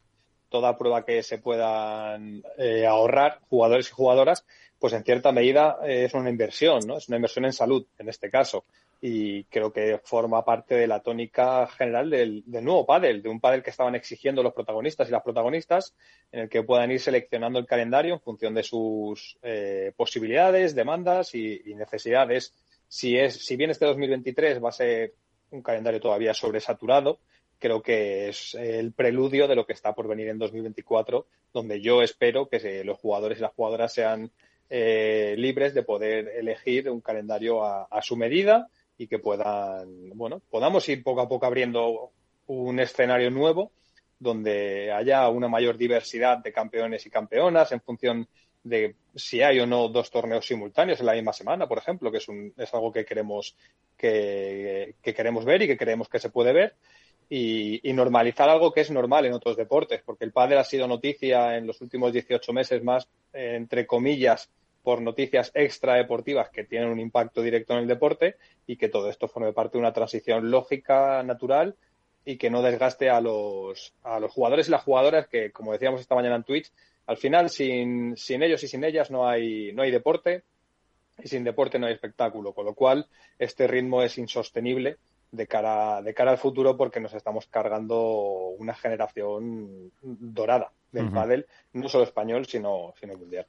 toda 0.48 0.78
prueba 0.78 1.04
que 1.04 1.22
se 1.22 1.38
puedan 1.38 2.42
eh, 2.56 2.86
ahorrar 2.86 3.40
jugadores 3.50 3.88
y 3.88 3.92
jugadoras, 3.92 4.46
pues 4.78 4.92
en 4.92 5.04
cierta 5.04 5.32
medida 5.32 5.78
es 5.84 6.14
una 6.14 6.30
inversión, 6.30 6.80
¿no? 6.86 6.96
Es 6.96 7.08
una 7.08 7.16
inversión 7.16 7.44
en 7.44 7.52
salud, 7.52 7.84
en 7.98 8.08
este 8.08 8.30
caso 8.30 8.64
y 9.04 9.42
creo 9.44 9.72
que 9.72 10.00
forma 10.04 10.44
parte 10.44 10.76
de 10.76 10.86
la 10.86 11.00
tónica 11.00 11.66
general 11.66 12.08
del, 12.08 12.44
nuevo 12.46 12.86
pádel, 12.86 13.20
de 13.20 13.28
un 13.28 13.40
pádel 13.40 13.60
que 13.60 13.70
estaban 13.70 13.96
exigiendo 13.96 14.44
los 14.44 14.54
protagonistas 14.54 15.08
y 15.08 15.10
las 15.10 15.24
protagonistas, 15.24 15.96
en 16.30 16.42
el 16.42 16.48
que 16.48 16.62
puedan 16.62 16.92
ir 16.92 17.00
seleccionando 17.00 17.58
el 17.58 17.66
calendario 17.66 18.14
en 18.14 18.20
función 18.20 18.54
de 18.54 18.62
sus 18.62 19.36
eh, 19.42 19.92
posibilidades, 19.96 20.76
demandas 20.76 21.34
y, 21.34 21.60
necesidades. 21.74 22.54
Si, 22.86 23.18
es, 23.18 23.44
si 23.44 23.56
bien 23.56 23.70
este 23.70 23.86
2023 23.86 24.62
va 24.62 24.68
a 24.68 24.72
ser 24.72 25.14
un 25.50 25.62
calendario 25.62 26.00
todavía 26.00 26.32
sobresaturado, 26.32 27.18
creo 27.58 27.82
que 27.82 28.28
es 28.28 28.54
el 28.54 28.92
preludio 28.92 29.48
de 29.48 29.56
lo 29.56 29.66
que 29.66 29.72
está 29.72 29.96
por 29.96 30.06
venir 30.06 30.28
en 30.28 30.38
2024, 30.38 31.26
donde 31.52 31.80
yo 31.80 32.02
espero 32.02 32.48
que 32.48 32.84
los 32.84 32.98
jugadores 32.98 33.38
y 33.38 33.42
las 33.42 33.52
jugadoras 33.52 33.92
sean 33.92 34.30
eh, 34.70 35.34
libres 35.36 35.74
de 35.74 35.82
poder 35.82 36.28
elegir 36.36 36.88
un 36.88 37.00
calendario 37.00 37.64
a 37.64 38.00
su 38.00 38.16
medida 38.16 38.68
y 39.02 39.08
que 39.08 39.18
puedan, 39.18 40.10
bueno, 40.14 40.40
podamos 40.48 40.88
ir 40.88 41.02
poco 41.02 41.22
a 41.22 41.28
poco 41.28 41.46
abriendo 41.46 42.12
un 42.46 42.78
escenario 42.78 43.30
nuevo 43.32 43.72
donde 44.18 44.92
haya 44.92 45.28
una 45.28 45.48
mayor 45.48 45.76
diversidad 45.76 46.38
de 46.38 46.52
campeones 46.52 47.04
y 47.04 47.10
campeonas 47.10 47.72
en 47.72 47.80
función 47.80 48.28
de 48.62 48.94
si 49.16 49.42
hay 49.42 49.58
o 49.58 49.66
no 49.66 49.88
dos 49.88 50.08
torneos 50.12 50.46
simultáneos 50.46 51.00
en 51.00 51.06
la 51.06 51.14
misma 51.14 51.32
semana, 51.32 51.66
por 51.66 51.78
ejemplo, 51.78 52.12
que 52.12 52.18
es, 52.18 52.28
un, 52.28 52.54
es 52.56 52.72
algo 52.72 52.92
que 52.92 53.04
queremos 53.04 53.56
que, 53.96 54.94
queremos 55.02 55.44
ver 55.44 55.62
y 55.62 55.66
que 55.66 55.76
creemos 55.76 56.08
que 56.08 56.20
se 56.20 56.30
puede 56.30 56.52
ver. 56.52 56.74
Y, 57.28 57.80
y, 57.88 57.92
normalizar 57.94 58.48
algo 58.50 58.72
que 58.72 58.82
es 58.82 58.90
normal 58.90 59.24
en 59.24 59.32
otros 59.32 59.56
deportes, 59.56 60.02
porque 60.04 60.24
el 60.24 60.32
pádel 60.32 60.58
ha 60.58 60.64
sido 60.64 60.86
noticia 60.86 61.56
en 61.56 61.66
los 61.66 61.80
últimos 61.80 62.12
18 62.12 62.52
meses 62.52 62.84
más, 62.84 63.08
entre 63.32 63.86
comillas, 63.86 64.50
por 64.82 65.00
noticias 65.00 65.50
extra 65.54 65.94
deportivas 65.94 66.50
que 66.50 66.64
tienen 66.64 66.90
un 66.90 67.00
impacto 67.00 67.42
directo 67.42 67.74
en 67.74 67.80
el 67.80 67.86
deporte 67.86 68.36
y 68.66 68.76
que 68.76 68.88
todo 68.88 69.08
esto 69.08 69.28
forme 69.28 69.52
parte 69.52 69.78
de 69.78 69.80
una 69.80 69.92
transición 69.92 70.50
lógica, 70.50 71.22
natural 71.22 71.76
y 72.24 72.36
que 72.36 72.50
no 72.50 72.62
desgaste 72.62 73.10
a 73.10 73.20
los, 73.20 73.94
a 74.02 74.20
los 74.20 74.32
jugadores 74.32 74.68
y 74.68 74.70
las 74.70 74.82
jugadoras 74.82 75.28
que, 75.28 75.50
como 75.52 75.72
decíamos 75.72 76.00
esta 76.00 76.14
mañana 76.14 76.36
en 76.36 76.44
Twitch, 76.44 76.72
al 77.06 77.16
final 77.16 77.50
sin, 77.50 78.16
sin 78.16 78.42
ellos 78.42 78.62
y 78.62 78.68
sin 78.68 78.84
ellas 78.84 79.10
no 79.10 79.28
hay, 79.28 79.72
no 79.72 79.82
hay 79.82 79.90
deporte 79.90 80.44
y 81.22 81.28
sin 81.28 81.44
deporte 81.44 81.78
no 81.78 81.86
hay 81.86 81.94
espectáculo, 81.94 82.52
con 82.52 82.66
lo 82.66 82.74
cual 82.74 83.06
este 83.38 83.66
ritmo 83.66 84.02
es 84.02 84.18
insostenible 84.18 84.98
de 85.30 85.46
cara, 85.46 86.02
de 86.02 86.14
cara 86.14 86.32
al 86.32 86.38
futuro 86.38 86.76
porque 86.76 87.00
nos 87.00 87.14
estamos 87.14 87.46
cargando 87.46 88.00
una 88.58 88.74
generación 88.74 89.92
dorada 90.02 90.72
del 90.92 91.10
pádel, 91.10 91.46
no 91.72 91.88
solo 91.88 92.04
español, 92.04 92.46
sino, 92.46 92.92
sino 93.00 93.16
mundial. 93.16 93.46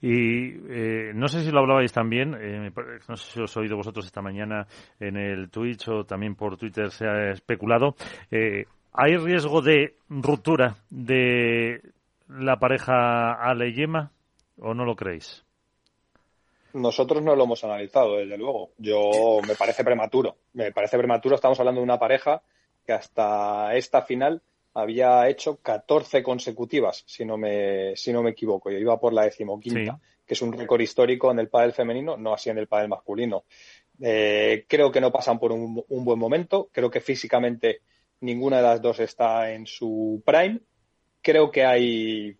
Y 0.00 0.48
eh, 0.68 1.12
no 1.14 1.28
sé 1.28 1.42
si 1.42 1.50
lo 1.50 1.60
hablabais 1.60 1.92
también, 1.92 2.34
eh, 2.34 2.70
no 3.08 3.16
sé 3.16 3.32
si 3.32 3.40
os 3.40 3.56
he 3.56 3.60
oído 3.60 3.76
vosotros 3.76 4.06
esta 4.06 4.22
mañana 4.22 4.66
en 4.98 5.16
el 5.16 5.50
Twitch 5.50 5.88
o 5.88 6.04
también 6.04 6.34
por 6.34 6.56
Twitter 6.56 6.90
se 6.90 7.06
ha 7.06 7.30
especulado. 7.30 7.94
Eh, 8.30 8.64
¿Hay 8.92 9.16
riesgo 9.16 9.60
de 9.60 9.96
ruptura 10.08 10.76
de 10.88 11.82
la 12.28 12.56
pareja 12.58 13.34
Ale 13.34 13.72
Yema 13.72 14.10
o 14.58 14.72
no 14.72 14.84
lo 14.86 14.96
creéis? 14.96 15.44
Nosotros 16.72 17.22
no 17.22 17.36
lo 17.36 17.44
hemos 17.44 17.62
analizado, 17.64 18.16
desde 18.16 18.36
luego. 18.36 18.70
Yo 18.78 19.40
me 19.46 19.54
parece 19.54 19.84
prematuro. 19.84 20.36
Me 20.54 20.72
parece 20.72 20.98
prematuro. 20.98 21.34
Estamos 21.34 21.58
hablando 21.58 21.80
de 21.80 21.84
una 21.84 21.98
pareja 21.98 22.42
que 22.86 22.92
hasta 22.92 23.74
esta 23.74 24.02
final 24.02 24.42
había 24.76 25.26
hecho 25.28 25.56
14 25.56 26.22
consecutivas, 26.22 27.02
si 27.06 27.24
no 27.24 27.38
me, 27.38 27.96
si 27.96 28.12
no 28.12 28.22
me 28.22 28.30
equivoco. 28.30 28.70
Yo 28.70 28.76
iba 28.76 29.00
por 29.00 29.14
la 29.14 29.24
decimoquinta, 29.24 29.98
que 30.26 30.34
es 30.34 30.42
un 30.42 30.52
récord 30.52 30.82
histórico 30.82 31.30
en 31.30 31.38
el 31.38 31.48
pádel 31.48 31.72
femenino, 31.72 32.18
no 32.18 32.34
así 32.34 32.50
en 32.50 32.58
el 32.58 32.68
pádel 32.68 32.90
masculino. 32.90 33.44
Eh, 34.02 34.66
creo 34.68 34.92
que 34.92 35.00
no 35.00 35.10
pasan 35.10 35.38
por 35.38 35.50
un, 35.50 35.82
un, 35.88 36.04
buen 36.04 36.18
momento. 36.18 36.68
Creo 36.70 36.90
que 36.90 37.00
físicamente 37.00 37.80
ninguna 38.20 38.58
de 38.58 38.62
las 38.64 38.82
dos 38.82 39.00
está 39.00 39.50
en 39.50 39.66
su 39.66 40.22
prime. 40.26 40.60
Creo 41.22 41.50
que 41.50 41.64
hay 41.64 42.36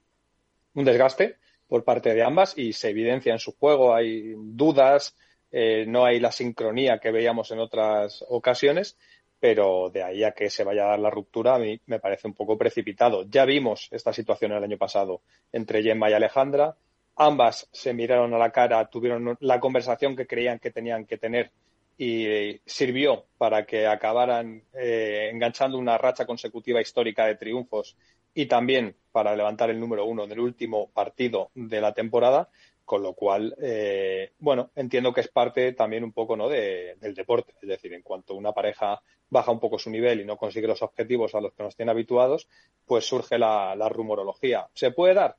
un 0.74 0.84
desgaste 0.84 1.36
por 1.66 1.84
parte 1.84 2.12
de 2.12 2.22
ambas 2.22 2.52
y 2.58 2.74
se 2.74 2.90
evidencia 2.90 3.32
en 3.32 3.38
su 3.38 3.56
juego. 3.56 3.94
Hay 3.94 4.34
dudas, 4.36 5.16
eh, 5.50 5.86
no 5.88 6.04
hay 6.04 6.20
la 6.20 6.32
sincronía 6.32 6.98
que 6.98 7.12
veíamos 7.12 7.50
en 7.50 7.60
otras 7.60 8.22
ocasiones 8.28 8.98
pero 9.38 9.90
de 9.90 10.02
ahí 10.02 10.24
a 10.24 10.32
que 10.32 10.50
se 10.50 10.64
vaya 10.64 10.84
a 10.84 10.90
dar 10.90 10.98
la 10.98 11.10
ruptura 11.10 11.54
a 11.54 11.58
mí 11.58 11.80
me 11.86 12.00
parece 12.00 12.26
un 12.26 12.34
poco 12.34 12.56
precipitado. 12.56 13.24
Ya 13.28 13.44
vimos 13.44 13.88
esta 13.90 14.12
situación 14.12 14.52
el 14.52 14.64
año 14.64 14.78
pasado 14.78 15.22
entre 15.52 15.82
Gemma 15.82 16.10
y 16.10 16.14
Alejandra. 16.14 16.76
Ambas 17.16 17.68
se 17.72 17.94
miraron 17.94 18.34
a 18.34 18.38
la 18.38 18.50
cara, 18.50 18.88
tuvieron 18.88 19.36
la 19.40 19.60
conversación 19.60 20.16
que 20.16 20.26
creían 20.26 20.58
que 20.58 20.70
tenían 20.70 21.06
que 21.06 21.18
tener 21.18 21.50
y 21.98 22.60
sirvió 22.66 23.24
para 23.38 23.64
que 23.64 23.86
acabaran 23.86 24.62
eh, 24.74 25.30
enganchando 25.32 25.78
una 25.78 25.96
racha 25.96 26.26
consecutiva 26.26 26.80
histórica 26.80 27.26
de 27.26 27.36
triunfos 27.36 27.96
y 28.34 28.46
también 28.46 28.96
para 29.12 29.34
levantar 29.34 29.70
el 29.70 29.80
número 29.80 30.04
uno 30.04 30.26
del 30.26 30.40
último 30.40 30.90
partido 30.90 31.50
de 31.54 31.80
la 31.80 31.94
temporada 31.94 32.50
con 32.86 33.02
lo 33.02 33.14
cual, 33.14 33.54
eh, 33.60 34.30
bueno, 34.38 34.70
entiendo 34.76 35.12
que 35.12 35.20
es 35.20 35.28
parte 35.28 35.72
también 35.72 36.04
un 36.04 36.12
poco 36.12 36.36
¿no? 36.36 36.48
del 36.48 37.14
deporte. 37.14 37.52
Es 37.60 37.68
decir, 37.68 37.92
en 37.92 38.02
cuanto 38.02 38.34
una 38.34 38.52
pareja 38.52 39.02
baja 39.28 39.50
un 39.50 39.58
poco 39.58 39.76
su 39.76 39.90
nivel 39.90 40.20
y 40.20 40.24
no 40.24 40.36
consigue 40.36 40.68
los 40.68 40.82
objetivos 40.82 41.34
a 41.34 41.40
los 41.40 41.52
que 41.52 41.64
nos 41.64 41.74
tiene 41.74 41.90
habituados, 41.90 42.46
pues 42.86 43.04
surge 43.04 43.38
la, 43.38 43.74
rumorología. 43.90 44.68
¿Se 44.72 44.92
puede 44.92 45.14
dar? 45.14 45.36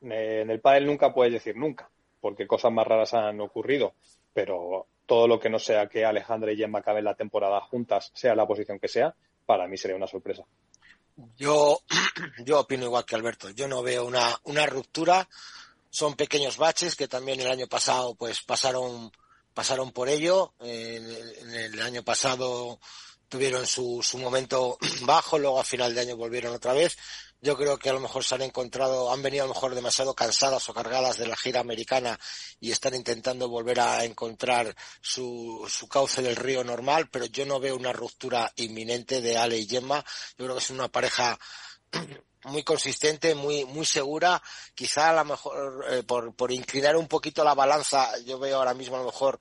Eh, 0.00 0.40
en 0.42 0.50
el 0.50 0.60
pádel 0.60 0.86
nunca 0.86 1.12
puedes 1.12 1.34
decir 1.34 1.54
nunca, 1.54 1.90
porque 2.18 2.46
cosas 2.46 2.72
más 2.72 2.86
raras 2.86 3.12
han 3.12 3.42
ocurrido, 3.42 3.92
pero 4.32 4.86
todo 5.04 5.28
lo 5.28 5.38
que 5.38 5.50
no 5.50 5.58
sea 5.58 5.88
que 5.88 6.06
Alejandra 6.06 6.50
y 6.50 6.56
Gemma 6.56 6.78
acaben 6.78 7.04
la 7.04 7.14
temporada 7.14 7.60
juntas, 7.60 8.10
sea 8.14 8.34
la 8.34 8.46
posición 8.46 8.78
que 8.78 8.88
sea, 8.88 9.14
para 9.44 9.68
mí 9.68 9.76
sería 9.76 9.98
una 9.98 10.06
sorpresa. 10.06 10.44
Yo, 11.36 11.78
yo 12.44 12.60
opino 12.60 12.84
igual 12.84 13.04
que 13.04 13.16
Alberto. 13.16 13.50
Yo 13.50 13.68
no 13.68 13.82
veo 13.82 14.06
una, 14.06 14.28
una 14.44 14.64
ruptura 14.64 15.28
son 15.96 16.12
pequeños 16.12 16.58
baches 16.58 16.94
que 16.94 17.08
también 17.08 17.40
el 17.40 17.50
año 17.50 17.68
pasado 17.68 18.14
pues 18.14 18.42
pasaron 18.42 19.10
pasaron 19.54 19.92
por 19.92 20.10
ello 20.10 20.52
en, 20.60 21.06
el 21.54 21.80
año 21.80 22.02
pasado 22.02 22.78
tuvieron 23.30 23.66
su, 23.66 24.02
su 24.02 24.18
momento 24.18 24.76
bajo 25.06 25.38
luego 25.38 25.58
a 25.58 25.64
final 25.64 25.94
de 25.94 26.02
año 26.02 26.16
volvieron 26.18 26.54
otra 26.54 26.74
vez 26.74 26.98
yo 27.40 27.56
creo 27.56 27.78
que 27.78 27.88
a 27.88 27.94
lo 27.94 28.00
mejor 28.00 28.24
se 28.24 28.34
han 28.34 28.42
encontrado, 28.42 29.10
han 29.12 29.22
venido 29.22 29.44
a 29.44 29.46
lo 29.46 29.54
mejor 29.54 29.74
demasiado 29.74 30.14
cansadas 30.14 30.68
o 30.68 30.74
cargadas 30.74 31.16
de 31.16 31.26
la 31.26 31.36
gira 31.36 31.60
americana 31.60 32.18
y 32.60 32.72
están 32.72 32.94
intentando 32.94 33.48
volver 33.48 33.78
a 33.80 34.04
encontrar 34.04 34.74
su, 35.00 35.66
su 35.68 35.86
cauce 35.86 36.22
del 36.22 36.34
río 36.34 36.64
normal, 36.64 37.08
pero 37.10 37.26
yo 37.26 37.46
no 37.46 37.60
veo 37.60 37.76
una 37.76 37.92
ruptura 37.92 38.52
inminente 38.56 39.20
de 39.20 39.36
Ale 39.36 39.58
y 39.58 39.68
Gemma. 39.68 40.04
Yo 40.38 40.46
creo 40.46 40.56
que 40.56 40.64
es 40.64 40.70
una 40.70 40.88
pareja 40.88 41.38
muy 42.44 42.62
consistente, 42.62 43.34
muy, 43.34 43.64
muy 43.64 43.84
segura. 43.84 44.42
Quizá 44.74 45.10
a 45.10 45.14
lo 45.14 45.24
mejor 45.24 45.84
eh, 45.90 46.02
por, 46.02 46.34
por 46.34 46.52
inclinar 46.52 46.96
un 46.96 47.08
poquito 47.08 47.44
la 47.44 47.54
balanza, 47.54 48.18
yo 48.24 48.38
veo 48.38 48.58
ahora 48.58 48.74
mismo 48.74 48.96
a 48.96 49.00
lo 49.00 49.06
mejor 49.06 49.38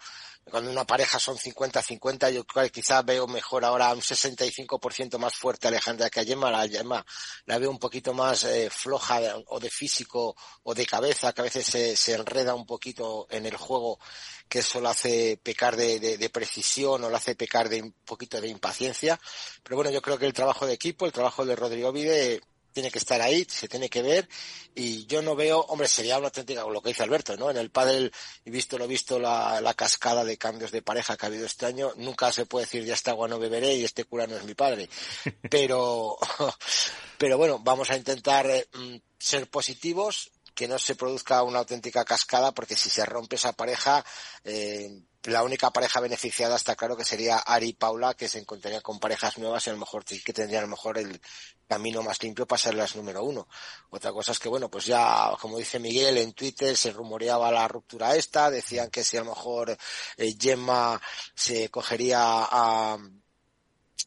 cuando 0.50 0.70
una 0.70 0.86
pareja 0.86 1.18
son 1.20 1.38
50-50, 1.38 2.32
yo 2.32 2.46
quizás 2.72 3.04
veo 3.04 3.28
mejor 3.28 3.66
ahora 3.66 3.94
un 3.94 4.02
65% 4.02 5.18
más 5.18 5.34
fuerte 5.34 5.68
Alejandra 5.68 6.10
que 6.10 6.20
a 6.20 6.24
Gemma. 6.24 6.52
La 6.52 6.68
Gemma 6.68 7.04
la 7.46 7.58
veo 7.58 7.72
un 7.72 7.80
poquito 7.80 8.14
más 8.14 8.44
eh, 8.44 8.70
floja 8.70 9.20
o 9.48 9.60
de 9.60 9.72
físico 9.72 10.36
o 10.64 10.76
de 10.76 10.86
cabeza, 10.86 11.34
que 11.34 11.42
a 11.42 11.46
veces 11.46 11.98
se, 12.00 12.14
enreda 12.14 12.54
un 12.54 12.66
poquito 12.68 13.26
en 13.32 13.48
el 13.48 13.58
juego, 13.58 14.00
que 14.48 14.60
eso 14.60 14.80
lo 14.80 14.90
hace 14.90 15.40
pecar 15.42 15.76
de, 15.76 16.30
precisión 16.32 17.04
o 17.04 17.10
lo 17.10 17.18
hace 17.18 17.36
pecar 17.36 17.68
de 17.68 17.82
un 17.82 17.94
poquito 18.06 18.40
de 18.40 18.48
impaciencia. 18.48 19.20
Pero 19.64 19.78
bueno, 19.78 19.90
yo 19.90 20.02
creo 20.02 20.20
que 20.20 20.28
el 20.28 20.34
trabajo 20.34 20.68
de 20.68 20.74
equipo, 20.74 21.08
el 21.08 21.12
trabajo 21.12 21.44
de 21.46 21.56
Rodrigo 21.56 21.92
Vide 21.92 22.42
tiene 22.76 22.92
que 22.92 23.00
estar 23.00 23.22
ahí, 23.22 23.48
se 23.50 23.70
tiene 23.70 23.90
que 23.90 24.02
ver 24.02 24.28
y 24.76 25.06
yo 25.06 25.22
no 25.22 25.34
veo, 25.34 25.62
hombre, 25.62 25.88
sería 25.88 26.18
una 26.18 26.28
auténtica, 26.28 26.66
lo 26.66 26.82
que 26.82 26.90
dice 26.90 27.04
Alberto, 27.04 27.38
¿no? 27.38 27.50
En 27.50 27.56
el 27.56 27.72
pádel, 27.72 28.12
y 28.44 28.52
visto 28.52 28.78
lo 28.78 28.86
visto 28.86 29.18
la, 29.18 29.62
la 29.62 29.74
cascada 29.74 30.26
de 30.26 30.38
cambios 30.38 30.72
de 30.72 30.82
pareja 30.82 31.16
que 31.16 31.26
ha 31.26 31.30
habido 31.30 31.46
este 31.46 31.66
año, 31.66 31.94
nunca 31.96 32.34
se 32.34 32.46
puede 32.46 32.66
decir 32.66 32.84
ya 32.84 32.94
esta 32.94 33.12
agua 33.12 33.30
no 33.30 33.40
beberé 33.40 33.76
y 33.76 33.86
este 33.86 34.04
cura 34.04 34.28
no 34.28 34.36
es 34.36 34.44
mi 34.44 34.54
padre. 34.54 34.90
Pero, 35.50 36.18
pero 37.18 37.38
bueno, 37.38 37.60
vamos 37.60 37.90
a 37.92 37.96
intentar 37.96 38.50
eh, 38.50 38.68
mm, 38.74 38.96
ser 39.18 39.50
positivos, 39.50 40.32
que 40.54 40.68
no 40.68 40.78
se 40.78 40.96
produzca 40.96 41.44
una 41.44 41.60
auténtica 41.60 42.04
cascada, 42.04 42.52
porque 42.52 42.76
si 42.76 42.90
se 42.90 43.06
rompe 43.06 43.38
esa 43.38 43.54
pareja, 43.54 44.04
eh, 44.44 44.90
la 45.24 45.44
única 45.44 45.72
pareja 45.72 46.00
beneficiada 46.00 46.56
está 46.56 46.76
claro 46.76 46.96
que 46.96 47.04
sería 47.04 47.38
Ari 47.38 47.70
y 47.70 47.74
Paula, 47.74 48.14
que 48.14 48.30
se 48.30 48.40
encontrarían 48.40 48.82
con 48.82 49.00
parejas 49.00 49.38
nuevas 49.38 49.66
y 49.66 49.70
a 49.70 49.74
lo 49.74 49.80
mejor 49.80 50.06
que 50.06 50.34
tendrían 50.34 50.64
a 50.64 50.68
lo 50.68 50.72
mejor 50.72 50.98
el 50.98 51.20
camino 51.68 52.02
más 52.04 52.22
limpio 52.22 52.46
para 52.46 52.62
ser 52.62 52.76
las 52.76 52.96
número 52.96 53.24
uno. 53.24 53.48
Otra 53.90 54.12
cosa 54.12 54.32
es 54.32 54.40
que, 54.40 54.50
bueno, 54.50 54.70
pues 54.70 54.86
ya, 54.86 55.32
como 55.40 55.58
dice 55.58 55.80
Miguel, 55.80 56.18
en 56.18 56.34
Twitter 56.34 56.76
se 56.78 56.92
rumoreaba 56.92 57.52
la 57.52 57.68
ruptura 57.68 58.16
esta, 58.16 58.50
decían 58.50 58.90
que 58.90 59.04
si 59.04 59.18
a 59.18 59.24
lo 59.24 59.32
mejor 59.32 59.78
eh, 60.18 60.36
Gemma 60.40 61.02
se 61.34 61.70
cogería 61.70 62.20
a, 62.22 62.98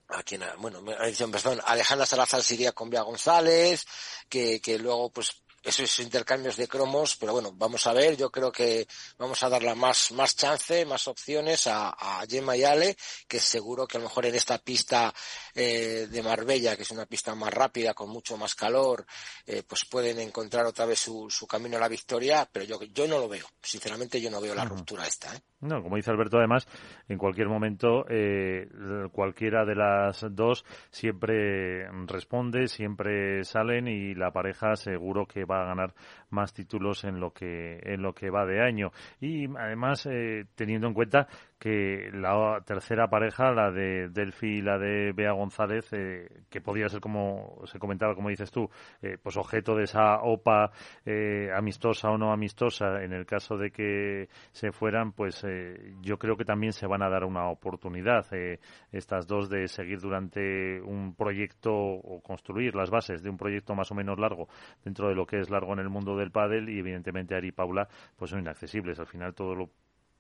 a 0.09 0.23
quien, 0.23 0.43
bueno, 0.59 0.83
perdón, 0.85 1.61
Alejandra 1.65 2.07
Salazar 2.07 2.43
se 2.43 2.55
iría 2.55 2.73
con 2.73 2.91
Bea 2.91 3.03
González, 3.03 3.85
que, 4.29 4.61
que 4.61 4.79
luego 4.79 5.11
pues 5.11 5.43
esos 5.69 6.01
intercambios 6.01 6.57
de 6.57 6.69
cromos, 6.69 7.17
pero 7.17 7.33
bueno, 7.33 7.53
vamos 7.53 7.87
a 7.87 7.93
ver, 7.93 8.17
yo 8.17 8.31
creo 8.31 8.51
que 8.51 8.87
vamos 9.19 9.43
a 9.43 9.49
darle 9.49 9.75
más, 9.75 10.13
más 10.13 10.37
chance, 10.37 10.85
más 10.85 11.09
opciones 11.09 11.67
a, 11.67 11.91
a 11.91 12.25
Gemma 12.27 12.57
y 12.57 12.65
Ale, 12.65 12.97
que 13.27 13.41
seguro 13.41 13.87
que 13.87 13.97
a 13.97 14.01
lo 14.01 14.07
mejor 14.07 14.27
en 14.27 14.35
esta 14.35 14.59
pista 14.59 15.13
eh, 15.55 16.09
de 16.11 16.23
Marbella, 16.23 16.77
que 16.77 16.83
es 16.83 16.91
una 16.91 17.07
pista 17.07 17.35
más 17.35 17.53
rápida, 17.53 17.95
con 17.95 18.09
mucho 18.11 18.37
más 18.37 18.55
calor, 18.55 19.07
eh, 19.47 19.63
pues 19.67 19.85
pueden 19.85 20.21
encontrar 20.21 20.67
otra 20.67 20.87
vez 20.87 21.01
su, 21.01 21.29
su, 21.31 21.47
camino 21.47 21.77
a 21.77 21.81
la 21.81 21.89
victoria, 21.89 22.49
pero 22.51 22.65
yo, 22.65 22.83
yo 22.83 23.07
no 23.07 23.19
lo 23.19 23.29
veo, 23.29 23.47
sinceramente 23.63 24.21
yo 24.21 24.31
no 24.31 24.41
veo 24.41 24.55
la 24.55 24.65
ruptura 24.65 25.07
esta. 25.07 25.35
¿eh? 25.35 25.41
No, 25.61 25.83
como 25.83 25.97
dice 25.97 26.13
Alberto, 26.13 26.39
además, 26.39 26.69
en 27.09 27.19
cualquier 27.19 27.49
momento, 27.49 28.05
eh, 28.09 28.69
cualquiera 29.11 29.65
de 29.65 29.75
las 29.75 30.25
dos 30.31 30.65
siempre 30.91 31.91
responde, 32.07 32.69
siempre 32.69 33.43
salen 33.43 33.89
y 33.89 34.15
la 34.15 34.31
pareja 34.31 34.77
seguro 34.77 35.27
que 35.27 35.45
va 35.45 35.63
a 35.63 35.67
ganar 35.67 35.95
más 36.31 36.53
títulos 36.53 37.05
en 37.05 37.21
lo 37.21 37.33
que 37.33 37.81
en 37.83 38.03
lo 38.03 38.15
que 38.15 38.31
va 38.31 38.47
de 38.47 38.63
año. 38.63 38.91
Y 39.21 39.47
además 39.57 40.07
eh, 40.07 40.45
teniendo 40.55 40.87
en 40.87 40.95
cuenta 40.95 41.29
que 41.59 42.11
la 42.13 42.61
tercera 42.65 43.09
pareja, 43.09 43.51
la 43.53 43.71
de 43.71 44.09
Delphi 44.11 44.59
y 44.59 44.63
la 44.63 44.79
de 44.79 45.13
Bea 45.13 45.33
González, 45.33 45.93
eh, 45.93 46.29
que 46.49 46.61
podía 46.61 46.89
ser 46.89 47.01
como 47.01 47.61
se 47.65 47.79
comentaba, 47.79 48.15
como 48.15 48.29
dices 48.29 48.51
tú, 48.51 48.69
eh, 49.03 49.19
pues 49.21 49.37
objeto 49.37 49.75
de 49.75 49.85
esa 49.85 50.21
OPA 50.23 50.71
eh, 51.05 51.51
amistosa 51.55 52.11
o 52.11 52.19
no 52.19 52.33
amistosa, 52.33 53.03
en 53.03 53.13
el 53.13 53.27
caso 53.27 53.57
de 53.57 53.71
que 53.71 54.29
se 54.53 54.71
fueran, 54.71 55.13
pues 55.13 55.43
eh, 55.45 55.95
yo 56.01 56.19
creo 56.19 56.37
que 56.37 56.45
también 56.45 56.73
se 56.73 56.87
van 56.87 57.03
a 57.03 57.09
dar 57.09 57.25
una 57.25 57.49
oportunidad 57.49 58.27
eh, 58.33 58.61
estas 58.93 59.27
dos 59.27 59.49
de 59.49 59.67
seguir 59.69 60.01
durante 60.01 60.81
un 60.81 61.15
proyecto 61.15 61.73
o 61.73 62.21
construir 62.21 62.75
las 62.75 62.91
bases 62.91 63.23
de 63.23 63.31
un 63.31 63.37
proyecto 63.37 63.75
más 63.75 63.91
o 63.91 63.95
menos 63.95 64.19
largo 64.19 64.49
dentro 64.85 65.09
de 65.09 65.15
lo 65.15 65.27
que 65.27 65.41
es 65.41 65.51
largo 65.51 65.73
en 65.73 65.81
el 65.81 65.89
mundo 65.89 66.17
del 66.19 66.31
pádel 66.31 66.69
y 66.69 66.79
evidentemente 66.79 67.35
Ari 67.35 67.49
y 67.49 67.53
Paula 67.53 67.89
pues 68.17 68.31
son 68.31 68.41
inaccesibles. 68.41 68.99
Al 68.99 69.07
final 69.07 69.35
todo 69.35 69.55
lo 69.55 69.71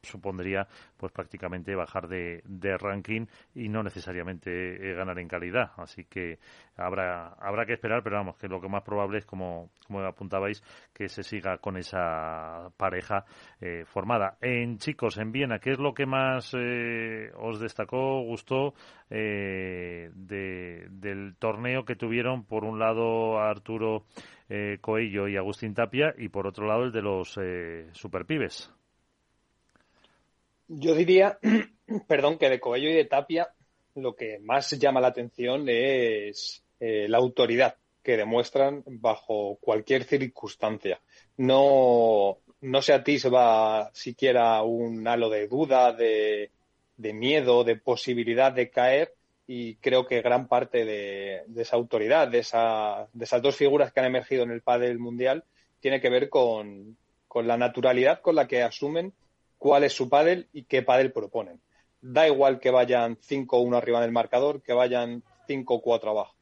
supondría 0.02 0.66
pues 0.96 1.12
prácticamente 1.12 1.74
bajar 1.74 2.08
de, 2.08 2.42
de 2.44 2.76
ranking 2.76 3.26
y 3.54 3.68
no 3.68 3.82
necesariamente 3.82 4.50
eh, 4.50 4.94
ganar 4.94 5.18
en 5.18 5.28
calidad. 5.28 5.72
Así 5.76 6.04
que 6.04 6.38
habrá 6.76 7.34
habrá 7.40 7.66
que 7.66 7.74
esperar 7.74 8.02
pero 8.02 8.16
vamos 8.16 8.36
que 8.36 8.48
lo 8.48 8.60
que 8.60 8.68
más 8.68 8.82
probable 8.82 9.18
es 9.18 9.26
como 9.26 9.70
como 9.86 10.00
apuntabais 10.00 10.62
que 10.92 11.08
se 11.08 11.22
siga 11.22 11.58
con 11.58 11.76
esa 11.76 12.70
pareja 12.76 13.24
eh, 13.60 13.84
formada. 13.86 14.36
En 14.40 14.78
chicos 14.78 15.18
en 15.18 15.32
Viena 15.32 15.58
qué 15.58 15.72
es 15.72 15.78
lo 15.78 15.94
que 15.94 16.06
más 16.06 16.54
eh, 16.56 17.30
os 17.36 17.58
destacó 17.60 18.22
gustó 18.22 18.74
eh, 19.10 20.10
de, 20.14 20.86
del 20.90 21.36
torneo 21.38 21.84
que 21.84 21.96
tuvieron 21.96 22.44
por 22.44 22.64
un 22.64 22.78
lado 22.78 23.38
Arturo 23.40 24.04
eh, 24.48 24.78
Coello 24.80 25.28
y 25.28 25.36
Agustín 25.36 25.74
Tapia 25.74 26.14
y 26.16 26.28
por 26.28 26.46
otro 26.46 26.66
lado 26.66 26.84
el 26.84 26.92
de 26.92 27.02
los 27.02 27.38
superpibes 27.92 28.72
yo 30.68 30.94
diría, 30.94 31.38
perdón, 32.06 32.38
que 32.38 32.50
de 32.50 32.60
Coello 32.60 32.90
y 32.90 32.94
de 32.94 33.04
Tapia 33.06 33.48
lo 33.94 34.14
que 34.14 34.38
más 34.38 34.70
llama 34.78 35.00
la 35.00 35.08
atención 35.08 35.64
es 35.68 36.62
eh, 36.78 37.06
la 37.08 37.18
autoridad 37.18 37.76
que 38.02 38.16
demuestran 38.16 38.84
bajo 38.86 39.58
cualquier 39.60 40.04
circunstancia. 40.04 41.00
No, 41.36 42.38
no 42.60 42.82
se 42.82 42.92
atisba 42.92 43.90
siquiera 43.92 44.62
un 44.62 45.06
halo 45.06 45.28
de 45.28 45.48
duda, 45.48 45.92
de, 45.92 46.50
miedo, 46.96 47.64
de 47.64 47.76
posibilidad 47.76 48.52
de 48.52 48.70
caer 48.70 49.14
y 49.46 49.76
creo 49.76 50.06
que 50.06 50.20
gran 50.20 50.46
parte 50.46 50.84
de, 50.84 51.44
esa 51.56 51.76
autoridad, 51.76 52.28
de, 52.28 52.40
esa, 52.40 53.08
de 53.12 53.24
esas 53.24 53.42
dos 53.42 53.56
figuras 53.56 53.92
que 53.92 54.00
han 54.00 54.06
emergido 54.06 54.44
en 54.44 54.52
el 54.52 54.62
pádel 54.62 54.98
mundial, 54.98 55.44
tiene 55.80 56.00
que 56.00 56.10
ver 56.10 56.28
con 56.28 56.96
la 57.34 57.56
naturalidad 57.56 58.20
con 58.20 58.36
la 58.36 58.46
que 58.46 58.62
asumen 58.62 59.12
cuál 59.58 59.84
es 59.84 59.92
su 59.92 60.08
pádel 60.08 60.48
y 60.52 60.64
qué 60.64 60.82
pádel 60.82 61.12
proponen. 61.12 61.60
Da 62.00 62.26
igual 62.26 62.60
que 62.60 62.70
vayan 62.70 63.18
5-1 63.18 63.76
arriba 63.76 64.00
del 64.00 64.12
marcador, 64.12 64.62
que 64.62 64.72
vayan 64.72 65.22
5-4 65.48 66.10
abajo. 66.10 66.34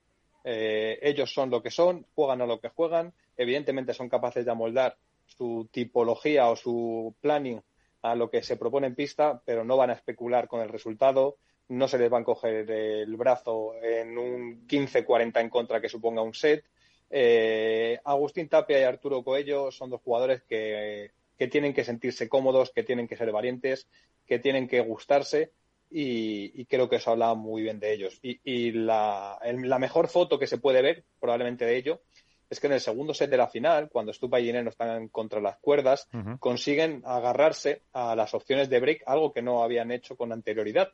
Eh, 0.44 0.98
ellos 1.02 1.32
son 1.32 1.50
lo 1.50 1.62
que 1.62 1.70
son, 1.70 2.06
juegan 2.14 2.40
a 2.42 2.46
lo 2.46 2.60
que 2.60 2.68
juegan, 2.68 3.12
evidentemente 3.36 3.94
son 3.94 4.08
capaces 4.08 4.44
de 4.44 4.50
amoldar 4.50 4.96
su 5.24 5.68
tipología 5.72 6.48
o 6.48 6.56
su 6.56 7.14
planning 7.20 7.60
a 8.02 8.14
lo 8.14 8.30
que 8.30 8.42
se 8.42 8.56
propone 8.56 8.86
en 8.86 8.94
pista, 8.94 9.42
pero 9.44 9.64
no 9.64 9.76
van 9.76 9.90
a 9.90 9.94
especular 9.94 10.46
con 10.46 10.60
el 10.60 10.68
resultado, 10.68 11.38
no 11.68 11.88
se 11.88 11.98
les 11.98 12.12
va 12.12 12.18
a 12.18 12.24
coger 12.24 12.70
el 12.70 13.16
brazo 13.16 13.74
en 13.82 14.16
un 14.16 14.66
15-40 14.68 15.40
en 15.40 15.50
contra 15.50 15.80
que 15.80 15.88
suponga 15.88 16.22
un 16.22 16.34
set. 16.34 16.64
Eh, 17.10 17.98
Agustín 18.04 18.48
Tapia 18.48 18.78
y 18.80 18.84
Arturo 18.84 19.24
Coello 19.24 19.72
son 19.72 19.90
dos 19.90 20.00
jugadores 20.00 20.42
que 20.42 21.10
que 21.38 21.48
tienen 21.48 21.74
que 21.74 21.84
sentirse 21.84 22.28
cómodos, 22.28 22.70
que 22.70 22.82
tienen 22.82 23.08
que 23.08 23.16
ser 23.16 23.30
valientes, 23.32 23.88
que 24.26 24.38
tienen 24.38 24.68
que 24.68 24.80
gustarse 24.80 25.52
y, 25.90 26.60
y 26.60 26.64
creo 26.66 26.88
que 26.88 26.96
eso 26.96 27.12
habla 27.12 27.34
muy 27.34 27.62
bien 27.62 27.78
de 27.78 27.92
ellos. 27.92 28.18
Y, 28.22 28.40
y 28.44 28.72
la, 28.72 29.38
la, 29.44 29.78
mejor 29.78 30.08
foto 30.08 30.38
que 30.38 30.46
se 30.46 30.58
puede 30.58 30.82
ver 30.82 31.04
probablemente 31.20 31.64
de 31.64 31.76
ello 31.76 32.00
es 32.48 32.60
que 32.60 32.66
en 32.66 32.74
el 32.74 32.80
segundo 32.80 33.12
set 33.12 33.30
de 33.30 33.36
la 33.36 33.48
final, 33.48 33.88
cuando 33.90 34.12
Stupa 34.12 34.40
y 34.40 34.44
Dinero 34.46 34.70
están 34.70 35.08
contra 35.08 35.40
las 35.40 35.58
cuerdas, 35.58 36.08
uh 36.12 36.18
-huh. 36.18 36.38
consiguen 36.38 37.02
agarrarse 37.04 37.82
a 37.92 38.14
las 38.14 38.34
opciones 38.34 38.68
de 38.68 38.80
break, 38.80 39.02
algo 39.06 39.32
que 39.32 39.42
no 39.42 39.62
habían 39.62 39.90
hecho 39.90 40.16
con 40.16 40.32
anterioridad. 40.32 40.92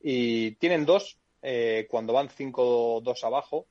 Y 0.00 0.52
tienen 0.52 0.86
dos, 0.86 1.18
eh, 1.42 1.86
cuando 1.90 2.14
van 2.14 2.28
5-2 2.28 3.24
abajo, 3.24 3.66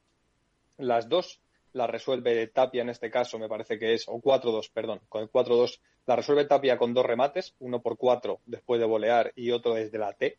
las 0.77 1.09
dos 1.09 1.39
la 1.73 1.87
resuelve 1.87 2.47
Tapia 2.47 2.81
en 2.81 2.89
este 2.89 3.09
caso, 3.09 3.37
me 3.37 3.49
parece 3.49 3.77
que 3.77 3.93
es, 3.93 4.07
o 4.07 4.21
4-2, 4.21 4.69
perdón, 4.71 5.01
con 5.09 5.23
el 5.23 5.29
4-2 5.29 5.79
la 6.05 6.15
resuelve 6.15 6.45
Tapia 6.45 6.77
con 6.77 6.93
dos 6.93 7.05
remates, 7.05 7.55
uno 7.59 7.81
por 7.81 7.97
cuatro 7.97 8.39
después 8.45 8.79
de 8.79 8.85
volear 8.85 9.31
y 9.35 9.51
otro 9.51 9.73
desde 9.73 9.97
la 9.97 10.13
T. 10.13 10.37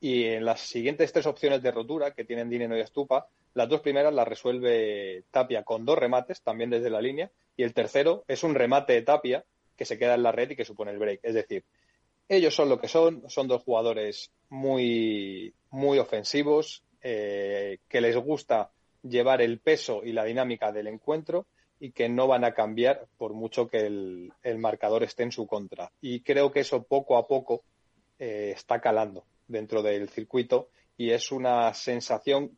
Y 0.00 0.24
en 0.24 0.44
las 0.44 0.60
siguientes 0.60 1.12
tres 1.12 1.26
opciones 1.26 1.62
de 1.62 1.70
rotura 1.70 2.12
que 2.12 2.24
tienen 2.24 2.50
Dineno 2.50 2.76
y 2.76 2.80
Estupa, 2.80 3.28
las 3.54 3.68
dos 3.68 3.80
primeras 3.80 4.12
las 4.14 4.26
resuelve 4.26 5.24
Tapia 5.30 5.62
con 5.62 5.84
dos 5.84 5.98
remates, 5.98 6.42
también 6.42 6.70
desde 6.70 6.90
la 6.90 7.00
línea, 7.00 7.30
y 7.56 7.62
el 7.62 7.74
tercero 7.74 8.24
es 8.26 8.42
un 8.42 8.54
remate 8.54 8.94
de 8.94 9.02
Tapia 9.02 9.44
que 9.76 9.84
se 9.84 9.98
queda 9.98 10.14
en 10.14 10.22
la 10.22 10.32
red 10.32 10.50
y 10.50 10.56
que 10.56 10.64
supone 10.64 10.92
el 10.92 10.98
break. 10.98 11.20
Es 11.22 11.34
decir, 11.34 11.64
ellos 12.28 12.54
son 12.54 12.68
lo 12.68 12.80
que 12.80 12.88
son, 12.88 13.28
son 13.28 13.48
dos 13.48 13.62
jugadores 13.62 14.30
muy, 14.48 15.52
muy 15.70 15.98
ofensivos, 15.98 16.82
eh, 17.02 17.78
que 17.88 18.00
les 18.00 18.16
gusta 18.16 18.70
llevar 19.02 19.42
el 19.42 19.58
peso 19.58 20.02
y 20.04 20.12
la 20.12 20.24
dinámica 20.24 20.72
del 20.72 20.86
encuentro 20.86 21.46
y 21.80 21.90
que 21.90 22.08
no 22.08 22.28
van 22.28 22.44
a 22.44 22.54
cambiar 22.54 23.06
por 23.18 23.34
mucho 23.34 23.68
que 23.68 23.86
el, 23.86 24.58
marcador 24.58 25.02
esté 25.02 25.24
en 25.24 25.32
su 25.32 25.46
contra. 25.46 25.90
Y 26.00 26.20
creo 26.20 26.52
que 26.52 26.60
eso 26.60 26.84
poco 26.84 27.16
a 27.16 27.26
poco 27.26 27.64
eh, 28.18 28.52
está 28.54 28.80
calando 28.80 29.24
dentro 29.48 29.82
del 29.82 30.08
circuito 30.08 30.68
y 30.96 31.10
es 31.10 31.32
una 31.32 31.74
sensación 31.74 32.56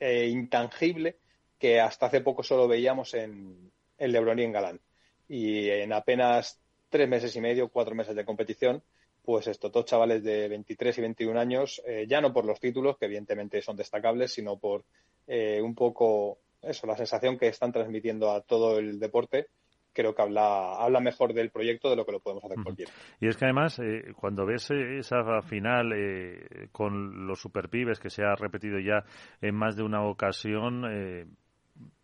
eh, 0.00 0.26
intangible 0.28 1.16
que 1.58 1.80
hasta 1.80 2.06
hace 2.06 2.20
poco 2.20 2.42
solo 2.42 2.68
veíamos 2.68 3.14
en, 3.14 3.70
en 3.98 4.12
Lebron 4.12 4.38
y 4.38 4.44
en 4.44 4.52
Galán. 4.52 4.80
Y 5.28 5.68
en 5.68 5.92
apenas 5.92 6.58
tres 6.88 7.08
meses 7.08 7.34
y 7.36 7.40
medio, 7.40 7.68
cuatro 7.68 7.94
meses 7.94 8.16
de 8.16 8.24
competición, 8.24 8.82
pues 9.28 9.46
estos 9.46 9.70
dos 9.70 9.84
chavales 9.84 10.22
de 10.22 10.48
23 10.48 10.96
y 10.96 11.00
21 11.02 11.38
años, 11.38 11.82
eh, 11.86 12.06
ya 12.08 12.20
no 12.20 12.32
por 12.32 12.46
los 12.46 12.58
títulos, 12.60 12.96
que 12.96 13.04
evidentemente 13.04 13.60
son 13.60 13.76
destacables, 13.76 14.32
sino 14.32 14.58
por 14.58 14.84
eh, 15.28 15.60
un 15.62 15.74
poco 15.74 16.38
eso, 16.62 16.86
la 16.86 16.96
sensación 16.96 17.38
que 17.38 17.48
están 17.48 17.70
transmitiendo 17.70 18.32
a 18.32 18.40
todo 18.40 18.78
el 18.78 18.98
deporte, 18.98 19.46
creo 19.92 20.14
que 20.14 20.22
habla, 20.22 20.74
habla 20.76 21.00
mejor 21.00 21.34
del 21.34 21.50
proyecto 21.50 21.90
de 21.90 21.96
lo 21.96 22.04
que 22.04 22.12
lo 22.12 22.20
podemos 22.20 22.44
hacer 22.44 22.58
cualquiera. 22.62 22.92
Y 23.20 23.28
es 23.28 23.36
que 23.36 23.44
además, 23.44 23.78
eh, 23.80 24.12
cuando 24.16 24.46
ves 24.46 24.70
esa 24.70 25.42
final 25.42 25.92
eh, 25.92 26.68
con 26.72 27.26
los 27.26 27.40
superpibes 27.40 27.98
que 27.98 28.10
se 28.10 28.22
ha 28.22 28.34
repetido 28.34 28.78
ya 28.78 29.04
en 29.40 29.54
más 29.54 29.76
de 29.76 29.82
una 29.82 30.04
ocasión, 30.04 30.84
eh, 30.90 31.26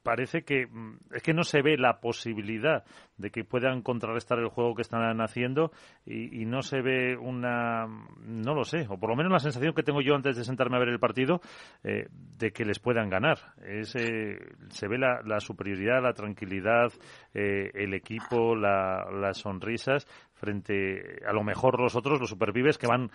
parece 0.05 0.45
que 0.45 0.69
mm, 0.69 0.99
es 1.15 1.23
que 1.23 1.35
no 1.35 1.43
se 1.43 1.63
ve 1.63 1.77
la 1.77 1.99
posibilidad 2.01 2.85
de 3.17 3.31
que 3.31 3.43
puedan 3.43 3.83
contrarrestar 3.83 4.39
el 4.39 4.49
juego 4.49 4.77
que 4.77 4.83
están 4.83 5.21
haciendo 5.21 5.73
y, 6.07 6.45
no 6.45 6.63
se 6.63 6.83
ve 6.83 7.17
una, 7.17 7.87
no 7.87 8.55
lo 8.55 8.65
sé, 8.65 8.87
o 8.89 8.99
por 8.99 9.09
lo 9.09 9.17
menos 9.17 9.33
la 9.33 9.39
sensación 9.39 9.73
que 9.75 9.83
tengo 9.83 10.03
yo 10.03 10.15
antes 10.15 10.37
de 10.37 10.45
sentarme 10.45 10.77
a 10.77 10.81
ver 10.81 10.91
el 10.91 11.01
partido 11.01 11.41
eh, 11.83 12.07
de 12.11 12.53
que 12.53 12.65
les 12.65 12.79
puedan 12.79 13.09
ganar. 13.09 13.39
Es, 13.65 13.97
eh, 13.97 14.39
se 14.69 14.87
ve 14.87 14.99
la, 14.99 15.41
superioridad, 15.41 16.03
la 16.03 16.13
tranquilidad, 16.13 16.93
eh, 17.33 17.71
el 17.75 17.95
equipo, 17.95 18.55
las 18.55 19.39
sonrisas 19.39 20.07
frente 20.35 21.25
a 21.27 21.33
lo 21.33 21.43
mejor 21.43 21.81
los 21.81 21.97
otros, 21.97 22.21
los 22.21 22.29
supervives 22.29 22.77
que 22.77 22.87
van 22.87 23.11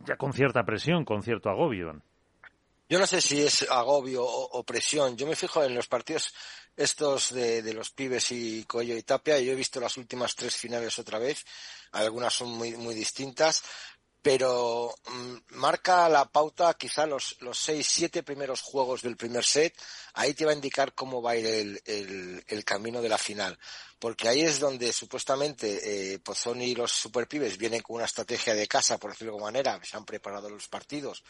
ya 0.00 0.16
con 0.16 0.32
cierta 0.32 0.64
presión, 0.64 1.04
con 1.04 1.22
cierto 1.22 1.48
agobio. 1.48 2.02
Yo 2.88 3.00
no 3.00 3.06
sé 3.06 3.20
si 3.20 3.42
es 3.42 3.62
agobio 3.68 4.24
o, 4.24 4.62
presión. 4.62 5.16
Yo 5.16 5.26
me 5.26 5.34
fijo 5.34 5.62
en 5.64 5.74
los 5.74 5.88
partidos 5.88 6.32
estos 6.76 7.32
de, 7.34 7.74
los 7.74 7.90
pibes 7.90 8.30
y 8.30 8.64
Coello 8.64 8.96
y 8.96 9.02
Tapia. 9.02 9.40
Yo 9.40 9.52
he 9.52 9.56
visto 9.56 9.80
las 9.80 9.96
últimas 9.96 10.36
tres 10.36 10.54
finales 10.54 10.98
otra 10.98 11.18
vez. 11.18 11.44
Algunas 11.92 12.32
son 12.32 12.50
muy, 12.50 12.76
muy 12.76 12.94
distintas. 12.94 13.62
Pero 14.22 14.94
mm, 15.06 15.56
marca 15.56 16.08
la 16.08 16.24
pauta 16.26 16.74
quizá 16.74 17.06
los, 17.06 17.36
los 17.40 17.58
seis, 17.58 17.88
siete 17.88 18.22
primeros 18.22 18.62
juegos 18.62 19.02
del 19.02 19.16
primer 19.16 19.44
set. 19.44 19.74
Ahí 20.14 20.34
te 20.34 20.44
va 20.44 20.52
a 20.52 20.54
indicar 20.54 20.94
cómo 20.94 21.20
va 21.20 21.32
a 21.32 21.36
ir 21.36 21.46
el, 21.46 22.44
el 22.46 22.64
camino 22.64 23.02
de 23.02 23.08
la 23.08 23.18
final 23.18 23.58
porque 24.06 24.28
ahí 24.28 24.42
es 24.42 24.60
donde 24.60 24.92
supuestamente 24.92 26.14
eh, 26.14 26.20
Pozzoni 26.20 26.66
y 26.66 26.74
los 26.76 26.92
superpibes 26.92 27.58
vienen 27.58 27.82
con 27.82 27.96
una 27.96 28.04
estrategia 28.04 28.54
de 28.54 28.68
casa, 28.68 28.98
por 28.98 29.10
decirlo 29.10 29.32
de 29.32 29.38
alguna 29.38 29.50
manera, 29.50 29.80
se 29.82 29.96
han 29.96 30.04
preparado 30.04 30.48
los 30.48 30.68
partidos, 30.68 31.24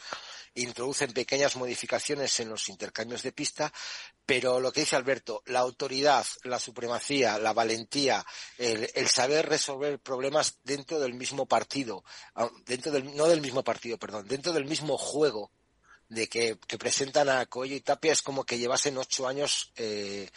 introducen 0.56 1.14
pequeñas 1.14 1.56
modificaciones 1.56 2.38
en 2.38 2.50
los 2.50 2.68
intercambios 2.68 3.22
de 3.22 3.32
pista, 3.32 3.72
pero 4.26 4.60
lo 4.60 4.72
que 4.72 4.80
dice 4.80 4.94
Alberto, 4.94 5.42
la 5.46 5.60
autoridad, 5.60 6.26
la 6.42 6.60
supremacía, 6.60 7.38
la 7.38 7.54
valentía, 7.54 8.22
el, 8.58 9.08
saber 9.08 9.48
resolver 9.48 9.98
problemas 9.98 10.58
dentro 10.62 11.00
del 11.00 11.14
mismo 11.14 11.46
partido, 11.46 12.04
ah, 12.34 12.50
dentro 12.66 12.92
del, 12.92 13.16
no 13.16 13.26
del 13.26 13.40
mismo 13.40 13.64
partido, 13.64 13.96
perdón, 13.96 14.28
dentro 14.28 14.52
del 14.52 14.66
mismo 14.66 14.98
juego, 14.98 15.50
de 16.10 16.28
que, 16.28 16.56
presentan 16.78 17.30
a 17.30 17.46
Coello 17.46 17.74
y 17.74 17.80
Tapia 17.80 18.12
es 18.12 18.20
como 18.20 18.44
que 18.44 18.58
llevasen 18.58 18.98
ocho 18.98 19.26
años 19.26 19.72
eh, 19.76 20.28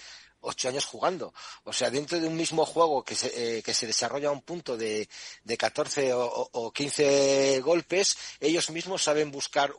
ocho 0.42 0.70
años 0.70 0.86
jugando. 0.86 1.34
O 1.64 1.74
sea, 1.74 1.90
dentro 1.90 2.20
de 2.20 2.28
un 2.28 2.36
mismo 2.36 2.66
juego 2.66 3.04
que 3.04 3.16
se, 3.16 3.58
eh, 3.58 3.64
que 3.64 3.74
se 3.74 3.88
desarrolla 3.88 4.30
a 4.30 4.32
un 4.32 4.42
punto 4.42 4.78
de, 4.78 5.10
de 5.44 5.58
14 5.58 6.14
o, 6.14 6.50
o, 6.52 6.72
15 6.72 7.62
golpes, 7.62 8.18
ellos 8.40 8.70
mismos 8.70 9.04
saben 9.04 9.32
buscar 9.32 9.74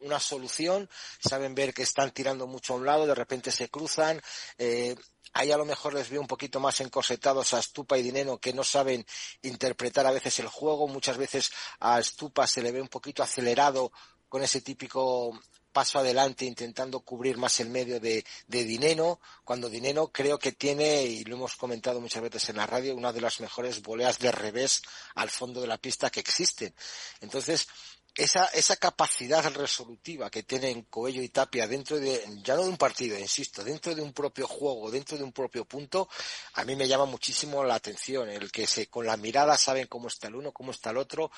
una 0.00 0.20
solución, 0.20 0.88
saben 1.20 1.54
ver 1.54 1.74
que 1.74 1.82
están 1.82 2.10
tirando 2.10 2.46
mucho 2.46 2.74
a 2.74 2.76
un 2.76 2.86
lado, 2.86 3.06
de 3.06 3.14
repente 3.14 3.50
se 3.50 3.68
cruzan. 3.68 4.20
Eh, 4.58 4.96
ahí 5.34 5.50
a 5.50 5.56
lo 5.56 5.64
mejor 5.64 5.94
les 5.94 6.10
veo 6.10 6.20
un 6.20 6.26
poquito 6.26 6.60
más 6.60 6.80
encosetados 6.80 7.54
a 7.54 7.62
Stupa 7.62 7.98
y 7.98 8.02
Dineno 8.02 8.38
que 8.38 8.52
no 8.52 8.64
saben 8.64 9.06
interpretar 9.42 10.06
a 10.06 10.12
veces 10.12 10.38
el 10.40 10.48
juego. 10.48 10.88
Muchas 10.88 11.16
veces 11.16 11.52
a 11.80 12.02
Stupa 12.02 12.46
se 12.46 12.62
le 12.62 12.72
ve 12.72 12.82
un 12.82 12.88
poquito 12.88 13.22
acelerado 13.22 13.92
con 14.28 14.42
ese 14.42 14.60
típico 14.60 15.38
paso 15.72 15.98
adelante 15.98 16.44
intentando 16.44 17.00
cubrir 17.00 17.38
más 17.38 17.58
el 17.60 17.70
medio 17.70 17.98
de, 17.98 18.24
de 18.46 18.64
Dineno, 18.64 19.20
cuando 19.44 19.68
Dineno 19.68 20.08
creo 20.08 20.38
que 20.38 20.52
tiene, 20.52 21.02
y 21.04 21.24
lo 21.24 21.36
hemos 21.36 21.56
comentado 21.56 22.00
muchas 22.00 22.22
veces 22.22 22.48
en 22.50 22.56
la 22.56 22.66
radio, 22.66 22.94
una 22.94 23.12
de 23.12 23.20
las 23.20 23.40
mejores 23.40 23.82
voleas 23.82 24.18
de 24.18 24.30
revés 24.30 24.82
al 25.14 25.30
fondo 25.30 25.60
de 25.60 25.66
la 25.66 25.78
pista 25.78 26.10
que 26.10 26.20
existen. 26.20 26.74
Entonces, 27.20 27.66
esa, 28.14 28.44
esa 28.46 28.76
capacidad 28.76 29.42
resolutiva 29.54 30.30
que 30.30 30.42
tienen 30.42 30.82
Coello 30.82 31.22
y 31.22 31.30
Tapia 31.30 31.66
dentro 31.66 31.98
de, 31.98 32.22
ya 32.42 32.56
no 32.56 32.64
de 32.64 32.68
un 32.68 32.76
partido, 32.76 33.18
insisto, 33.18 33.64
dentro 33.64 33.94
de 33.94 34.02
un 34.02 34.12
propio 34.12 34.46
juego, 34.46 34.90
dentro 34.90 35.16
de 35.16 35.24
un 35.24 35.32
propio 35.32 35.64
punto, 35.64 36.08
a 36.54 36.64
mí 36.64 36.76
me 36.76 36.86
llama 36.86 37.06
muchísimo 37.06 37.64
la 37.64 37.74
atención, 37.74 38.28
el 38.28 38.52
que 38.52 38.66
se, 38.66 38.88
con 38.88 39.06
la 39.06 39.16
mirada 39.16 39.56
saben 39.56 39.86
cómo 39.86 40.08
está 40.08 40.28
el 40.28 40.34
uno, 40.34 40.52
cómo 40.52 40.72
está 40.72 40.90
el 40.90 40.98
otro, 40.98 41.30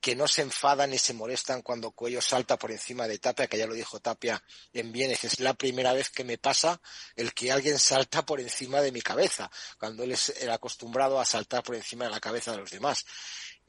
que 0.00 0.14
no 0.14 0.28
se 0.28 0.42
enfadan 0.42 0.90
ni 0.90 0.98
se 0.98 1.14
molestan 1.14 1.62
cuando 1.62 1.90
Coello 1.90 2.22
salta 2.22 2.56
por 2.56 2.70
encima 2.70 3.08
de 3.08 3.18
Tapia, 3.18 3.48
que 3.48 3.58
ya 3.58 3.66
lo 3.66 3.74
dijo 3.74 3.98
Tapia 3.98 4.40
en 4.72 4.92
bienes, 4.92 5.24
es 5.24 5.40
la 5.40 5.54
primera 5.54 5.92
vez 5.92 6.10
que 6.10 6.22
me 6.22 6.38
pasa 6.38 6.80
el 7.16 7.34
que 7.34 7.50
alguien 7.50 7.78
salta 7.78 8.24
por 8.24 8.40
encima 8.40 8.80
de 8.80 8.92
mi 8.92 9.00
cabeza, 9.00 9.50
cuando 9.80 10.04
él 10.04 10.12
es 10.12 10.32
acostumbrado 10.48 11.18
a 11.18 11.24
saltar 11.24 11.64
por 11.64 11.74
encima 11.74 12.04
de 12.04 12.10
la 12.10 12.20
cabeza 12.20 12.52
de 12.52 12.58
los 12.58 12.70
demás 12.70 13.04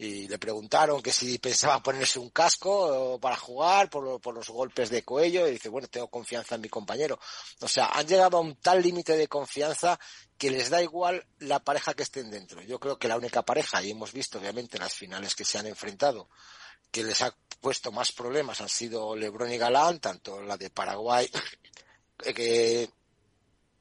y 0.01 0.27
le 0.27 0.39
preguntaron 0.39 0.99
que 0.99 1.13
si 1.13 1.37
pensaba 1.37 1.83
ponerse 1.83 2.17
un 2.17 2.31
casco 2.31 3.19
para 3.21 3.35
jugar 3.35 3.87
por, 3.87 4.33
los 4.33 4.49
golpes 4.49 4.89
de 4.89 5.03
cuello 5.03 5.47
y 5.47 5.51
dice, 5.51 5.69
bueno, 5.69 5.87
tengo 5.87 6.07
confianza 6.07 6.55
en 6.55 6.61
mi 6.61 6.69
compañero. 6.69 7.19
O 7.59 7.67
sea, 7.67 7.85
han 7.93 8.07
llegado 8.07 8.37
a 8.37 8.39
un 8.39 8.55
tal 8.55 8.81
límite 8.81 9.15
de 9.15 9.27
confianza 9.27 9.99
que 10.39 10.49
les 10.49 10.71
da 10.71 10.81
igual 10.81 11.23
la 11.37 11.59
pareja 11.59 11.93
que 11.93 12.01
estén 12.01 12.31
dentro. 12.31 12.63
Yo 12.63 12.79
creo 12.79 12.97
que 12.97 13.07
la 13.07 13.15
única 13.15 13.43
pareja, 13.43 13.83
y 13.83 13.91
hemos 13.91 14.11
visto 14.11 14.39
obviamente 14.39 14.77
en 14.77 14.83
las 14.83 14.95
finales 14.95 15.35
que 15.35 15.45
se 15.45 15.59
han 15.59 15.67
enfrentado, 15.67 16.29
que 16.89 17.03
les 17.03 17.21
ha 17.21 17.35
puesto 17.59 17.91
más 17.91 18.11
problemas 18.11 18.59
han 18.59 18.69
sido 18.69 19.15
Lebron 19.15 19.53
y 19.53 19.59
Galán, 19.59 19.99
tanto 19.99 20.41
la 20.41 20.57
de 20.57 20.71
Paraguay, 20.71 21.29
que 22.17 22.89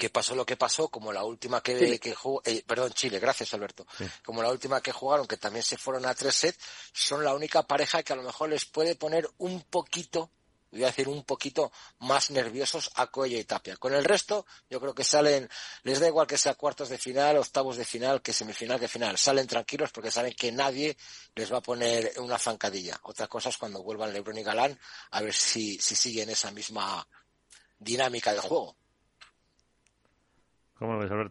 que 0.00 0.08
pasó 0.08 0.34
lo 0.34 0.46
que 0.46 0.56
pasó, 0.56 0.88
como 0.88 1.12
la 1.12 1.24
última 1.24 1.62
que, 1.62 2.00
que 2.00 2.14
jugó, 2.14 2.40
eh, 2.46 2.64
perdón, 2.66 2.90
Chile, 2.94 3.18
gracias 3.18 3.52
Alberto, 3.52 3.86
como 4.24 4.42
la 4.42 4.48
última 4.48 4.80
que 4.80 4.92
jugaron, 4.92 5.26
que 5.26 5.36
también 5.36 5.62
se 5.62 5.76
fueron 5.76 6.06
a 6.06 6.14
tres 6.14 6.34
sets, 6.36 6.58
son 6.90 7.22
la 7.22 7.34
única 7.34 7.62
pareja 7.64 8.02
que 8.02 8.14
a 8.14 8.16
lo 8.16 8.22
mejor 8.22 8.48
les 8.48 8.64
puede 8.64 8.96
poner 8.96 9.28
un 9.36 9.60
poquito, 9.64 10.30
voy 10.70 10.84
a 10.84 10.86
decir 10.86 11.06
un 11.06 11.22
poquito 11.24 11.70
más 11.98 12.30
nerviosos 12.30 12.90
a 12.94 13.08
Cuello 13.08 13.36
y 13.36 13.44
Tapia. 13.44 13.76
Con 13.76 13.92
el 13.92 14.02
resto, 14.02 14.46
yo 14.70 14.80
creo 14.80 14.94
que 14.94 15.04
salen, 15.04 15.50
les 15.82 16.00
da 16.00 16.06
igual 16.06 16.26
que 16.26 16.38
sea 16.38 16.54
cuartos 16.54 16.88
de 16.88 16.96
final, 16.96 17.36
octavos 17.36 17.76
de 17.76 17.84
final, 17.84 18.22
que 18.22 18.32
semifinal, 18.32 18.80
que 18.80 18.88
final, 18.88 19.18
salen 19.18 19.46
tranquilos 19.46 19.90
porque 19.92 20.10
saben 20.10 20.32
que 20.32 20.50
nadie 20.50 20.96
les 21.34 21.52
va 21.52 21.58
a 21.58 21.62
poner 21.62 22.14
una 22.16 22.38
zancadilla. 22.38 22.98
Otra 23.02 23.26
cosa 23.26 23.50
es 23.50 23.58
cuando 23.58 23.82
vuelvan 23.82 24.14
Lebron 24.14 24.38
y 24.38 24.42
Galán, 24.42 24.80
a 25.10 25.20
ver 25.20 25.34
si, 25.34 25.78
si 25.78 25.94
siguen 25.94 26.30
esa 26.30 26.50
misma 26.52 27.06
dinámica 27.78 28.32
de 28.32 28.40
juego. 28.40 28.80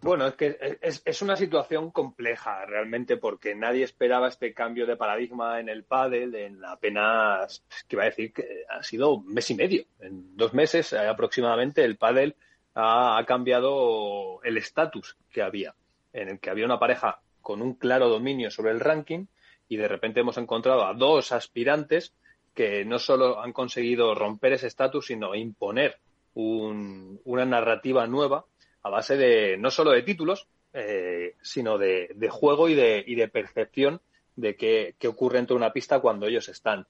Bueno, 0.04 0.28
es 0.28 0.36
que 0.36 0.80
es, 0.80 1.22
una 1.24 1.36
situación 1.36 1.90
compleja 1.90 2.66
realmente 2.68 3.18
porque 3.18 3.56
nadie 3.56 3.84
esperaba 3.84 4.28
este 4.28 4.54
cambio 4.54 4.86
de 4.86 4.96
paradigma 4.96 5.60
en 5.60 5.70
el 5.70 5.84
pádel 5.84 6.36
en 6.36 6.64
apenas, 6.64 7.64
que 7.88 7.96
iba 7.96 8.04
a 8.04 8.10
decir 8.10 8.32
que 8.32 8.64
ha 8.70 8.84
sido 8.84 9.14
un 9.14 9.34
mes 9.34 9.50
y 9.50 9.56
medio. 9.56 9.86
En 10.02 10.38
dos 10.38 10.54
meses 10.54 10.94
eh, 10.94 11.00
aproximadamente 11.00 11.84
el 11.84 11.98
pádel 11.98 12.36
ha, 12.76 13.24
cambiado 13.26 14.40
el 14.44 14.58
estatus 14.58 15.18
que 15.32 15.42
había, 15.42 15.74
en 16.14 16.30
el 16.30 16.40
que 16.40 16.52
había 16.52 16.66
una 16.66 16.80
pareja 16.80 17.20
con 17.42 17.64
un 17.64 17.74
claro 17.74 18.08
dominio 18.08 18.52
sobre 18.52 18.72
el 18.72 18.80
ranking 18.80 19.26
y 19.68 19.78
de 19.78 19.88
repente 19.88 20.20
hemos 20.20 20.38
encontrado 20.38 20.86
a 20.86 20.94
dos 20.94 21.32
aspirantes 21.32 22.14
que 22.54 22.86
no 22.86 23.00
solo 23.00 23.42
han 23.42 23.54
conseguido 23.54 24.14
romper 24.14 24.54
ese 24.54 24.68
estatus, 24.68 25.08
sino 25.08 25.34
imponer 25.34 25.98
una 26.36 27.46
narrativa 27.46 28.06
nueva 28.06 28.46
a 28.84 28.90
base 28.90 29.18
de 29.18 29.58
no 29.58 29.72
solo 29.72 29.92
de 29.92 30.04
títulos, 30.04 30.48
eh, 30.74 31.36
sino 31.42 31.78
de, 31.78 32.16
juego 32.30 32.70
y 32.70 32.76
de, 32.76 33.04
y 33.06 33.16
de 33.16 33.28
percepción 33.28 34.02
de 34.36 34.56
qué, 34.56 34.96
ocurre 35.08 35.40
entre 35.40 35.56
una 35.56 35.74
pista 35.74 36.00
cuando 36.00 36.28
ellos 36.28 36.48
están. 36.50 36.88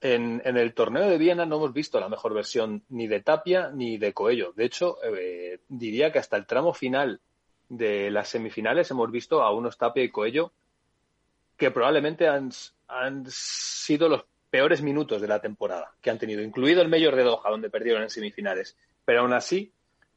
En, 0.00 0.42
el 0.44 0.74
torneo 0.74 1.08
de 1.08 1.18
Viena 1.18 1.46
no 1.46 1.56
hemos 1.56 1.72
visto 1.72 2.00
la 2.00 2.08
mejor 2.08 2.34
versión 2.34 2.82
ni 2.88 3.06
de 3.06 3.20
Tapia 3.20 3.70
ni 3.72 3.98
de 3.98 4.12
Coello. 4.12 4.52
De 4.56 4.64
hecho, 4.64 4.98
eh, 5.04 5.60
diría 5.68 6.10
que 6.10 6.18
hasta 6.18 6.36
el 6.36 6.46
tramo 6.46 6.74
final 6.74 7.20
de 7.68 8.10
las 8.10 8.28
semifinales 8.28 8.90
hemos 8.90 9.10
visto 9.10 9.42
a 9.42 9.52
unos 9.52 9.78
Tapia 9.78 10.02
y 10.02 10.10
Coello 10.10 10.52
que 11.56 11.70
probablemente 11.70 12.26
han, 12.26 12.50
han 12.88 13.24
sido 13.28 14.08
los 14.08 14.24
peores 14.50 14.82
minutos 14.82 15.20
de 15.20 15.28
la 15.28 15.40
temporada 15.40 15.94
que 16.00 16.10
han 16.10 16.18
tenido, 16.18 16.42
incluido 16.42 16.82
el 16.82 16.88
Mayor 16.88 17.14
de 17.14 17.22
Doha, 17.22 17.50
donde 17.50 17.70
perdieron 17.70 18.02
en 18.02 18.10
semifinales. 18.10 18.76
Pero 19.04 19.20
aún 19.20 19.32
así, 19.32 19.72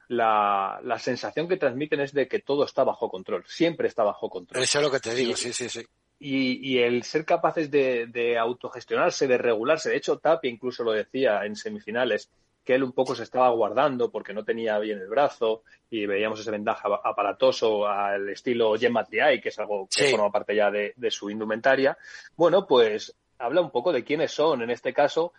la, 0.07 0.79
la, 0.83 0.99
sensación 0.99 1.47
que 1.47 1.57
transmiten 1.57 2.01
es 2.01 2.13
de 2.13 2.27
que 2.27 2.39
todo 2.39 2.65
está 2.65 2.83
bajo 2.83 3.09
control, 3.09 3.43
siempre 3.47 3.87
está 3.87 4.03
bajo 4.03 4.29
control. 4.29 4.63
Eso 4.63 4.79
es 4.79 4.83
lo 4.83 4.91
que 4.91 4.99
te 4.99 5.13
digo, 5.13 5.35
sí, 5.35 5.53
sí, 5.53 5.69
sí. 5.69 5.85
Y, 6.19 6.73
y 6.73 6.79
el 6.79 7.03
ser 7.03 7.25
capaces 7.25 7.69
de, 7.69 8.07
de, 8.07 8.37
autogestionarse, 8.37 9.27
de 9.27 9.37
regularse, 9.37 9.89
de 9.89 9.97
hecho 9.97 10.17
Tapia 10.17 10.49
incluso 10.49 10.83
lo 10.83 10.93
decía 10.93 11.45
en 11.45 11.55
semifinales, 11.55 12.29
que 12.63 12.73
él 12.73 12.83
un 12.83 12.93
poco 12.93 13.13
se 13.13 13.23
estaba 13.23 13.49
guardando 13.49 14.09
porque 14.09 14.33
no 14.33 14.43
tenía 14.43 14.79
bien 14.79 14.99
el 14.99 15.07
brazo 15.07 15.63
y 15.89 16.05
veíamos 16.07 16.39
ese 16.39 16.49
ventaja 16.49 16.89
aparatoso 17.03 17.87
al 17.87 18.27
estilo 18.29 18.73
Gemma 18.75 19.05
Triay, 19.05 19.39
que 19.39 19.49
es 19.49 19.59
algo 19.59 19.87
que 19.95 20.09
forma 20.09 20.31
parte 20.31 20.55
ya 20.55 20.71
de, 20.71 20.93
de 20.95 21.11
su 21.11 21.29
indumentaria. 21.29 21.95
Bueno, 22.35 22.65
pues 22.65 23.15
habla 23.37 23.61
un 23.61 23.69
poco 23.69 23.93
de 23.93 24.03
quiénes 24.03 24.31
son 24.31 24.63
en 24.63 24.71
este 24.71 24.93
caso 24.93 25.33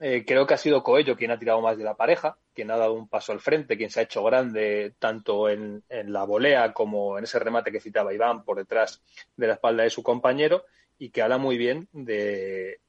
eh, 0.00 0.24
creo 0.26 0.46
que 0.46 0.54
ha 0.54 0.58
sido 0.58 0.82
Coello 0.82 1.14
quien 1.14 1.30
ha 1.30 1.38
tirado 1.38 1.60
más 1.60 1.76
de 1.76 1.84
la 1.84 1.94
pareja, 1.94 2.38
quien 2.54 2.70
ha 2.70 2.78
dado 2.78 2.94
un 2.94 3.06
paso 3.06 3.32
al 3.32 3.40
frente, 3.40 3.76
quien 3.76 3.90
se 3.90 4.00
ha 4.00 4.04
hecho 4.04 4.24
grande 4.24 4.94
tanto 4.98 5.50
en, 5.50 5.84
la 5.88 6.24
volea 6.24 6.72
como 6.72 7.18
en 7.18 7.24
ese 7.24 7.38
remate 7.38 7.70
que 7.70 7.80
citaba 7.80 8.14
Iván 8.14 8.42
por 8.42 8.56
detrás 8.56 9.02
de 9.36 9.46
la 9.46 9.54
espalda 9.54 9.82
de 9.82 9.90
su 9.90 10.02
compañero 10.02 10.64
y 10.98 11.10
que 11.10 11.20
habla 11.20 11.36
muy 11.36 11.58
bien 11.58 11.86
de... 11.92 12.80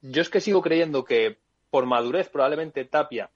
Yo 0.00 0.22
es 0.22 0.30
que 0.30 0.40
sigo 0.40 0.62
creyendo 0.62 1.04
que 1.04 1.36
por 1.70 1.84
madurez 1.84 2.30
probablemente 2.30 2.86
Tapia 2.86 3.30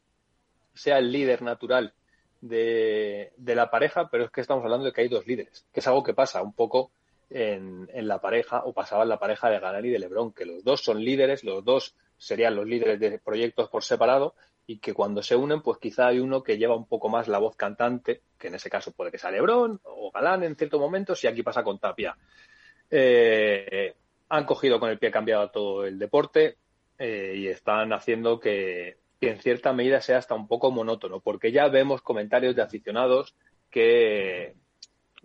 sea 0.73 0.97
el 0.97 1.13
líder 1.13 1.43
natural 1.43 1.93
de, 2.41 3.33
la 3.37 3.71
pareja, 3.71 4.09
pero 4.11 4.25
es 4.25 4.31
que 4.31 4.41
estamos 4.41 4.65
hablando 4.65 4.87
de 4.87 4.93
que 4.93 5.03
hay 5.03 5.09
dos 5.09 5.27
líderes, 5.27 5.67
que 5.73 5.81
es 5.81 5.87
algo 5.87 6.03
que 6.03 6.15
pasa 6.15 6.43
un 6.43 6.55
poco 6.55 6.91
en, 7.31 7.89
la 8.07 8.20
pareja, 8.20 8.62
o 8.64 8.72
pasaba 8.72 9.03
en 9.03 9.09
la 9.09 9.18
pareja 9.18 9.51
de 9.51 9.59
Galán 9.59 9.85
y 9.85 9.91
de 9.91 9.99
Lebron, 9.99 10.33
que 10.33 10.45
los 10.45 10.64
dos 10.64 10.83
son 10.83 11.03
líderes, 11.03 11.45
los 11.45 11.64
dos 11.64 11.95
serían 12.16 12.57
los 12.57 12.66
líderes 12.66 13.01
de 13.01 13.18
proyectos 13.18 13.68
por 13.68 13.83
separado, 13.83 14.35
y 14.66 14.79
que 14.79 14.95
cuando 14.95 15.22
se 15.22 15.37
unen, 15.37 15.61
pues 15.61 15.79
quizá 15.79 16.09
hay 16.09 16.20
uno 16.20 16.43
que 16.43 16.57
lleva 16.57 16.77
un 16.77 16.87
poco 16.87 17.09
más 17.09 17.29
la 17.29 17.39
voz 17.39 17.57
cantante, 17.57 18.22
que 18.39 18.49
en 18.49 18.55
ese 18.55 18.70
caso 18.70 18.93
puede 18.93 19.11
que 19.11 19.18
sea 19.18 19.31
Lebron 19.31 19.81
o 19.85 20.11
Galán 20.11 20.43
en 20.43 20.57
ciertos 20.57 20.81
momentos, 20.81 21.22
y 21.25 21.27
aquí 21.27 21.43
pasa 21.43 21.62
con 21.62 21.79
Tapia. 21.79 22.16
Eh, 22.91 23.95
han 24.29 24.45
cogido 24.45 24.81
con 24.81 24.91
el 24.91 24.99
pie 24.99 25.11
cambiado 25.11 25.51
todo 25.51 25.85
el 25.85 25.99
deporte 25.99 26.57
eh, 26.99 27.35
y 27.37 27.49
están 27.49 27.93
haciendo 27.93 28.41
que, 28.41 28.97
que, 29.20 29.31
en 29.31 29.41
cierta 29.41 29.72
medida 29.72 30.01
sea 30.01 30.18
hasta 30.18 30.35
un 30.35 30.49
poco 30.49 30.70
monótono, 30.70 31.20
porque 31.20 31.53
ya 31.53 31.68
vemos 31.68 32.01
comentarios 32.03 32.57
de 32.57 32.62
aficionados 32.62 33.35
que, 33.70 34.55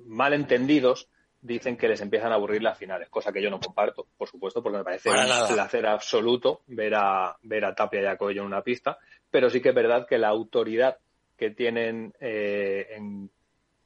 mal 0.06 0.34
entendidos, 0.34 1.08
dicen 1.42 1.78
que 1.78 1.88
les 1.88 2.02
empiezan 2.02 2.32
a 2.32 2.36
aburrir 2.36 2.62
las 2.62 2.78
finales, 2.78 3.10
cosa 3.10 3.32
que 3.32 3.42
yo 3.42 3.50
no 3.50 3.60
comparto, 3.60 4.08
por 4.18 4.28
supuesto, 4.28 4.62
porque 4.62 4.80
me 4.80 4.84
parece 4.84 5.10
un 5.10 5.54
placer 5.54 5.86
absoluto 5.88 6.62
ver 6.68 6.96
a, 6.96 7.38
ver 7.44 7.66
a 7.66 7.74
Tapia 7.74 8.02
y 8.02 8.06
a 8.06 8.18
Coello 8.18 8.42
en 8.42 8.48
una 8.48 8.62
pista, 8.62 8.98
pero 9.30 9.50
sí 9.50 9.62
que 9.62 9.70
es 9.70 9.76
verdad 9.76 10.06
que 10.08 10.18
la 10.18 10.28
autoridad 10.28 10.98
que 11.38 11.52
tienen 11.52 12.14
eh, 12.20 12.88
en 12.92 13.30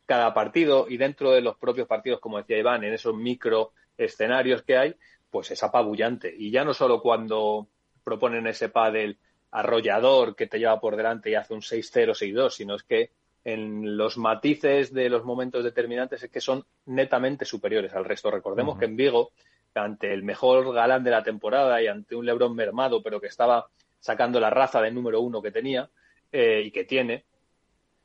cada 0.06 0.34
partido 0.34 0.88
y 0.90 0.98
dentro 0.98 1.32
de 1.32 1.42
los 1.42 1.58
propios 1.58 1.88
partidos, 1.88 2.20
como 2.20 2.38
decía 2.38 2.58
Iván, 2.58 2.84
en 2.84 2.94
esos 2.94 3.16
micro 3.16 3.72
escenarios 3.98 4.64
que 4.64 4.78
hay, 4.78 4.96
pues 5.30 5.52
es 5.52 5.64
apabullante. 5.64 6.34
Y 6.36 6.52
ya 6.52 6.64
no 6.64 6.74
solo 6.74 7.02
cuando 7.02 7.68
proponen 8.04 8.48
ese 8.48 8.70
pádel 8.70 9.18
arrollador 9.52 10.36
que 10.36 10.48
te 10.48 10.58
lleva 10.58 10.80
por 10.80 10.96
delante 10.96 11.30
y 11.30 11.36
hace 11.36 11.54
un 11.54 11.62
6-0, 11.62 12.12
6-2, 12.12 12.50
sino 12.50 12.76
es 12.76 12.84
que 12.84 13.12
en 13.46 13.98
los 13.98 14.18
matices 14.18 14.94
de 14.94 15.10
los 15.10 15.26
momentos 15.26 15.64
determinantes 15.64 16.24
es 16.24 16.32
que 16.32 16.42
son 16.42 16.66
netamente 16.86 17.46
superiores 17.46 17.94
al 17.94 18.06
resto. 18.06 18.32
Recordemos 18.32 18.78
que 18.78 18.86
en 18.86 18.96
Vigo, 18.96 19.32
ante 19.76 20.14
el 20.14 20.24
mejor 20.24 20.74
galán 20.74 21.04
de 21.04 21.12
la 21.12 21.24
temporada 21.24 21.82
y 21.82 21.88
ante 21.88 22.16
un 22.16 22.26
Lebrón 22.26 22.56
mermado, 22.56 23.02
pero 23.02 23.20
que 23.20 23.28
estaba 23.28 23.68
sacando 24.00 24.40
la 24.40 24.50
raza 24.50 24.82
del 24.82 24.94
número 24.94 25.22
uno 25.22 25.42
que 25.42 25.52
tenía 25.52 25.90
eh, 26.32 26.64
y 26.66 26.72
que 26.72 26.86
tiene, 26.86 27.26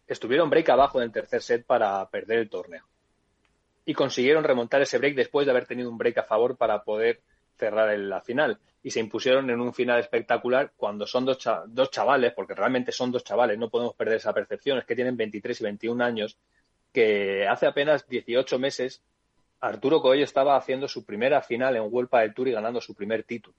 estuvieron 0.06 0.50
break 0.50 0.68
abajo 0.70 0.98
en 0.98 1.04
el 1.04 1.12
tercer 1.12 1.42
set 1.42 1.64
para 1.64 2.08
perder 2.08 2.38
el 2.38 2.50
torneo. 2.50 2.84
Y 3.84 3.94
consiguieron 3.94 4.44
remontar 4.44 4.82
ese 4.82 4.98
break 4.98 5.14
después 5.14 5.46
de 5.46 5.52
haber 5.52 5.66
tenido 5.66 5.90
un 5.90 5.98
break 5.98 6.18
a 6.18 6.22
favor 6.24 6.56
para 6.56 6.82
poder 6.82 7.20
cerrar 7.58 7.92
en 7.92 8.08
la 8.08 8.20
final. 8.20 8.58
Y 8.82 8.90
se 8.90 9.00
impusieron 9.00 9.50
en 9.50 9.60
un 9.60 9.74
final 9.74 9.98
espectacular 9.98 10.72
cuando 10.76 11.06
son 11.06 11.24
dos, 11.24 11.38
dos 11.66 11.90
chavales, 11.90 12.32
porque 12.32 12.54
realmente 12.54 12.92
son 12.92 13.10
dos 13.10 13.24
chavales, 13.24 13.58
no 13.58 13.68
podemos 13.68 13.94
perder 13.94 14.16
esa 14.16 14.32
percepción, 14.32 14.78
es 14.78 14.84
que 14.84 14.94
tienen 14.94 15.16
23 15.16 15.60
y 15.60 15.64
21 15.64 16.04
años, 16.04 16.38
que 16.92 17.46
hace 17.46 17.66
apenas 17.66 18.08
18 18.08 18.58
meses 18.58 19.02
Arturo 19.60 20.00
Coello 20.00 20.24
estaba 20.24 20.56
haciendo 20.56 20.86
su 20.86 21.04
primera 21.04 21.42
final 21.42 21.76
en 21.76 21.88
Huelpa 21.90 22.20
del 22.20 22.32
Tour 22.32 22.48
y 22.48 22.52
ganando 22.52 22.80
su 22.80 22.94
primer 22.94 23.24
título. 23.24 23.56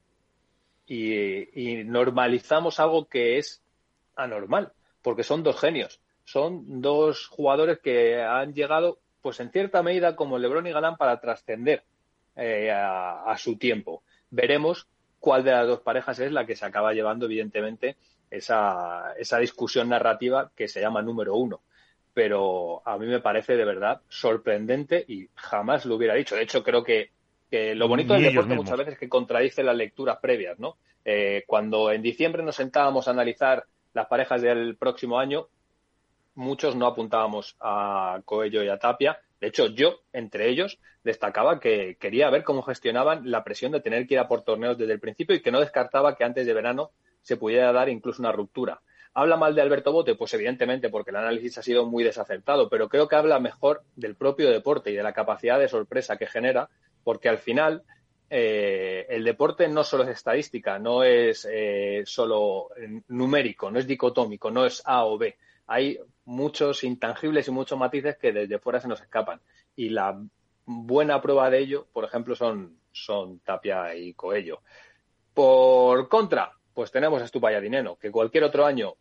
Y, 0.88 1.80
y 1.80 1.84
normalizamos 1.84 2.80
algo 2.80 3.06
que 3.08 3.38
es 3.38 3.62
anormal, 4.16 4.72
porque 5.02 5.24
son 5.24 5.44
dos 5.44 5.60
genios, 5.60 6.00
son 6.24 6.82
dos 6.82 7.28
jugadores 7.28 7.80
que 7.80 8.22
han 8.22 8.54
llegado, 8.54 9.00
pues 9.22 9.40
en 9.42 9.52
cierta 9.52 9.84
medida, 9.84 10.16
como 10.16 10.40
Lebron 10.40 10.66
y 10.66 10.72
Galán, 10.72 10.96
para 10.96 11.20
trascender 11.20 11.84
eh, 12.40 12.72
a, 12.72 13.36
su 13.38 13.58
tiempo. 13.58 14.04
Veremos 14.30 14.88
cuál 15.20 15.44
de 15.44 15.52
las 15.52 15.68
dos 15.68 15.82
parejas 15.82 16.20
es 16.20 16.32
la 16.32 16.46
que 16.46 16.56
se 16.56 16.66
acaba 16.66 16.94
llevando, 16.94 17.26
evidentemente, 17.26 17.98
esa, 18.32 19.14
esa 19.18 19.40
discusión 19.40 19.90
narrativa 19.90 20.52
que 20.56 20.68
se 20.68 20.82
llama 20.82 21.02
número 21.02 21.36
uno. 21.36 21.62
Pero 22.14 22.82
a 22.86 22.98
mí 22.98 23.08
me 23.08 23.20
parece 23.20 23.56
de 23.56 23.66
verdad 23.66 24.02
sorprendente 24.08 25.04
y 25.08 25.28
jamás 25.36 25.86
lo 25.86 25.96
hubiera 25.96 26.16
dicho. 26.16 26.36
De 26.36 26.44
hecho, 26.44 26.64
creo 26.64 26.84
que, 26.84 27.12
lo 27.52 27.88
bonito 27.88 28.14
del 28.14 28.24
deporte 28.24 28.54
muchas 28.54 28.78
veces 28.78 28.94
es 28.94 29.00
que 29.00 29.10
contradice 29.10 29.64
las 29.64 29.76
lecturas 29.76 30.18
previas, 30.22 30.60
¿no? 30.60 30.78
Eh, 31.04 31.44
cuando 31.48 31.92
en 31.92 32.02
diciembre 32.02 32.44
nos 32.44 32.56
sentábamos 32.56 33.08
a 33.08 33.12
analizar 33.12 33.66
las 33.94 34.08
parejas 34.08 34.42
del 34.42 34.76
próximo 34.78 35.20
año, 35.20 35.48
muchos 36.36 36.76
no 36.76 36.86
apuntábamos 36.86 37.56
a 37.60 38.22
Coello 38.24 38.64
y 38.64 38.70
a 38.70 38.78
Tapia 38.78 39.20
de 39.40 39.48
hecho, 39.48 39.68
yo, 39.68 40.02
entre 40.12 40.50
ellos, 40.50 40.80
destacaba 41.04 41.60
que 41.60 41.96
quería 42.00 42.30
ver 42.30 42.44
cómo 42.44 42.62
gestionaban 42.62 43.30
la 43.32 43.44
presión 43.44 43.72
de 43.72 43.80
tener 43.80 44.06
que 44.06 44.16
ir 44.16 44.20
a 44.20 44.28
por 44.28 44.44
torneos 44.44 44.78
desde 44.78 44.94
el 44.94 45.00
principio 45.00 45.36
y 45.36 45.42
que 45.42 45.52
no 45.52 45.62
descartaba 45.62 46.16
que 46.16 46.26
antes 46.26 46.46
de 46.46 46.54
verano 46.54 46.92
se 47.22 47.38
pudiera 47.38 47.72
dar 47.72 47.90
incluso 47.90 48.22
una 48.22 48.34
ruptura. 48.34 48.82
¿Habla 49.14 49.38
mal 49.38 49.56
de 49.56 49.62
Alberto 49.62 49.92
Bote? 49.92 50.16
Pues 50.16 50.34
evidentemente, 50.34 50.90
porque 50.90 51.12
el 51.12 51.18
análisis 51.18 51.58
ha 51.58 51.64
sido 51.64 51.86
muy 51.86 52.04
desacertado, 52.04 52.70
pero 52.70 52.90
creo 52.90 53.08
que 53.08 53.16
habla 53.16 53.40
mejor 53.40 53.84
del 53.96 54.16
propio 54.16 54.50
deporte 54.50 54.92
y 54.92 54.96
de 54.96 55.04
la 55.04 55.14
capacidad 55.14 55.58
de 55.58 55.68
sorpresa 55.68 56.18
que 56.18 56.28
genera, 56.28 56.70
porque 57.04 57.30
al 57.30 57.40
final 57.40 57.84
eh, 58.30 59.08
el 59.10 59.24
deporte 59.24 59.68
no 59.68 59.84
solo 59.84 60.04
es 60.04 60.10
estadística, 60.10 60.80
no 60.80 61.04
es 61.04 61.48
eh, 61.50 62.04
solo 62.06 62.70
numérico, 63.08 63.72
no 63.72 63.80
es 63.80 63.88
dicotómico, 63.88 64.52
no 64.52 64.66
es 64.66 64.82
A 64.86 65.06
o 65.06 65.18
B 65.18 65.36
hay 65.70 66.00
muchos 66.30 66.84
intangibles 66.84 67.48
y 67.48 67.52
muchos 67.52 67.78
matices 67.78 68.16
que 68.18 68.32
desde 68.32 68.60
fuera 68.60 68.80
se 68.80 68.88
nos 68.88 69.02
escapan. 69.02 69.42
Y 69.76 69.90
la 69.90 70.22
buena 70.66 71.20
prueba 71.22 71.50
de 71.50 71.58
ello, 71.58 71.88
por 71.92 72.06
ejemplo, 72.06 72.36
son, 72.36 72.78
son 72.92 73.40
Tapia 73.40 73.96
y 73.96 74.14
Coello. 74.14 74.62
Por 75.34 76.08
contra, 76.08 76.52
pues 76.74 76.92
tenemos 76.92 77.20
a 77.22 77.28
Stupa 77.28 77.52
y 77.52 77.60
Dineno, 77.60 77.96
que 77.98 78.12
cualquier 78.12 78.44
otro 78.44 78.64
año 78.64 78.94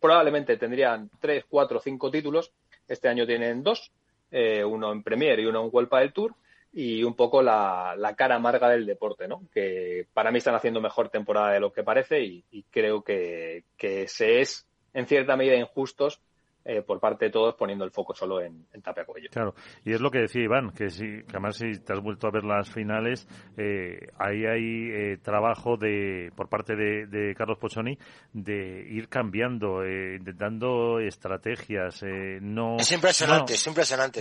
probablemente 0.00 0.58
tendrían 0.58 1.10
tres, 1.18 1.46
cuatro, 1.48 1.80
cinco 1.80 2.10
títulos. 2.10 2.52
Este 2.86 3.08
año 3.08 3.26
tienen 3.26 3.62
dos, 3.62 3.90
eh, 4.30 4.62
uno 4.62 4.92
en 4.92 5.02
Premier 5.02 5.40
y 5.40 5.46
uno 5.46 5.64
en 5.64 5.70
Huelpa 5.72 6.00
del 6.00 6.12
Tour 6.12 6.34
y 6.74 7.02
un 7.02 7.14
poco 7.14 7.40
la, 7.42 8.14
cara 8.18 8.36
amarga 8.36 8.68
del 8.68 8.84
deporte, 8.84 9.26
¿no? 9.26 9.42
Que 9.50 10.06
para 10.12 10.30
mí 10.30 10.38
están 10.38 10.54
haciendo 10.54 10.82
mejor 10.82 11.08
temporada 11.08 11.52
de 11.52 11.60
lo 11.60 11.72
que 11.72 11.82
parece 11.82 12.22
y, 12.22 12.64
creo 12.70 13.02
que, 13.02 13.64
que 13.78 14.06
se 14.08 14.42
es 14.42 14.68
en 14.92 15.06
cierta 15.06 15.36
medida 15.36 15.56
injustos 15.56 16.20
eh, 16.62 16.82
por 16.82 17.00
parte 17.00 17.24
de 17.24 17.30
todos 17.30 17.54
poniendo 17.54 17.86
el 17.86 17.90
foco 17.90 18.14
solo 18.14 18.38
en, 18.42 18.66
en 18.74 18.82
Tapia 18.82 19.06
Cuello. 19.06 19.30
Claro, 19.32 19.54
y 19.82 19.94
es 19.94 20.00
lo 20.00 20.10
que 20.10 20.18
decía 20.18 20.42
Iván, 20.42 20.72
que, 20.72 20.90
si, 20.90 21.22
que 21.22 21.30
además 21.30 21.56
si 21.56 21.80
te 21.80 21.94
has 21.94 22.00
vuelto 22.00 22.26
a 22.26 22.30
ver 22.30 22.44
las 22.44 22.68
finales, 22.68 23.26
eh, 23.56 24.08
ahí 24.18 24.44
hay 24.44 24.90
eh, 24.90 25.16
trabajo 25.22 25.78
de 25.78 26.30
por 26.36 26.50
parte 26.50 26.76
de, 26.76 27.34
Carlos 27.34 27.56
Pochoni 27.58 27.96
de 28.34 28.86
ir 28.90 29.08
cambiando, 29.08 29.82
intentando 29.86 31.00
estrategias. 31.00 32.02
no, 32.42 32.76
es 32.76 32.92
impresionante, 32.92 33.54
es 33.54 33.66
impresionante. 33.66 34.20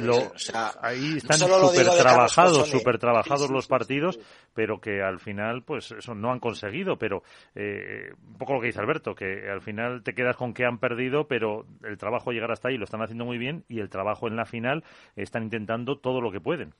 ahí 0.82 1.18
están 1.18 1.40
súper 1.40 1.90
trabajados, 1.90 2.70
súper 2.70 3.00
trabajados 3.00 3.50
los 3.50 3.68
partidos, 3.68 4.18
pero 4.54 4.80
que 4.80 5.02
al 5.02 5.20
final, 5.20 5.64
pues 5.64 5.92
eso 5.92 6.16
no 6.16 6.32
han 6.32 6.40
conseguido. 6.40 6.98
Pero 6.98 7.22
un 7.56 8.38
poco 8.38 8.54
lo 8.54 8.62
que 8.62 8.68
dice 8.68 8.80
Alberto, 8.80 9.14
que 9.14 9.50
al 9.50 9.62
final 9.62 10.04
te 10.04 10.14
quedas 10.14 10.38
con 10.38 10.54
que 10.54 10.66
han 10.66 10.78
perdido, 10.78 11.28
pero 11.28 11.66
el 11.84 11.98
trabajo 11.98 12.29
llegar 12.32 12.52
hasta 12.52 12.70
ahí, 12.70 12.78
lo 12.78 12.86
están 12.86 13.02
haciendo 13.02 13.26
muy 13.26 13.38
bien 13.38 13.66
y 13.68 13.80
el 13.80 13.90
trabajo 13.90 14.28
en 14.28 14.36
la 14.36 14.46
final 14.46 14.84
están 15.16 15.44
intentando 15.44 16.00
todo 16.00 16.22
lo 16.22 16.32
que 16.32 16.42
pueden. 16.42 16.74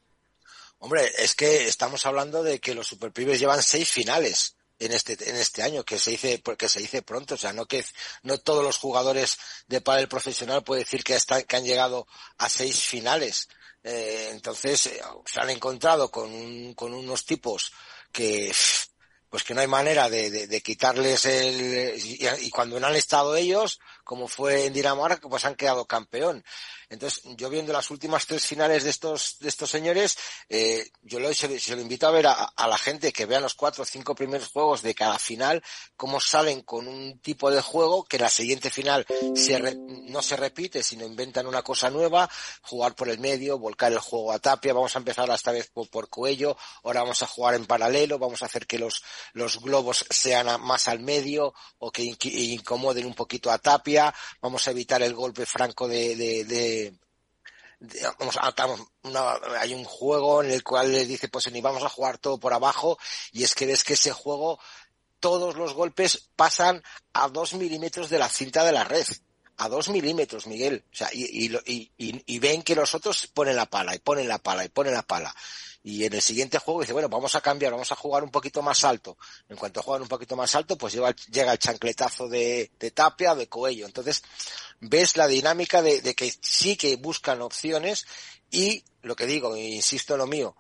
Hombre, 0.80 1.12
es 1.20 1.36
que 1.36 1.68
estamos 1.68 2.06
hablando 2.06 2.42
de 2.42 2.60
que 2.60 2.74
los 2.74 2.88
superpibes 2.88 3.40
llevan 3.40 3.62
seis 3.62 3.92
finales 3.92 4.56
en 4.80 4.94
este 4.94 5.18
en 5.30 5.36
este 5.36 5.62
año 5.62 5.84
que 5.84 6.00
se 6.00 6.12
dice 6.12 6.42
que 6.58 6.70
se 6.70 6.80
dice 6.80 7.02
pronto 7.02 7.36
o 7.36 7.38
sea 7.38 7.52
no 7.52 7.66
que 7.66 7.84
no 8.24 8.38
todos 8.38 8.64
los 8.64 8.78
jugadores 8.78 9.38
de 9.68 9.82
pádel 9.82 10.08
profesional 10.08 10.64
puede 10.64 10.84
decir 10.84 11.04
que 11.04 11.16
están 11.16 11.44
que 11.44 11.58
han 11.58 11.66
llegado 11.66 12.08
a 12.38 12.48
seis 12.48 12.82
finales 12.82 13.50
eh, 13.84 14.30
entonces 14.32 14.88
eh, 14.88 15.02
se 15.26 15.42
han 15.42 15.50
encontrado 15.50 16.10
con 16.10 16.74
con 16.76 16.94
unos 16.94 17.26
tipos 17.26 17.74
que 18.12 18.52
pues 19.30 19.44
que 19.44 19.54
no 19.54 19.62
hay 19.62 19.68
manera 19.68 20.10
de, 20.10 20.48
de, 20.48 20.62
quitarles 20.62 21.26
el 21.26 22.00
y, 22.00 22.28
y, 22.42 22.50
cuando 22.50 22.80
no 22.80 22.88
han 22.88 22.96
estado 22.96 23.36
ellos 23.36 23.80
como 24.04 24.28
fue 24.28 24.66
en 24.66 24.74
Dinamarca, 24.74 25.30
pues 25.30 25.46
han 25.46 25.56
quedado 25.56 25.86
campeón. 25.86 26.44
Entonces, 26.90 27.24
yo 27.38 27.50
viendo 27.50 27.72
las 27.72 27.92
últimas 27.92 28.26
tres 28.26 28.46
finales 28.46 28.84
de 28.84 28.90
estos, 28.90 29.38
de 29.40 29.50
estos 29.50 29.70
señores, 29.70 30.18
eh, 30.50 30.90
yo 31.02 31.20
lo, 31.20 31.34
se, 31.34 31.48
lo 31.76 31.82
invito 31.82 32.08
a 32.08 32.12
ver 32.12 32.28
a, 32.28 32.52
la 32.58 32.78
gente 32.78 33.12
que 33.12 33.26
vean 33.26 33.44
los 33.44 33.54
cuatro 33.54 33.84
o 33.84 33.86
cinco 33.86 34.16
primeros 34.16 34.50
juegos 34.50 34.82
de 34.82 34.96
cada 34.96 35.20
final, 35.20 35.64
cómo 35.96 36.20
salen 36.20 36.62
con 36.62 36.88
un 36.88 37.20
tipo 37.20 37.52
de 37.52 37.62
juego 37.62 38.04
que 38.06 38.20
la 38.20 38.30
siguiente 38.30 38.70
final 38.70 39.06
se 39.36 39.60
no 39.60 40.22
se 40.22 40.36
repite, 40.36 40.84
sino 40.84 41.06
inventan 41.06 41.48
una 41.48 41.62
cosa 41.62 41.90
nueva, 41.90 42.30
jugar 42.62 42.96
por 42.96 43.10
el 43.10 43.20
medio, 43.20 43.60
volcar 43.60 43.92
el 43.92 44.00
juego 44.00 44.32
a 44.32 44.40
tapia, 44.40 44.74
vamos 44.74 44.96
a 44.96 45.00
empezar 45.00 45.30
esta 45.30 45.52
vez 45.52 45.70
por, 45.70 45.90
por 45.90 46.10
cuello, 46.10 46.58
ahora 46.84 47.02
vamos 47.02 47.22
a 47.22 47.28
jugar 47.28 47.56
en 47.56 47.66
paralelo, 47.66 48.18
vamos 48.18 48.42
a 48.42 48.46
hacer 48.46 48.66
que 48.66 48.80
los, 48.80 49.04
los 49.34 49.60
globos 49.62 50.06
sean 50.10 50.60
más 50.62 50.88
al 50.88 51.00
medio 51.00 51.54
o 51.78 51.92
que 51.92 52.04
incomoden 52.04 53.06
un 53.06 53.14
poquito 53.14 53.52
a 53.52 53.58
tapia 53.58 54.14
vamos 54.42 54.68
a 54.68 54.72
evitar 54.72 55.02
el 55.02 55.14
golpe 55.14 55.46
franco 55.46 55.88
de, 55.88 56.16
de, 56.16 56.44
vamos, 58.20 58.38
hay 59.60 59.74
un 59.74 59.86
juego 59.86 60.44
en 60.44 60.52
el 60.52 60.64
cual 60.64 60.92
les 60.92 61.08
dice 61.08 61.30
pues 61.30 61.52
ni 61.52 61.62
vamos 61.62 61.84
a 61.84 61.90
jugar 61.90 62.18
todo 62.18 62.38
por 62.38 62.54
abajo 62.54 62.98
y 63.32 63.44
es 63.44 63.56
que 63.56 63.66
ves 63.66 63.84
que 63.84 63.94
ese 63.94 64.12
juego 64.12 64.60
todos 65.20 65.56
los 65.56 65.74
golpes 65.74 66.30
pasan 66.36 66.84
a 67.14 67.30
dos 67.30 67.54
milímetros 67.54 68.10
de 68.10 68.20
la 68.20 68.30
cinta 68.30 68.64
de 68.64 68.72
la 68.72 68.84
red 68.84 69.08
a 69.60 69.68
dos 69.68 69.90
milímetros, 69.90 70.48
Miguel. 70.48 70.86
O 70.92 70.96
sea, 70.96 71.10
y, 71.12 71.52
y, 71.66 71.92
y, 71.98 72.40
ven 72.40 72.64
que 72.64 72.76
los 72.76 72.96
otros 72.96 73.28
ponen 73.28 73.58
la 73.58 73.66
pala 73.66 73.94
y 73.94 74.00
ponen 74.00 74.28
la 74.28 74.40
pala 74.40 74.64
y 74.64 74.70
ponen 74.70 74.94
la 74.94 75.02
pala. 75.02 75.36
Y 75.84 76.04
en 76.04 76.14
el 76.14 76.22
siguiente 76.22 76.60
juego 76.60 76.82
dice, 76.82 76.94
bueno, 76.94 77.08
vamos 77.08 77.36
a 77.36 77.42
cambiar, 77.42 77.72
vamos 77.72 77.92
a 77.92 77.96
jugar 77.96 78.24
un 78.24 78.32
poquito 78.32 78.62
más 78.62 78.84
alto. 78.84 79.18
En 79.48 79.56
cuanto 79.56 79.82
juegan 79.82 80.02
un 80.02 80.10
poquito 80.10 80.36
más 80.36 80.54
alto, 80.56 80.78
pues 80.78 80.94
llega, 80.94 81.16
llega 81.32 81.54
el 81.54 81.60
chancletazo 81.60 82.28
de, 82.28 82.72
de 82.78 82.92
Tapia 82.92 83.34
de 83.34 83.48
Coello. 83.48 83.86
Entonces, 83.86 84.22
ves 84.82 85.16
la 85.16 85.28
dinámica 85.28 85.82
de, 85.82 86.02
de 86.02 86.16
que 86.16 86.34
sí 86.42 86.76
que 86.76 86.98
buscan 86.98 87.42
opciones 87.42 88.06
y 88.52 88.84
lo 89.02 89.16
que 89.16 89.26
digo, 89.26 89.56
insisto 89.56 90.14
en 90.14 90.20
lo 90.20 90.28
mío, 90.28 90.56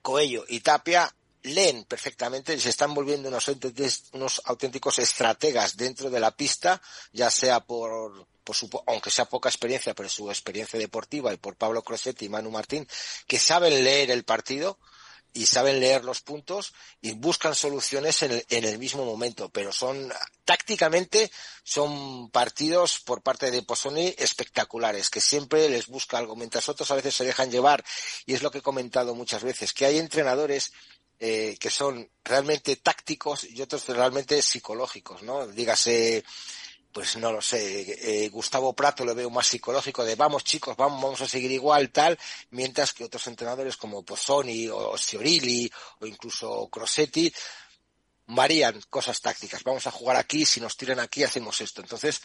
Coello 0.00 0.44
y 0.48 0.60
Tapia 0.60 1.14
leen 1.42 1.84
perfectamente 1.84 2.54
y 2.54 2.60
se 2.60 2.70
están 2.70 2.94
volviendo 2.94 3.28
unos, 3.28 4.42
auténticos 4.44 4.98
estrategas 4.98 5.76
dentro 5.76 6.10
de 6.10 6.20
la 6.20 6.30
pista, 6.30 6.80
ya 7.12 7.30
sea 7.30 7.60
por, 7.60 8.26
por 8.44 8.56
su, 8.56 8.68
aunque 8.86 9.10
sea 9.10 9.26
poca 9.26 9.48
experiencia, 9.48 9.94
pero 9.94 10.08
su 10.08 10.30
experiencia 10.30 10.78
deportiva 10.78 11.32
y 11.32 11.36
por 11.36 11.56
Pablo 11.56 11.82
Crosetti 11.82 12.26
y 12.26 12.28
Manu 12.28 12.50
Martín, 12.50 12.86
que 13.26 13.38
saben 13.38 13.84
leer 13.84 14.10
el 14.10 14.24
partido 14.24 14.78
y 15.32 15.46
saben 15.46 15.78
leer 15.78 16.04
los 16.04 16.20
puntos 16.20 16.72
y 17.00 17.12
buscan 17.12 17.54
soluciones 17.54 18.22
en 18.22 18.32
el, 18.32 18.46
en 18.48 18.64
el 18.64 18.78
mismo 18.78 19.04
momento, 19.04 19.50
pero 19.50 19.72
son 19.72 20.12
tácticamente 20.44 21.30
son 21.62 22.30
partidos 22.30 23.00
por 23.00 23.22
parte 23.22 23.50
de 23.50 23.62
Posoni 23.62 24.14
espectaculares, 24.16 25.10
que 25.10 25.20
siempre 25.20 25.68
les 25.68 25.86
busca 25.86 26.16
algo, 26.16 26.34
mientras 26.34 26.68
otros 26.68 26.90
a 26.90 26.94
veces 26.94 27.14
se 27.14 27.24
dejan 27.24 27.50
llevar. 27.50 27.84
Y 28.24 28.32
es 28.32 28.42
lo 28.42 28.50
que 28.50 28.58
he 28.58 28.62
comentado 28.62 29.14
muchas 29.14 29.42
veces, 29.42 29.74
que 29.74 29.84
hay 29.84 29.98
entrenadores 29.98 30.72
eh, 31.18 31.56
que 31.58 31.70
son 31.70 32.10
realmente 32.24 32.76
tácticos 32.76 33.44
y 33.44 33.60
otros 33.60 33.86
realmente 33.88 34.40
psicológicos, 34.42 35.22
¿no? 35.22 35.46
Dígase 35.46 36.24
pues 36.92 37.16
no 37.16 37.30
lo 37.30 37.42
sé, 37.42 38.24
eh, 38.24 38.28
Gustavo 38.28 38.72
Prato 38.72 39.04
lo 39.04 39.14
veo 39.14 39.30
más 39.30 39.46
psicológico 39.46 40.04
de 40.04 40.16
vamos 40.16 40.42
chicos, 40.42 40.76
vamos, 40.76 41.00
vamos 41.00 41.20
a 41.20 41.28
seguir 41.28 41.52
igual, 41.52 41.90
tal, 41.90 42.18
mientras 42.50 42.92
que 42.92 43.04
otros 43.04 43.26
entrenadores 43.26 43.76
como 43.76 44.02
Pozzoni 44.02 44.68
o 44.68 44.96
Siorilli 44.96 45.70
o 46.00 46.06
incluso 46.06 46.68
Crossetti 46.68 47.32
varían 48.28 48.80
cosas 48.90 49.20
tácticas. 49.20 49.64
Vamos 49.64 49.86
a 49.86 49.90
jugar 49.90 50.16
aquí, 50.16 50.44
si 50.44 50.60
nos 50.60 50.76
tiran 50.76 51.00
aquí 51.00 51.24
hacemos 51.24 51.60
esto. 51.60 51.80
Entonces, 51.80 52.20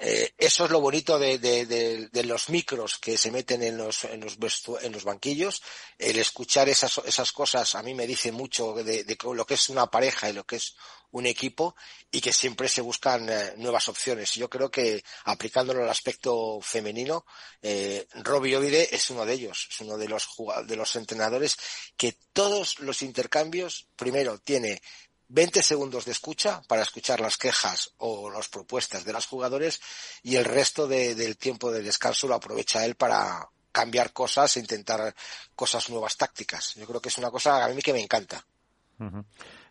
eh, 0.00 0.32
eso 0.38 0.64
es 0.64 0.70
lo 0.70 0.80
bonito 0.80 1.18
de, 1.18 1.38
de, 1.38 1.66
de, 1.66 2.08
de, 2.08 2.24
los 2.24 2.50
micros 2.50 2.98
que 2.98 3.18
se 3.18 3.32
meten 3.32 3.64
en 3.64 3.76
los, 3.76 4.04
en 4.04 4.20
los, 4.20 4.38
en 4.80 4.92
los 4.92 5.02
banquillos. 5.02 5.60
El 5.98 6.18
escuchar 6.18 6.68
esas, 6.68 6.98
esas 7.04 7.32
cosas 7.32 7.74
a 7.74 7.82
mí 7.82 7.94
me 7.94 8.06
dice 8.06 8.30
mucho 8.30 8.74
de, 8.74 9.04
lo 9.34 9.44
que 9.44 9.54
es 9.54 9.68
una 9.68 9.90
pareja 9.90 10.30
y 10.30 10.34
lo 10.34 10.46
que 10.46 10.56
es 10.56 10.76
un 11.10 11.26
equipo 11.26 11.74
y 12.12 12.20
que 12.20 12.32
siempre 12.32 12.68
se 12.68 12.80
buscan 12.80 13.28
eh, 13.28 13.54
nuevas 13.56 13.88
opciones. 13.88 14.34
Yo 14.34 14.48
creo 14.48 14.70
que 14.70 15.02
aplicándolo 15.24 15.82
al 15.82 15.90
aspecto 15.90 16.60
femenino, 16.60 17.26
eh, 17.60 18.06
Robbie 18.22 18.56
Ovide 18.56 18.94
es 18.94 19.10
uno 19.10 19.26
de 19.26 19.32
ellos, 19.32 19.66
es 19.68 19.80
uno 19.80 19.96
de 19.96 20.06
los, 20.06 20.28
de 20.66 20.76
los 20.76 20.94
entrenadores 20.94 21.56
que 21.96 22.16
todos 22.32 22.78
los 22.78 23.02
intercambios, 23.02 23.88
primero, 23.96 24.38
tiene 24.38 24.80
20 25.28 25.62
segundos 25.62 26.04
de 26.04 26.12
escucha 26.12 26.62
para 26.66 26.82
escuchar 26.82 27.20
las 27.20 27.36
quejas 27.36 27.92
o 27.98 28.30
las 28.30 28.48
propuestas 28.48 29.04
de 29.04 29.12
los 29.12 29.26
jugadores 29.26 29.80
y 30.22 30.36
el 30.36 30.44
resto 30.44 30.88
del 30.88 31.36
tiempo 31.36 31.70
de 31.70 31.82
descanso 31.82 32.26
lo 32.26 32.34
aprovecha 32.34 32.84
él 32.84 32.94
para 32.94 33.48
cambiar 33.70 34.12
cosas 34.12 34.56
e 34.56 34.60
intentar 34.60 35.14
cosas 35.54 35.90
nuevas 35.90 36.16
tácticas. 36.16 36.74
Yo 36.74 36.86
creo 36.86 37.00
que 37.00 37.10
es 37.10 37.18
una 37.18 37.30
cosa 37.30 37.64
a 37.64 37.68
mí 37.68 37.82
que 37.82 37.92
me 37.92 38.00
encanta. 38.00 38.44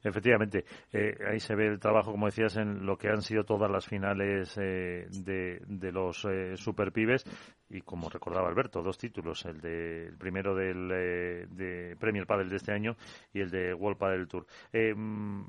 Efectivamente, 0.04 0.66
eh, 0.92 1.18
ahí 1.30 1.40
se 1.40 1.56
ve 1.56 1.68
el 1.68 1.80
trabajo, 1.80 2.12
como 2.12 2.28
decías, 2.28 2.56
en 2.58 2.86
lo 2.86 2.98
que 2.98 3.10
han 3.10 3.22
sido 3.22 3.44
todas 3.44 3.70
las 3.70 3.86
finales 3.86 4.58
eh, 4.58 5.08
de, 5.10 5.62
de, 5.68 5.92
los 5.92 6.26
eh, 6.26 6.56
Super 6.56 6.92
Pibes 6.92 7.24
y 7.70 7.82
como 7.82 8.10
recordaba 8.10 8.48
Alberto, 8.48 8.82
dos 8.82 8.98
títulos, 8.98 9.46
el 9.46 9.60
de 9.62 10.08
el 10.08 10.18
primero 10.18 10.56
del 10.56 10.90
eh, 10.92 11.48
de 11.50 11.96
Premier 12.00 12.26
Padel 12.26 12.50
de 12.50 12.56
este 12.58 12.74
año 12.74 12.96
y 13.34 13.42
el 13.42 13.50
de 13.50 13.74
World 13.74 13.98
Padel 13.98 14.28
Tour. 14.28 14.46
Mm, 14.74 15.44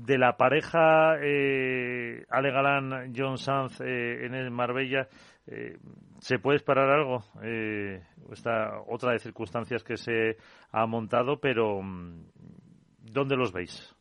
de 0.00 0.18
la 0.18 0.36
pareja 0.36 1.14
Ale 1.14 2.24
Galán, 2.28 3.12
John 3.16 3.36
Sanz 3.36 3.80
en 3.80 4.32
el 4.34 4.50
Marbella, 4.50 5.08
¿se 6.20 6.38
puede 6.38 6.56
esperar 6.56 6.88
algo? 6.88 7.24
esta 8.32 8.80
otra 8.86 9.12
de 9.12 9.18
circunstancias 9.18 9.82
que 9.82 9.96
se 9.96 10.36
ha 10.70 10.86
montado, 10.86 11.40
pero 11.40 11.82
mm, 11.82 12.26
¿dónde 13.18 13.36
los 13.36 13.52
veis? 13.52 13.94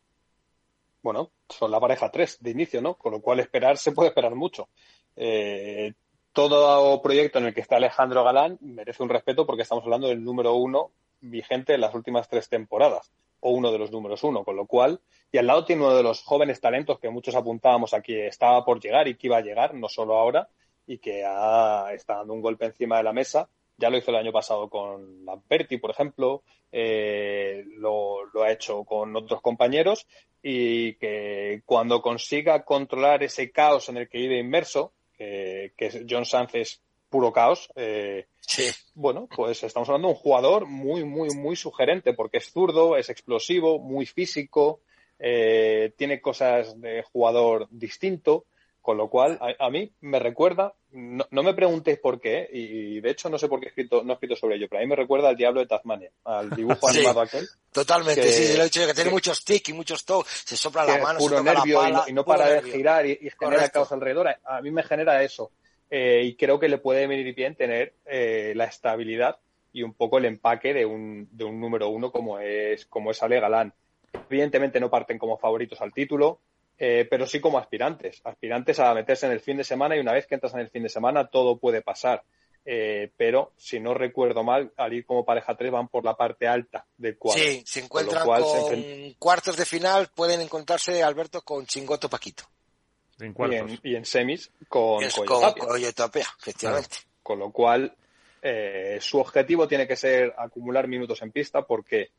Bueno, 1.01 1.32
son 1.49 1.72
la 1.72 1.80
pareja 1.80 2.11
3 2.11 2.38
de 2.41 2.51
inicio, 2.51 2.82
¿no? 2.82 2.95
Con 2.95 3.11
lo 3.13 3.22
cual 3.22 3.39
esperar 3.39 3.78
se 3.78 3.91
puede 3.91 4.09
esperar 4.09 4.36
mucho. 4.36 4.70
Eh, 5.15 5.93
todo 6.34 7.01
proyecto 7.01 7.39
en 7.39 7.45
el 7.45 7.53
que 7.53 7.61
está 7.61 7.78
Alejandro 7.78 8.24
Galán 8.24 8.57
merece 8.61 9.03
un 9.03 9.09
respeto 9.09 9.45
porque 9.45 9.63
estamos 9.63 9.84
hablando 9.84 10.07
del 10.07 10.24
número 10.24 10.53
uno 10.53 10.91
vigente 11.20 11.74
en 11.74 11.82
las 11.82 11.95
últimas 11.95 12.28
tres 12.28 12.47
temporadas 12.49 13.11
o 13.39 13.51
uno 13.51 13.72
de 13.72 13.80
los 13.80 13.91
números 13.91 14.24
uno, 14.24 14.43
con 14.43 14.55
lo 14.55 14.65
cual, 14.65 14.99
y 15.32 15.38
al 15.38 15.47
lado 15.47 15.65
tiene 15.65 15.84
uno 15.84 15.95
de 15.95 16.03
los 16.03 16.24
jóvenes 16.24 16.59
talentos 16.59 16.99
que 16.99 17.09
muchos 17.09 17.36
apuntábamos 17.36 17.93
aquí, 17.93 18.15
estaba 18.20 18.65
por 18.65 18.80
llegar 18.80 19.07
y 19.07 19.15
que 19.15 19.28
iba 19.28 19.38
a 19.38 19.41
llegar, 19.41 19.74
no 19.76 19.88
solo 19.89 20.18
ahora, 20.18 20.49
y 20.86 20.97
que 20.97 21.22
está 21.22 22.15
dando 22.15 22.34
un 22.34 22.41
golpe 22.41 22.65
encima 22.65 22.97
de 22.97 23.03
la 23.03 23.13
mesa 23.13 23.49
ya 23.78 23.89
lo 23.89 23.97
hizo 23.97 24.11
el 24.11 24.17
año 24.17 24.32
pasado 24.32 24.69
con 24.69 25.25
Lamperti, 25.25 25.78
por 25.78 25.91
ejemplo, 25.91 26.43
eh, 26.71 27.63
lo, 27.78 28.25
ha 28.43 28.51
hecho 28.51 28.84
con 28.84 29.15
otros 29.15 29.41
compañeros 29.41 30.07
y 30.41 30.93
que 30.95 31.61
cuando 31.65 32.01
consiga 32.01 32.63
controlar 32.63 33.23
ese 33.23 33.51
caos 33.51 33.89
en 33.89 33.97
el 33.97 34.09
que 34.09 34.17
vive 34.19 34.39
inmerso, 34.39 34.93
que 35.17 36.05
John 36.07 36.25
Sánchez 36.25 36.82
puro 37.09 37.32
caos, 37.32 37.69
eh, 37.75 38.28
bueno, 38.93 39.28
pues 39.34 39.63
estamos 39.63 39.88
hablando 39.89 40.09
de 40.09 40.13
un 40.13 40.19
jugador 40.19 40.65
muy, 40.65 41.03
muy, 41.03 41.30
muy 41.30 41.55
sugerente 41.55 42.13
porque 42.13 42.38
es 42.38 42.51
zurdo, 42.51 42.97
es 42.97 43.09
explosivo, 43.09 43.80
muy 43.80 44.05
físico, 44.05 44.82
eh, 45.19 45.93
tiene 45.97 46.21
cosas 46.21 46.80
de 46.80 47.03
jugador 47.03 47.67
distinto 47.71 48.45
con 48.88 48.95
lo 48.95 49.09
cual, 49.09 49.38
a, 49.59 49.69
mí 49.69 49.91
me 49.99 50.17
recuerda, 50.17 50.73
no, 50.93 51.43
me 51.43 51.53
preguntéis 51.53 51.99
por 51.99 52.21
qué, 52.21 52.47
y 52.53 53.01
de 53.01 53.11
hecho 53.11 53.29
no 53.29 53.38
sé 53.38 53.49
por 53.49 53.59
qué 53.59 53.65
he 53.65 53.69
escrito, 53.71 54.01
no 54.01 54.13
he 54.13 54.13
escrito 54.13 54.38
sobre 54.38 54.55
ello, 54.55 54.67
pero 54.69 54.79
a 54.79 54.81
mí 54.81 54.88
me 54.88 54.95
recuerda 54.95 55.27
al 55.27 55.35
Diablo 55.35 55.59
de 55.59 55.67
Tasmania, 55.67 56.09
al 56.23 56.49
dibujo 56.51 56.88
animado 56.88 57.19
aquel. 57.19 57.45
Totalmente, 57.69 58.31
sí, 58.31 58.55
lo 58.55 58.61
he 58.61 58.63
dicho 58.67 58.88
que 58.88 58.93
tiene 58.93 59.09
muchos 59.09 59.43
tics 59.43 59.67
y 59.67 59.73
muchos 59.73 60.05
toques, 60.05 60.31
se 60.45 60.55
sopla 60.55 60.85
la 60.85 60.99
mano, 60.99 61.19
puro 61.19 61.39
se 61.39 61.43
nervio 61.43 61.81
la 61.81 61.89
pala, 61.89 62.05
y 62.07 62.13
no, 62.13 62.23
para 62.23 62.47
de 62.47 62.71
girar 62.71 63.05
y, 63.05 63.29
genera 63.38 63.67
caos 63.67 63.91
alrededor. 63.91 64.29
A, 64.41 64.61
mí 64.61 64.71
me 64.71 64.83
genera 64.83 65.21
eso. 65.21 65.51
Eh, 65.89 66.21
y 66.23 66.35
creo 66.38 66.57
que 66.57 66.69
le 66.69 66.77
puede 66.77 67.07
venir 67.07 67.35
bien 67.35 67.55
tener 67.55 67.93
eh, 68.05 68.53
la 68.55 68.63
estabilidad 68.63 69.38
y 69.73 69.83
un 69.83 69.95
poco 69.95 70.17
el 70.17 70.23
empaque 70.23 70.73
de 70.73 70.85
un, 70.85 71.27
de 71.29 71.43
un 71.43 71.59
número 71.59 71.89
uno 71.89 72.09
como 72.09 72.39
es, 72.39 72.85
como 72.85 73.11
es 73.11 73.21
Ale 73.21 73.41
Galán. 73.41 73.73
Evidentemente 74.29 74.79
no 74.79 74.89
parten 74.89 75.17
como 75.17 75.38
favoritos 75.38 75.81
al 75.81 75.91
título, 75.91 76.39
eh, 76.78 77.07
pero 77.09 77.25
sí 77.25 77.39
como 77.39 77.57
aspirantes, 77.57 78.21
aspirantes 78.23 78.80
a 78.80 78.93
meterse 78.93 79.25
en 79.25 79.32
el 79.32 79.39
fin 79.39 79.57
de 79.57 79.63
semana 79.63 79.95
y 79.95 79.99
una 79.99 80.13
vez 80.13 80.28
que 80.28 80.36
entras 80.36 80.53
en 80.53 80.59
el 80.59 80.69
fin 80.69 80.84
de 80.84 80.89
semana 80.89 81.28
todo 81.28 81.57
puede 81.57 81.82
pasar. 81.82 82.23
Eh, 82.69 83.11
pero 83.15 83.53
si 83.55 83.80
no 83.80 83.93
recuerdo 83.93 84.43
mal, 84.43 84.73
al 84.75 84.93
ir 84.93 85.05
como 85.05 85.23
pareja 85.23 85.55
3 85.55 85.71
van 85.71 85.88
por 85.88 86.03
la 86.03 86.15
parte 86.15 86.47
alta 86.47 86.86
del 86.97 87.17
cuadro. 87.17 87.41
Sí, 87.41 87.63
se 87.65 87.80
encuentran 87.80 88.25
con, 88.25 89.13
cuartos 89.17 89.55
de 89.55 89.65
final, 89.65 90.09
pueden 90.13 90.41
encontrarse 90.41 91.01
Alberto 91.01 91.41
con 91.41 91.65
Chingoto 91.65 92.09
Paquito. 92.09 92.43
En 93.19 93.34
y, 93.84 93.95
en, 93.95 94.05
semis 94.05 94.51
con, 94.67 95.01
Tapia, 95.95 96.28
efectivamente. 96.39 96.97
Con 97.23 97.39
lo 97.39 97.51
cual, 97.51 97.95
eh, 98.41 98.97
su 99.01 99.17
objetivo 99.17 99.67
tiene 99.67 99.88
que 99.88 99.95
ser 99.95 100.36
acumular 100.38 100.88
minutos 100.88 101.21
en 101.21 101.32
pista 101.32 101.63
porque 101.63 102.11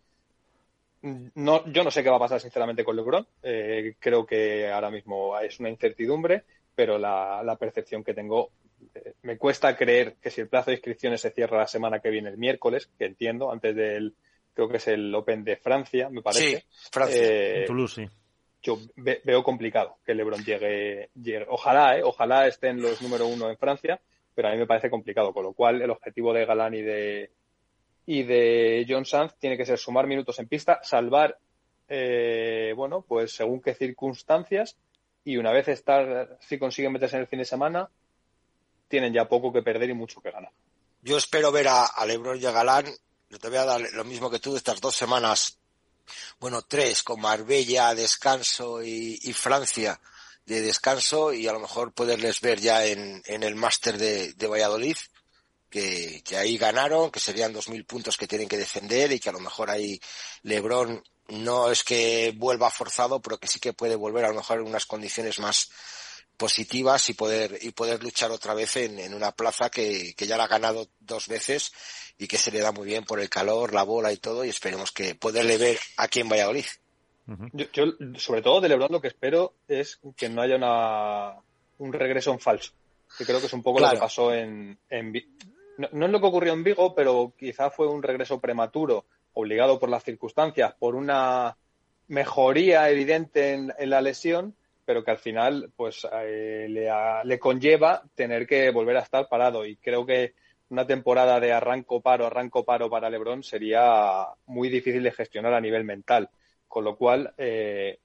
no, 1.35 1.71
yo 1.71 1.85
no 1.85 1.91
sé 1.91 2.03
qué 2.03 2.11
va 2.11 2.17
a 2.17 2.21
pasar 2.21 2.41
sinceramente 2.41 2.85
con 2.85 2.97
LeBron. 2.97 3.27
Eh, 3.43 3.95
creo 3.99 4.27
que 4.27 4.69
ahora 4.69 4.91
mismo 4.91 5.39
es 5.39 5.59
una 5.61 5.71
incertidumbre, 5.71 6.45
pero 6.75 6.99
la, 6.99 7.57
percepción 7.59 8.05
que 8.05 8.15
tengo 8.15 8.51
eh, 8.95 9.15
me 9.23 9.37
cuesta 9.37 9.77
creer 9.77 10.17
que 10.23 10.31
si 10.31 10.41
el 10.41 10.49
plazo 10.49 10.71
de 10.71 10.77
inscripciones 10.77 11.21
se 11.21 11.31
cierra 11.31 11.59
la 11.59 11.67
semana 11.67 12.01
que 12.01 12.11
viene, 12.11 12.31
el 12.31 12.39
miércoles, 12.39 12.89
que 12.99 13.07
entiendo, 13.07 13.51
antes 13.51 13.75
del, 13.75 14.15
creo 14.55 14.69
que 14.69 14.77
es 14.79 14.89
el 14.89 15.15
Open 15.15 15.45
de 15.45 15.57
Francia, 15.57 16.09
me 16.11 16.23
parece. 16.23 16.59
Sí, 16.59 16.89
Francia. 16.91 17.21
Eh, 17.23 17.65
Toulouse, 17.67 17.95
sí. 17.95 18.09
Yo 18.63 18.79
veo 18.97 19.43
complicado 19.43 19.99
que 20.05 20.15
LeBron 20.15 20.45
llegue, 20.45 21.11
llegue. 21.15 21.47
Ojalá, 21.49 21.97
eh, 21.97 22.03
ojalá 22.03 22.47
esté 22.47 22.69
en 22.69 22.83
los 22.83 23.01
número 23.01 23.27
uno 23.29 23.49
en 23.51 23.57
Francia, 23.57 24.01
pero 24.35 24.49
a 24.49 24.53
mí 24.53 24.59
me 24.59 24.67
parece 24.67 24.91
complicado, 24.91 25.33
con 25.33 25.45
lo 25.45 25.53
cual 25.53 25.81
el 25.81 25.91
objetivo 25.91 26.33
de 26.33 26.45
Galán 26.45 26.75
y 26.75 26.83
de, 26.83 27.31
y 28.11 28.23
de 28.23 28.87
John 28.89 29.05
Sanz 29.05 29.35
tiene 29.39 29.59
que 29.59 29.67
ser 29.67 29.77
sumar 29.77 30.07
minutos 30.07 30.39
en 30.39 30.49
pista, 30.49 30.81
salvar, 30.83 31.39
eh, 31.87 32.73
bueno, 32.75 33.05
pues 33.07 33.33
según 33.33 33.61
qué 33.61 33.75
circunstancias 33.75 34.77
y 35.25 35.37
una 35.37 35.53
vez 35.53 35.69
estar, 35.69 36.39
si 36.41 36.59
consiguen 36.59 36.93
meterse 36.93 37.17
en 37.17 37.23
el 37.23 37.29
fin 37.29 37.41
de 37.41 37.45
semana, 37.45 37.91
tienen 38.89 39.13
ya 39.13 39.29
poco 39.29 39.53
que 39.53 39.61
perder 39.61 39.91
y 39.91 39.93
mucho 39.93 40.23
que 40.23 40.31
ganar. 40.31 40.51
Yo 41.03 41.19
espero 41.19 41.53
ver 41.53 41.69
a, 41.69 41.87
Lebron 42.07 42.41
y 42.41 42.47
a 42.47 42.51
Galán, 42.51 42.87
yo 43.29 43.39
te 43.39 43.51
voy 43.51 43.59
a 43.59 43.67
dar 43.67 43.83
lo 43.93 44.05
mismo 44.05 44.31
que 44.31 44.39
tú, 44.39 44.57
estas 44.57 44.81
dos 44.81 44.97
semanas, 44.97 45.59
bueno, 46.41 46.63
tres, 46.63 47.03
con 47.03 47.21
Marbella, 47.21 47.95
descanso 47.95 48.83
y, 48.83 49.19
Francia, 49.35 50.01
descanso 50.47 51.35
y 51.35 51.47
a 51.47 51.53
lo 51.53 51.61
mejor 51.61 51.93
poderles 51.93 52.41
ver 52.41 52.59
ya 52.59 52.87
en, 52.87 53.23
el 53.27 53.55
máster 53.55 53.99
de, 53.99 54.33
de 54.33 54.47
Valladolid, 54.47 54.97
que, 55.71 56.23
que, 56.25 56.37
ahí 56.37 56.57
ganaron, 56.57 57.11
que 57.11 57.21
serían 57.21 57.53
dos 57.53 57.69
mil 57.69 57.85
puntos 57.85 58.17
que 58.17 58.27
tienen 58.27 58.49
que 58.49 58.57
defender 58.57 59.13
y 59.13 59.21
que 59.21 59.29
a 59.29 59.33
lo 59.33 59.41
mejor 59.41 59.71
ahí 59.71 60.01
Lebron 60.43 61.03
no 61.29 61.71
es 61.71 61.85
que 61.85 62.33
vuelva 62.37 62.71
forzado, 62.71 63.21
pero 63.21 63.39
que 63.39 63.49
sí 63.49 63.61
que 63.61 63.75
puede 63.75 63.97
volver 63.97 64.25
a 64.25 64.29
lo 64.29 64.35
mejor 64.35 64.61
en 64.61 64.67
unas 64.67 64.87
condiciones 64.87 65.39
más 65.39 65.71
positivas 66.37 67.11
y 67.11 67.15
poder 67.15 67.59
y 67.61 67.73
poder 67.73 68.03
luchar 68.03 68.31
otra 68.31 68.55
vez 68.55 68.77
en, 68.77 68.99
en 68.99 69.13
una 69.13 69.33
plaza 69.33 69.71
que, 69.71 70.15
que, 70.17 70.27
ya 70.27 70.37
la 70.37 70.45
ha 70.45 70.49
ganado 70.49 70.89
dos 71.01 71.27
veces 71.27 71.73
y 72.17 72.29
que 72.29 72.39
se 72.39 72.53
le 72.53 72.61
da 72.61 72.73
muy 72.73 72.87
bien 72.87 73.05
por 73.05 73.21
el 73.21 73.29
calor, 73.29 73.75
la 73.75 73.83
bola 73.83 74.13
y 74.13 74.17
todo 74.19 74.45
y 74.45 74.49
esperemos 74.49 74.93
que 74.93 75.17
poderle 75.17 75.59
ver 75.59 75.79
aquí 75.97 76.21
en 76.21 76.29
Valladolid. 76.29 76.65
Yo, 77.53 77.67
yo, 77.73 77.85
sobre 78.17 78.41
todo 78.41 78.61
de 78.61 78.71
Lebron 78.71 78.91
lo 78.91 79.03
que 79.03 79.09
espero 79.09 79.53
es 79.67 80.01
que 80.17 80.31
no 80.31 80.41
haya 80.41 80.57
una, 80.57 81.35
un 81.77 81.93
regreso 81.93 82.33
en 82.33 82.41
falso, 82.41 82.73
que 83.19 83.27
creo 83.27 83.41
que 83.41 83.47
es 83.47 83.53
un 83.53 83.63
poco 83.63 83.79
claro. 83.79 83.95
lo 83.95 83.99
que 83.99 84.05
pasó 84.05 84.33
en, 84.33 84.79
en 84.89 85.13
no, 85.79 85.89
no, 85.93 86.07
es 86.07 86.13
lo 86.13 86.21
que 86.21 86.27
ocurrió 86.27 86.53
en 86.53 86.65
Vigo, 86.65 86.95
pero 86.95 87.33
quizá 87.39 87.71
fue 87.71 87.89
un 87.89 88.03
regreso 88.03 88.41
prematuro, 88.41 89.07
obligado 89.33 89.79
por 89.79 89.89
las 89.89 90.05
circunstancias, 90.05 90.75
por 90.79 90.95
una 90.95 91.57
mejoría 92.09 92.91
evidente 92.91 93.53
en, 93.53 93.73
la 93.91 94.01
lesión, 94.01 94.55
pero 94.85 95.05
que 95.05 95.11
al 95.11 95.19
final 95.19 95.71
pues 95.77 96.07
eh, 96.13 96.67
le, 96.69 96.91
le, 97.25 97.39
conlleva 97.39 98.03
tener 98.15 98.47
que 98.47 98.71
volver 98.71 98.97
a 98.97 99.03
estar 99.03 99.29
parado. 99.29 99.65
Y 99.65 99.77
creo 99.77 100.05
que 100.05 100.35
una 100.71 100.87
temporada 100.87 101.41
de 101.41 101.53
arranco 101.53 102.01
paro 102.01 102.27
arranco 102.27 102.65
paro 102.65 102.91
para 102.91 103.09
LeBron 103.09 103.43
sería 103.43 104.27
muy 104.47 104.69
difícil 104.69 105.03
de 105.03 105.13
gestionar 105.13 105.55
a 105.55 105.61
nivel 105.61 105.85
mental. 105.85 106.29
Con 106.67 106.85
lo 106.85 106.97
cual 106.97 107.33
eh, 107.39 107.99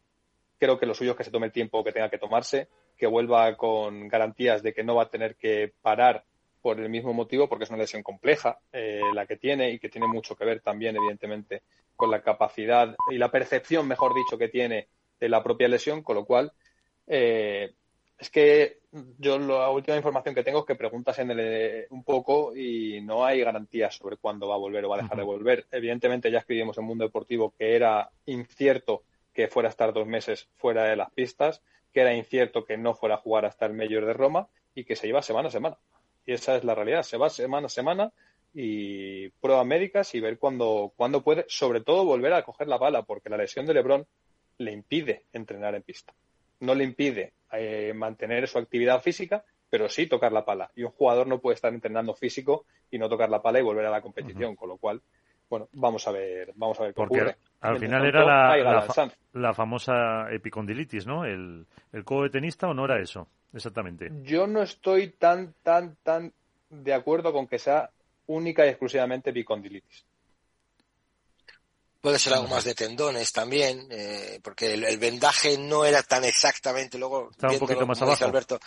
creo 0.57 0.79
que 0.79 0.85
lo 0.85 0.93
suyo 0.93 1.11
es 1.11 1.17
que 1.17 1.23
se 1.23 1.31
tome 1.31 1.47
el 1.47 1.51
tiempo 1.51 1.83
que 1.83 1.91
tenga 1.91 2.09
que 2.09 2.17
tomarse 2.17 2.69
que 2.97 3.07
vuelva 3.07 3.55
con 3.57 4.07
garantías 4.07 4.61
de 4.63 4.73
que 4.73 4.83
no 4.83 4.95
va 4.95 5.03
a 5.03 5.09
tener 5.09 5.35
que 5.35 5.73
parar 5.81 6.23
por 6.63 6.79
el 6.79 6.89
mismo 6.89 7.13
motivo 7.13 7.47
porque 7.47 7.65
es 7.65 7.69
una 7.69 7.79
lesión 7.79 8.01
compleja 8.01 8.57
eh, 8.71 9.01
la 9.13 9.27
que 9.27 9.35
tiene 9.35 9.69
y 9.69 9.79
que 9.79 9.89
tiene 9.89 10.07
mucho 10.07 10.35
que 10.35 10.45
ver 10.45 10.61
también 10.61 10.95
evidentemente 10.95 11.61
con 11.95 12.09
la 12.09 12.21
capacidad 12.21 12.95
y 13.11 13.17
la 13.17 13.29
percepción 13.29 13.85
mejor 13.85 14.15
dicho 14.15 14.37
que 14.37 14.47
tiene 14.47 14.87
de 15.19 15.29
la 15.29 15.43
propia 15.43 15.67
lesión 15.67 16.01
con 16.01 16.15
lo 16.15 16.25
cual 16.25 16.53
eh, 17.05 17.73
es 18.17 18.29
que 18.29 18.79
yo 19.17 19.37
la 19.37 19.69
última 19.69 19.97
información 19.97 20.33
que 20.33 20.43
tengo 20.43 20.59
es 20.59 20.65
que 20.65 20.75
preguntas 20.75 21.19
en 21.19 21.31
el 21.31 21.39
eh, 21.41 21.87
un 21.89 22.05
poco 22.05 22.55
y 22.55 23.01
no 23.01 23.25
hay 23.25 23.41
garantías 23.41 23.95
sobre 23.95 24.15
cuándo 24.15 24.47
va 24.47 24.55
a 24.55 24.59
volver 24.59 24.85
o 24.85 24.89
va 24.89 24.97
a 24.97 25.01
dejar 25.01 25.17
de 25.17 25.23
volver. 25.23 25.65
Evidentemente 25.71 26.31
ya 26.31 26.39
escribimos 26.39 26.77
en 26.77 26.85
Mundo 26.85 27.03
Deportivo 27.03 27.53
que 27.57 27.75
era 27.75 28.09
incierto 28.25 29.03
que 29.33 29.49
fuera 29.49 29.67
a 29.67 29.71
estar 29.71 29.91
dos 29.91 30.07
meses 30.07 30.47
fuera 30.55 30.85
de 30.85 30.95
las 30.95 31.11
pistas, 31.11 31.61
que 31.91 32.01
era 32.01 32.13
incierto 32.13 32.63
que 32.63 32.77
no 32.77 32.93
fuera 32.93 33.15
a 33.15 33.17
jugar 33.17 33.45
hasta 33.45 33.65
el 33.65 33.73
Mayor 33.73 34.05
de 34.05 34.13
Roma 34.13 34.47
y 34.75 34.85
que 34.85 34.95
se 34.95 35.07
lleva 35.07 35.21
semana 35.21 35.49
a 35.49 35.51
semana. 35.51 35.77
Y 36.25 36.33
esa 36.33 36.55
es 36.55 36.63
la 36.63 36.75
realidad, 36.75 37.03
se 37.03 37.17
va 37.17 37.29
semana 37.29 37.67
a 37.67 37.69
semana 37.69 38.11
y 38.53 39.29
pruebas 39.29 39.65
médicas 39.65 40.13
y 40.15 40.19
ver 40.19 40.37
cuándo, 40.37 40.93
cuándo 40.95 41.23
puede, 41.23 41.45
sobre 41.47 41.81
todo 41.81 42.05
volver 42.05 42.33
a 42.33 42.43
coger 42.43 42.67
la 42.67 42.77
bala, 42.77 43.01
porque 43.03 43.29
la 43.29 43.37
lesión 43.37 43.65
de 43.65 43.73
Lebron 43.73 44.05
le 44.59 44.71
impide 44.71 45.23
entrenar 45.33 45.75
en 45.75 45.81
pista 45.81 46.13
no 46.63 46.73
le 46.73 46.83
impide 46.83 47.33
eh, 47.51 47.93
mantener 47.93 48.47
su 48.47 48.57
actividad 48.57 49.01
física, 49.01 49.43
pero 49.69 49.89
sí 49.89 50.07
tocar 50.07 50.31
la 50.31 50.45
pala. 50.45 50.71
Y 50.75 50.83
un 50.83 50.91
jugador 50.91 51.27
no 51.27 51.39
puede 51.39 51.55
estar 51.55 51.73
entrenando 51.73 52.13
físico 52.13 52.65
y 52.89 52.97
no 52.97 53.09
tocar 53.09 53.29
la 53.29 53.41
pala 53.41 53.59
y 53.59 53.63
volver 53.63 53.85
a 53.85 53.91
la 53.91 54.01
competición, 54.01 54.51
uh 54.51 54.53
-huh. 54.53 54.57
con 54.57 54.69
lo 54.69 54.77
cual, 54.77 55.01
bueno, 55.49 55.67
vamos 55.73 56.07
a 56.07 56.11
ver, 56.11 56.53
vamos 56.55 56.79
a 56.79 56.83
ver 56.83 56.93
qué 56.93 56.95
Porque 56.95 57.21
ocurre. 57.21 57.35
Al 57.61 57.79
final 57.79 58.05
era 58.05 58.25
la, 58.25 58.57
la, 58.57 58.81
fa 58.81 59.09
la, 59.33 59.53
famosa 59.53 60.31
epicondilitis, 60.31 61.05
¿no? 61.05 61.25
El, 61.25 61.65
el 61.91 62.03
codo 62.03 62.23
de 62.23 62.29
tenista 62.29 62.67
o 62.67 62.73
no 62.73 62.85
era 62.85 62.99
eso, 62.99 63.27
exactamente. 63.53 64.09
Yo 64.23 64.47
no 64.47 64.61
estoy 64.61 65.09
tan, 65.11 65.53
tan, 65.63 65.95
tan 66.03 66.33
de 66.69 66.93
acuerdo 66.93 67.31
con 67.31 67.47
que 67.47 67.59
sea 67.59 67.89
única 68.27 68.65
y 68.65 68.69
exclusivamente 68.69 69.29
epicondilitis. 69.29 70.05
Puede 72.01 72.19
ser 72.19 72.33
algo 72.33 72.49
más 72.49 72.65
de 72.65 72.75
tendones 72.75 73.31
también, 73.31 73.87
eh, 73.89 74.39
porque 74.43 74.73
el, 74.73 74.83
el, 74.83 74.97
vendaje 74.97 75.57
no 75.57 75.85
era 75.85 76.03
tan 76.03 76.25
exactamente, 76.25 76.97
luego 76.97 77.29
Estaba 77.31 77.53
un 77.53 77.59
poquito 77.59 77.87
más 77.87 78.01
abajo. 78.01 78.25
Alberto. 78.25 78.59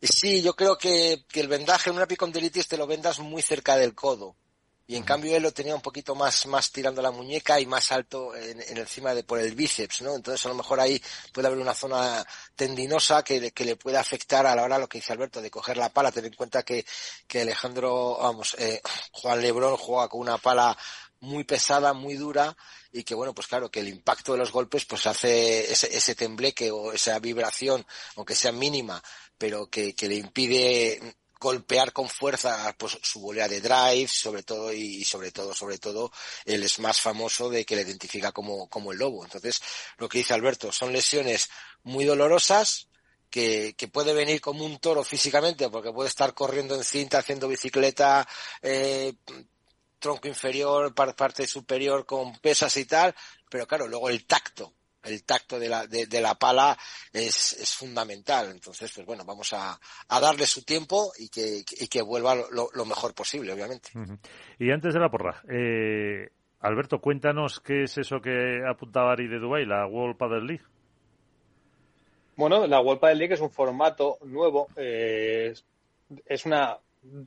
Sí, 0.00 0.40
yo 0.40 0.54
creo 0.54 0.78
que, 0.78 1.24
que 1.28 1.40
el 1.40 1.48
vendaje 1.48 1.90
en 1.90 1.96
una 1.96 2.04
epicondilitis 2.04 2.68
te 2.68 2.78
lo 2.78 2.86
vendas 2.86 3.18
muy 3.18 3.42
cerca 3.42 3.76
del 3.76 3.94
codo. 3.94 4.34
Y 4.90 4.96
en 4.96 5.04
cambio 5.04 5.36
él 5.36 5.44
lo 5.44 5.52
tenía 5.52 5.76
un 5.76 5.80
poquito 5.80 6.16
más, 6.16 6.46
más 6.46 6.72
tirando 6.72 7.00
la 7.00 7.12
muñeca 7.12 7.60
y 7.60 7.64
más 7.64 7.92
alto 7.92 8.34
en, 8.34 8.60
en, 8.60 8.76
encima 8.76 9.14
de 9.14 9.22
por 9.22 9.38
el 9.38 9.54
bíceps, 9.54 10.02
¿no? 10.02 10.16
Entonces 10.16 10.44
a 10.44 10.48
lo 10.48 10.56
mejor 10.56 10.80
ahí 10.80 11.00
puede 11.32 11.46
haber 11.46 11.60
una 11.60 11.74
zona 11.74 12.26
tendinosa 12.56 13.22
que, 13.22 13.52
que 13.52 13.64
le 13.64 13.76
puede 13.76 13.98
afectar 13.98 14.48
a 14.48 14.56
la 14.56 14.64
hora 14.64 14.80
lo 14.80 14.88
que 14.88 14.98
dice 14.98 15.12
Alberto 15.12 15.40
de 15.40 15.48
coger 15.48 15.76
la 15.76 15.90
pala. 15.90 16.10
Ten 16.10 16.24
en 16.24 16.32
cuenta 16.32 16.64
que, 16.64 16.84
que 17.28 17.42
Alejandro, 17.42 18.18
vamos, 18.20 18.56
eh, 18.58 18.82
Juan 19.12 19.40
Lebrón 19.40 19.76
juega 19.76 20.08
con 20.08 20.22
una 20.22 20.38
pala 20.38 20.76
muy 21.20 21.44
pesada, 21.44 21.92
muy 21.92 22.16
dura 22.16 22.56
y 22.90 23.04
que 23.04 23.14
bueno, 23.14 23.32
pues 23.32 23.46
claro, 23.46 23.70
que 23.70 23.78
el 23.78 23.88
impacto 23.88 24.32
de 24.32 24.38
los 24.38 24.50
golpes 24.50 24.86
pues 24.86 25.06
hace 25.06 25.70
ese, 25.70 25.96
ese 25.96 26.16
tembleque 26.16 26.72
o 26.72 26.92
esa 26.92 27.16
vibración, 27.20 27.86
aunque 28.16 28.34
sea 28.34 28.50
mínima, 28.50 29.00
pero 29.38 29.68
que, 29.68 29.94
que 29.94 30.08
le 30.08 30.16
impide 30.16 31.14
golpear 31.40 31.92
con 31.92 32.08
fuerza 32.08 32.74
pues 32.78 32.98
su 33.02 33.20
volea 33.20 33.48
de 33.48 33.60
drive, 33.60 34.08
sobre 34.08 34.42
todo 34.42 34.72
y, 34.72 35.02
sobre 35.04 35.32
todo, 35.32 35.54
sobre 35.54 35.78
todo, 35.78 36.12
es 36.44 36.78
más 36.78 37.00
famoso 37.00 37.48
de 37.48 37.64
que 37.64 37.76
le 37.76 37.82
identifica 37.82 38.30
como, 38.30 38.68
como 38.68 38.92
el 38.92 38.98
lobo. 38.98 39.24
Entonces, 39.24 39.60
lo 39.96 40.08
que 40.08 40.18
dice 40.18 40.34
Alberto, 40.34 40.70
son 40.70 40.92
lesiones 40.92 41.48
muy 41.82 42.04
dolorosas, 42.04 42.88
que, 43.30 43.74
que, 43.78 43.86
puede 43.86 44.12
venir 44.12 44.40
como 44.40 44.64
un 44.64 44.78
toro 44.80 45.04
físicamente, 45.04 45.70
porque 45.70 45.92
puede 45.92 46.08
estar 46.08 46.34
corriendo 46.34 46.74
en 46.74 46.82
cinta, 46.82 47.18
haciendo 47.18 47.46
bicicleta, 47.46 48.26
eh, 48.60 49.14
tronco 50.00 50.26
inferior, 50.26 50.92
parte 50.94 51.46
superior 51.46 52.04
con 52.04 52.36
pesas 52.40 52.76
y 52.76 52.86
tal, 52.86 53.14
pero 53.48 53.68
claro, 53.68 53.86
luego 53.86 54.08
el 54.08 54.26
tacto, 54.26 54.74
el 55.04 55.24
tacto 55.24 55.58
de 55.58 55.68
la, 55.68 55.86
de, 55.86 56.06
de 56.06 56.20
la 56.20 56.34
pala 56.34 56.76
es, 57.12 57.54
es, 57.54 57.74
fundamental. 57.74 58.50
Entonces, 58.50 58.92
pues 58.94 59.06
bueno, 59.06 59.24
vamos 59.24 59.52
a, 59.52 59.78
a 60.08 60.20
darle 60.20 60.46
su 60.46 60.64
tiempo 60.64 61.12
y 61.18 61.28
que, 61.28 61.62
y 61.78 61.88
que 61.88 62.02
vuelva 62.02 62.34
lo, 62.34 62.68
lo, 62.72 62.84
mejor 62.84 63.14
posible, 63.14 63.52
obviamente. 63.52 63.90
Uh 63.94 64.00
-huh. 64.00 64.18
Y 64.58 64.70
antes 64.70 64.94
de 64.94 65.00
la 65.00 65.10
porra, 65.10 65.42
eh, 65.48 66.30
Alberto, 66.60 67.00
cuéntanos 67.00 67.60
qué 67.60 67.84
es 67.84 67.96
eso 67.98 68.20
que 68.20 68.60
apuntaba 68.68 69.12
Ari 69.12 69.28
de 69.28 69.38
Dubai, 69.38 69.64
la 69.64 69.86
World 69.86 70.16
Padel 70.16 70.46
League. 70.46 70.64
Bueno, 72.36 72.66
la 72.66 72.80
World 72.80 73.00
Padel 73.00 73.18
League 73.18 73.34
es 73.34 73.40
un 73.40 73.50
formato 73.50 74.18
nuevo, 74.24 74.68
eh, 74.76 75.54
es 76.26 76.46
una 76.46 76.78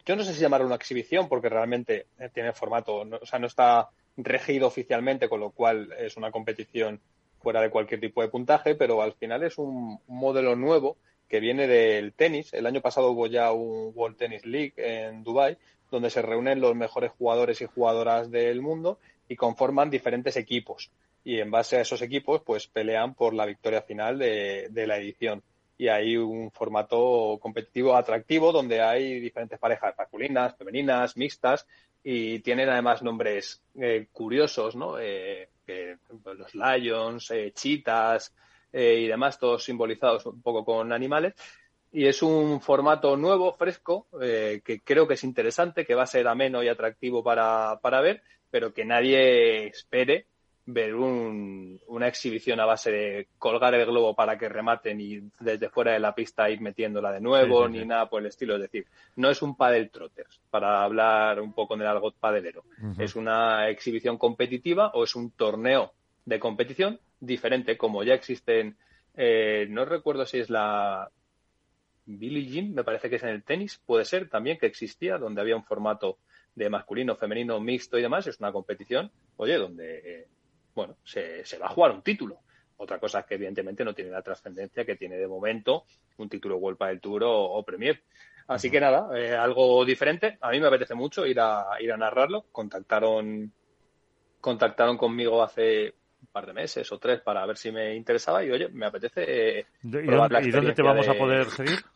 yo 0.06 0.16
no 0.16 0.24
sé 0.24 0.34
si 0.34 0.42
llamarlo 0.42 0.68
una 0.68 0.76
exhibición 0.76 1.28
porque 1.28 1.50
realmente 1.50 2.08
eh, 2.20 2.30
tiene 2.34 2.54
formato, 2.54 3.06
no, 3.06 3.18
o 3.22 3.26
sea, 3.26 3.40
no 3.40 3.48
está 3.48 3.90
regido 4.18 4.68
oficialmente, 4.68 5.28
con 5.28 5.40
lo 5.40 5.52
cual 5.52 5.92
es 5.98 6.18
una 6.18 6.32
competición 6.32 7.00
fuera 7.44 7.62
de 7.62 7.70
cualquier 7.70 8.00
tipo 8.00 8.22
de 8.22 8.30
puntaje, 8.30 8.74
pero 8.74 9.02
al 9.02 9.14
final 9.14 9.44
es 9.44 9.58
un, 9.58 10.00
modelo 10.08 10.56
nuevo 10.56 10.98
que 11.28 11.42
viene 11.42 11.68
del 11.68 12.14
tenis. 12.14 12.54
El 12.54 12.66
año 12.66 12.82
pasado 12.82 13.12
hubo 13.12 13.28
ya 13.28 13.52
un 13.52 13.92
World 13.94 14.18
Tennis 14.18 14.46
League 14.46 14.74
en 14.78 15.24
Dubai, 15.24 15.58
donde 15.92 16.10
se 16.10 16.22
reúnen 16.22 16.62
los 16.62 16.76
mejores 16.76 17.12
jugadores 17.12 17.62
y 17.62 17.66
jugadoras 17.66 18.32
del 18.32 18.62
mundo 18.62 18.98
y 19.28 19.36
conforman 19.36 19.90
diferentes 19.90 20.38
equipos. 20.38 20.90
Y 21.26 21.40
en 21.40 21.52
base 21.52 21.78
a 21.78 21.82
esos 21.82 22.02
equipos, 22.02 22.42
pues 22.42 22.68
pelean 22.68 23.14
por 23.14 23.34
la 23.34 23.46
victoria 23.46 23.82
final 23.82 24.18
de, 24.18 24.68
de 24.70 24.88
la 24.88 24.98
edición 24.98 25.44
y 25.78 25.88
hay 25.88 26.18
un 26.18 26.52
formato 26.52 27.40
competitivo 27.42 27.96
atractivo 27.96 28.52
donde 28.52 28.82
hay 28.82 29.20
diferentes 29.20 29.60
parejas 29.60 29.96
masculinas, 29.98 30.56
femeninas, 30.56 31.18
mixtas 31.18 31.66
y 32.04 32.40
tienen 32.40 32.70
además 32.70 33.02
nombres 33.02 33.62
eh, 33.76 34.08
curiosos, 34.12 34.76
¿no? 34.76 35.00
Eh, 35.00 35.50
eh, 35.68 35.98
los 36.26 36.54
lions, 36.54 37.32
chitas 37.54 38.36
y 38.74 39.08
demás, 39.08 39.40
todos 39.40 39.64
simbolizados 39.64 40.26
un 40.26 40.42
poco 40.42 40.66
con 40.66 40.92
animales. 40.92 41.36
Y 41.92 42.08
es 42.08 42.24
un 42.24 42.60
formato 42.60 43.16
nuevo, 43.16 43.54
fresco, 43.54 44.08
que 44.20 44.82
creo 44.84 45.08
que 45.08 45.14
es 45.14 45.24
interesante, 45.24 45.86
que 45.86 45.94
va 45.94 46.04
a 46.04 46.08
ser 46.08 46.28
ameno 46.28 46.64
y 46.64 46.68
atractivo 46.68 47.24
para, 47.24 47.80
para 47.84 48.02
ver, 48.02 48.24
pero 48.50 48.74
que 48.74 48.84
nadie 48.84 49.68
espere 49.68 50.26
ver 50.66 50.96
un, 50.96 51.80
una 51.88 52.08
exhibición 52.08 52.60
a 52.60 52.66
base 52.66 52.92
de 52.92 53.28
colgar 53.38 53.74
el 53.74 53.86
globo 53.86 54.16
para 54.16 54.38
que 54.38 54.48
rematen 54.48 55.02
y 55.02 55.22
desde 55.40 55.70
fuera 55.70 55.92
de 55.92 56.00
la 56.00 56.16
pista 56.16 56.50
ir 56.50 56.62
metiéndola 56.62 57.12
de 57.12 57.20
nuevo, 57.20 57.68
sí, 57.68 57.74
sí, 57.74 57.80
ni 57.80 57.86
nada 57.86 58.10
por 58.10 58.22
el 58.22 58.28
estilo. 58.28 58.56
Es 58.56 58.62
decir, 58.62 58.86
no 59.18 59.30
es 59.30 59.42
un 59.42 59.56
padel 59.58 59.90
trotters, 59.90 60.40
para 60.50 60.84
hablar 60.84 61.42
un 61.42 61.54
poco 61.54 61.76
del 61.76 61.88
algo 61.88 62.12
padelero. 62.12 62.64
Uh 62.82 62.86
-huh. 62.88 63.04
Es 63.04 63.16
una 63.16 63.70
exhibición 63.70 64.18
competitiva 64.18 64.92
o 64.94 65.04
es 65.04 65.16
un 65.16 65.32
torneo 65.32 65.92
de 66.26 66.40
competición 66.40 67.00
diferente, 67.20 67.78
como 67.78 68.04
ya 68.04 68.14
existen, 68.14 68.78
eh, 69.16 69.68
no 69.70 69.86
recuerdo 69.86 70.26
si 70.26 70.40
es 70.40 70.50
la 70.50 71.10
Billie 72.06 72.46
Jean, 72.46 72.74
me 72.74 72.84
parece 72.84 73.10
que 73.10 73.18
es 73.18 73.24
en 73.24 73.30
el 73.30 73.44
tenis, 73.44 73.82
puede 73.86 74.06
ser 74.06 74.30
también 74.30 74.58
que 74.58 74.66
existía, 74.66 75.18
donde 75.18 75.42
había 75.42 75.56
un 75.56 75.64
formato 75.64 76.18
de 76.56 76.70
masculino, 76.70 77.16
femenino, 77.16 77.60
mixto 77.60 77.98
y 77.98 78.02
demás, 78.02 78.28
es 78.28 78.40
una 78.40 78.52
competición, 78.52 79.12
oye, 79.38 79.58
donde 79.58 80.02
eh, 80.04 80.28
bueno, 80.76 80.98
se, 81.04 81.46
se 81.46 81.58
va 81.58 81.68
a 81.68 81.70
jugar 81.70 81.92
un 81.92 82.02
título. 82.02 82.40
Otra 82.78 83.00
cosa 83.00 83.20
es 83.20 83.26
que 83.26 83.36
evidentemente 83.36 83.86
no 83.86 83.94
tiene 83.94 84.12
la 84.12 84.22
trascendencia 84.22 84.86
que 84.86 84.96
tiene 84.96 85.16
de 85.18 85.28
momento 85.28 85.86
un 86.18 86.30
título 86.30 86.58
World 86.58 86.80
del 86.80 87.00
Tour 87.00 87.24
o, 87.26 87.64
Premier. 87.64 88.02
Así 88.48 88.70
que 88.70 88.80
nada, 88.80 89.08
eh, 89.18 89.36
algo 89.36 89.86
diferente. 89.86 90.38
A 90.42 90.52
mí 90.52 90.60
me 90.60 90.68
apetece 90.68 90.96
mucho 90.96 91.26
ir 91.26 91.40
a 91.40 91.66
ir 91.80 91.92
a 91.92 91.98
narrarlo. 91.98 92.46
Contactaron 92.52 93.52
contactaron 94.42 94.98
conmigo 94.98 95.42
hace 95.42 95.94
un 96.22 96.28
par 96.28 96.46
de 96.46 96.52
meses 96.52 96.92
o 96.92 97.00
tres 97.00 97.22
para 97.22 97.46
ver 97.46 97.56
si 97.56 97.72
me 97.72 97.96
interesaba 97.96 98.44
y 98.44 98.52
oye, 98.52 98.68
me 98.68 98.86
apetece. 98.86 99.24
Eh, 99.26 99.66
¿Y, 99.84 100.52
dónde, 100.52 100.74
te 100.74 100.82
vamos 100.82 101.08
a 101.08 101.14
poder 101.14 101.50
seguir? 101.50 101.80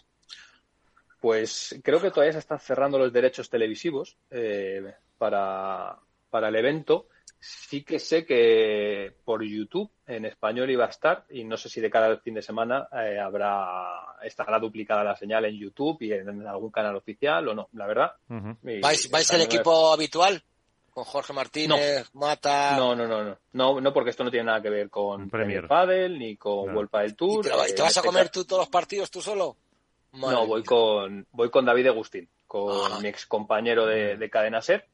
Pues 1.20 1.82
creo 1.84 2.00
que 2.00 2.12
todavía 2.12 2.34
se 2.34 2.40
están 2.40 2.60
cerrando 2.60 3.00
los 3.00 3.12
derechos 3.12 3.50
televisivos 3.50 4.18
eh, 4.30 4.94
para, 5.18 5.98
para 6.30 6.50
el 6.50 6.56
evento. 6.56 7.08
Sí 7.40 7.84
que 7.84 8.00
sé 8.00 8.26
que 8.26 9.14
por 9.24 9.44
YouTube 9.44 9.92
en 10.06 10.26
español 10.26 10.70
iba 10.70 10.86
a 10.86 10.90
estar 10.90 11.26
y 11.30 11.44
no 11.44 11.56
sé 11.58 11.70
si 11.70 11.82
de 11.82 11.90
cada 11.90 12.18
fin 12.18 12.34
de 12.34 12.42
semana 12.42 12.88
eh, 12.92 13.20
habrá 13.20 14.16
estará 14.24 14.60
duplicada 14.60 15.04
la 15.04 15.16
señal 15.16 15.46
en 15.46 15.58
YouTube 15.58 15.98
y 16.02 16.14
en, 16.14 16.48
algún 16.48 16.72
canal 16.72 16.96
oficial 16.96 17.48
o 17.48 17.54
no, 17.54 17.70
la 17.74 17.88
verdad. 17.88 18.14
¿Vais, 18.28 19.10
¿Vais 19.10 19.32
el 19.32 19.42
equipo 19.42 19.94
habitual? 19.94 20.44
con 20.98 21.04
Jorge 21.04 21.32
Martínez, 21.32 22.10
Mata. 22.14 22.76
No, 22.76 22.96
no, 22.96 23.06
no, 23.06 23.24
no, 23.24 23.38
no, 23.54 23.80
no, 23.80 23.94
porque 23.94 24.10
esto 24.10 24.24
no 24.24 24.32
tiene 24.32 24.46
nada 24.46 24.64
que 24.64 24.72
ver 24.72 24.90
con 24.90 25.30
Premier 25.30 25.68
Padel 25.68 26.18
ni 26.18 26.38
con 26.38 26.74
no. 26.74 26.90
del 26.92 27.16
Tour. 27.16 27.46
¿Y 27.46 27.50
te, 27.50 27.74
te 27.76 27.82
vas 27.84 27.98
a 27.98 28.00
este 28.00 28.02
comer 28.02 28.30
tú 28.30 28.46
todos 28.46 28.62
los 28.62 28.70
partidos 28.70 29.12
tú 29.12 29.22
solo? 29.22 29.56
no, 30.14 30.48
voy 30.48 30.64
con 30.64 31.28
voy 31.34 31.52
con 31.52 31.66
David 31.66 31.86
Agustín, 31.90 32.28
con 32.48 32.92
ah. 32.92 32.98
mi 33.00 33.10
ex 33.10 33.28
compañero 33.28 33.86
de, 33.86 34.18
de 34.18 34.30
Cadena 34.32 34.60
Ser. 34.60 34.88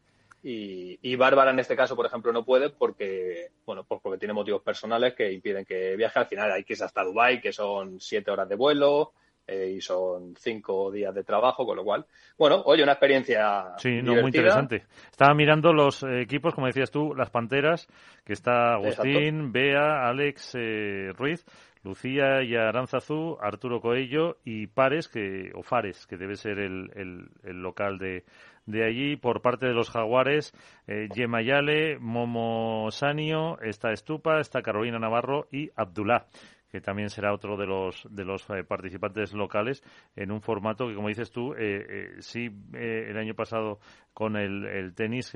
Y, 0.44 1.00
y, 1.02 1.16
Bárbara 1.16 1.52
en 1.52 1.60
este 1.60 1.76
caso, 1.76 1.96
por 1.96 2.06
ejemplo, 2.06 2.34
no 2.34 2.44
puede 2.44 2.70
porque, 2.70 3.52
bueno, 3.66 3.86
pues 3.86 4.02
porque 4.04 4.20
tiene 4.20 4.34
motivos 4.34 4.62
personales 4.62 5.14
que 5.14 5.32
impiden 5.32 5.64
que 5.64 5.96
viaje. 5.96 6.20
Al 6.20 6.28
final 6.28 6.52
hay 6.52 6.66
que 6.66 6.74
ir 6.74 6.84
hasta 6.84 7.04
Dubai, 7.04 7.39
que 7.39 7.54
son 7.54 8.02
siete 8.02 8.30
horas 8.30 8.50
de 8.50 8.56
vuelo, 8.56 9.14
eh, 9.46 9.74
y 9.76 9.82
son 9.82 10.36
cinco 10.38 10.89
días 10.89 11.14
de 11.14 11.26
trabajo, 11.26 11.66
con 11.66 11.76
lo 11.76 11.84
cual, 11.84 12.06
bueno, 12.38 12.62
oye, 12.66 12.82
una 12.82 12.94
experiencia. 12.94 13.74
Sí, 13.78 14.02
no, 14.02 14.14
muy 14.14 14.28
interesante. 14.28 14.86
Estaba 15.12 15.34
mirando 15.34 15.74
los 15.74 16.02
eh, 16.04 16.22
equipos, 16.22 16.56
como 16.56 16.68
decías 16.68 16.91
tú, 16.91 17.14
las 17.14 17.30
panteras, 17.30 17.89
que 18.24 18.32
está 18.32 18.76
Agustín, 18.76 19.52
Bea, 19.52 20.08
Alex 20.08 20.56
eh, 20.56 21.12
Ruiz, 21.18 21.46
Lucía 21.84 22.41
y 22.41 22.56
Aranzazú, 22.56 23.38
Arturo 23.41 23.82
Coello 23.82 24.38
y 24.46 24.68
Pares, 24.68 25.10
que, 25.10 25.52
o 25.54 25.62
Fares, 25.62 26.08
que 26.08 26.16
debe 26.16 26.38
ser 26.38 26.60
el, 26.60 26.89
el, 26.96 27.28
el 27.44 27.62
local 27.62 27.98
de, 27.98 28.24
de 28.66 28.86
allí 28.86 29.16
por 29.18 29.41
parte 29.41 29.66
de 29.66 29.74
los 29.74 29.89
jaguares 29.89 30.53
eh, 30.88 31.09
Yemayale, 31.14 31.99
Momo 31.99 32.89
Sanio, 32.91 33.59
está 33.61 33.91
Estupa, 33.91 34.39
está 34.39 34.61
Carolina 34.61 34.99
Navarro 34.99 35.47
y 35.51 35.70
Abdullah 35.76 36.26
que 36.74 36.82
también 36.82 37.11
será 37.11 37.32
otro 37.32 37.55
de 37.55 37.68
los 37.68 38.01
de 38.09 38.26
los 38.26 38.41
eh, 38.49 38.64
participantes 38.68 39.32
locales 39.34 39.84
en 40.16 40.32
un 40.32 40.41
formato 40.41 40.88
que 40.88 40.95
como 40.95 41.07
dices 41.07 41.30
tú 41.30 41.53
eh, 41.53 41.86
eh 41.88 42.09
sí 42.20 42.49
eh, 42.74 43.09
el 43.09 43.18
año 43.18 43.36
pasado 43.36 43.80
con 44.11 44.36
el, 44.36 44.66
el 44.66 44.95
tenis 44.95 45.32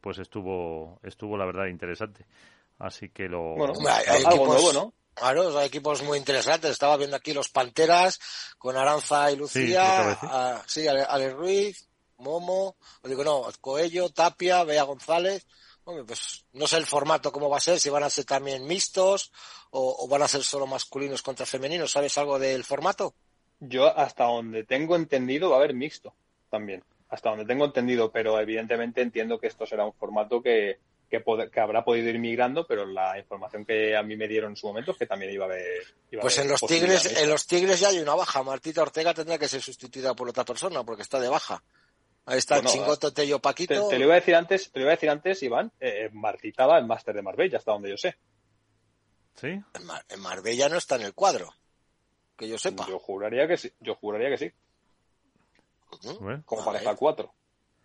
pues 0.00 0.20
estuvo 0.20 1.00
estuvo 1.02 1.36
la 1.36 1.44
verdad 1.44 1.66
interesante 1.66 2.24
así 2.78 3.08
que 3.08 3.28
lo 3.28 3.56
bueno, 3.56 3.74
hay, 3.88 4.22
equipos, 4.22 4.48
nuevo, 4.48 4.72
¿no? 4.72 4.94
Claro, 5.12 5.58
hay 5.58 5.66
equipos 5.66 6.02
muy 6.04 6.16
interesantes. 6.16 6.70
Estaba 6.70 6.96
viendo 6.96 7.16
aquí 7.16 7.34
los 7.34 7.48
Panteras 7.48 8.20
con 8.56 8.76
Aranza 8.76 9.30
y 9.30 9.36
Lucía, 9.36 10.16
sí, 10.66 10.86
a, 10.86 10.92
Ale 10.92 11.30
Ruiz, 11.30 11.89
Momo, 12.20 12.76
o 13.02 13.08
digo 13.08 13.24
no, 13.24 13.46
Coello, 13.60 14.10
Tapia, 14.10 14.64
Bea 14.64 14.84
González 14.84 15.46
pues 16.06 16.44
no 16.52 16.66
sé 16.66 16.76
el 16.76 16.86
formato 16.86 17.32
cómo 17.32 17.48
va 17.48 17.56
a 17.56 17.60
ser, 17.60 17.80
si 17.80 17.90
van 17.90 18.02
a 18.02 18.10
ser 18.10 18.24
también 18.24 18.66
mixtos 18.66 19.32
o, 19.70 20.06
van 20.08 20.22
a 20.22 20.28
ser 20.28 20.42
solo 20.42 20.66
masculinos 20.66 21.22
contra 21.22 21.46
femeninos. 21.46 21.92
¿Sabes 21.92 22.16
algo 22.18 22.38
del 22.38 22.64
formato? 22.64 23.14
Yo 23.60 23.96
hasta 23.96 24.24
donde 24.24 24.64
tengo 24.64 24.96
entendido 24.96 25.50
va 25.50 25.56
a 25.56 25.58
haber 25.60 25.74
mixto 25.74 26.14
también. 26.48 26.82
Hasta 27.08 27.30
donde 27.30 27.44
tengo 27.44 27.64
entendido, 27.64 28.12
pero 28.12 28.38
evidentemente 28.40 29.02
entiendo 29.02 29.38
que 29.38 29.48
esto 29.48 29.66
será 29.66 29.84
un 29.84 29.92
formato 29.92 30.40
que, 30.40 30.78
que, 31.08 31.60
habrá 31.60 31.84
podido 31.84 32.08
ir 32.08 32.20
migrando, 32.20 32.66
pero 32.68 32.86
la 32.86 33.18
información 33.18 33.64
que 33.64 33.96
a 33.96 34.02
mí 34.04 34.16
me 34.16 34.28
dieron 34.28 34.52
en 34.52 34.56
su 34.56 34.68
momento 34.68 34.92
es 34.92 34.96
que 34.96 35.06
también 35.06 35.32
iba 35.32 35.44
a 35.44 35.48
haber. 35.48 35.82
pues 36.20 36.38
en 36.38 36.48
los 36.48 36.60
Tigres, 36.60 37.20
en 37.20 37.28
los 37.28 37.46
Tigres 37.48 37.80
ya 37.80 37.88
hay 37.88 37.98
una 37.98 38.14
baja. 38.14 38.44
Martita 38.44 38.82
Ortega 38.82 39.12
tendrá 39.12 39.38
que 39.38 39.48
ser 39.48 39.60
sustituida 39.60 40.14
por 40.14 40.28
otra 40.28 40.44
persona 40.44 40.84
porque 40.84 41.02
está 41.02 41.18
de 41.18 41.28
baja. 41.28 41.60
Ahí 42.30 42.38
está 42.38 42.58
el 42.58 42.66
Chingoto 42.66 43.12
Tello 43.12 43.40
Paquito. 43.40 43.88
Te, 43.88 43.98
lo 43.98 44.04
iba 44.04 44.14
a 44.14 44.20
decir 44.20 44.36
antes, 44.36 44.70
te 44.70 44.78
lo 44.78 44.84
iba 44.84 44.92
a 44.92 44.94
decir 44.94 45.10
antes, 45.10 45.42
Iván, 45.42 45.72
eh, 45.80 46.04
eh 46.04 46.10
Martita 46.12 46.64
va 46.64 46.78
en 46.78 46.86
Máster 46.86 47.14
de 47.14 47.22
Marbella, 47.22 47.58
hasta 47.58 47.72
donde 47.72 47.90
yo 47.90 47.96
sé. 47.96 48.16
¿Sí? 49.34 49.48
En, 49.48 50.20
Marbella 50.20 50.68
no 50.68 50.76
está 50.76 50.94
en 50.94 51.02
el 51.02 51.14
cuadro, 51.14 51.52
que 52.36 52.48
yo 52.48 52.56
sepa. 52.56 52.86
Yo 52.86 53.00
juraría 53.00 53.48
que 53.48 53.56
sí, 53.56 53.72
yo 53.80 53.96
juraría 53.96 54.30
que 54.30 54.38
sí. 54.38 54.52
Como 56.44 56.64
pareja 56.64 56.94
4. 56.94 57.34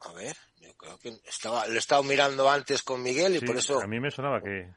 A 0.02 0.14
ver, 0.14 0.38
yo 0.62 0.74
creo 0.76 1.00
que 1.00 1.10
estaba, 1.26 1.66
lo 1.66 1.74
he 1.74 1.80
estado 1.80 2.04
mirando 2.04 2.48
antes 2.48 2.84
con 2.84 3.02
Miguel 3.02 3.38
y 3.38 3.40
por 3.40 3.58
eso... 3.58 3.82
A 3.82 3.88
mí 3.88 4.00
me 4.00 4.12
sonaba 4.12 4.42
que... 4.42 4.70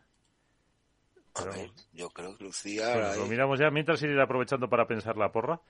A 1.35 1.45
ver, 1.45 1.71
yo 1.93 2.09
creo 2.09 2.37
que 2.39 2.45
Lucía... 2.45 3.15
lo 3.17 3.27
miramos 3.27 3.61
ya 3.61 3.71
mientras 3.71 4.03
ir 4.03 4.19
aprovechando 4.19 4.69
para 4.71 4.87
pensar 4.87 5.19
la 5.19 5.31
porra. 5.31 5.61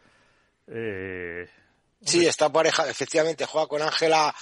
Eh, 0.68 1.48
Sí, 2.00 2.26
está 2.26 2.50
pareja, 2.50 2.88
efectivamente, 2.88 3.46
juega 3.46 3.66
con 3.66 3.82
Ángela 3.82 4.34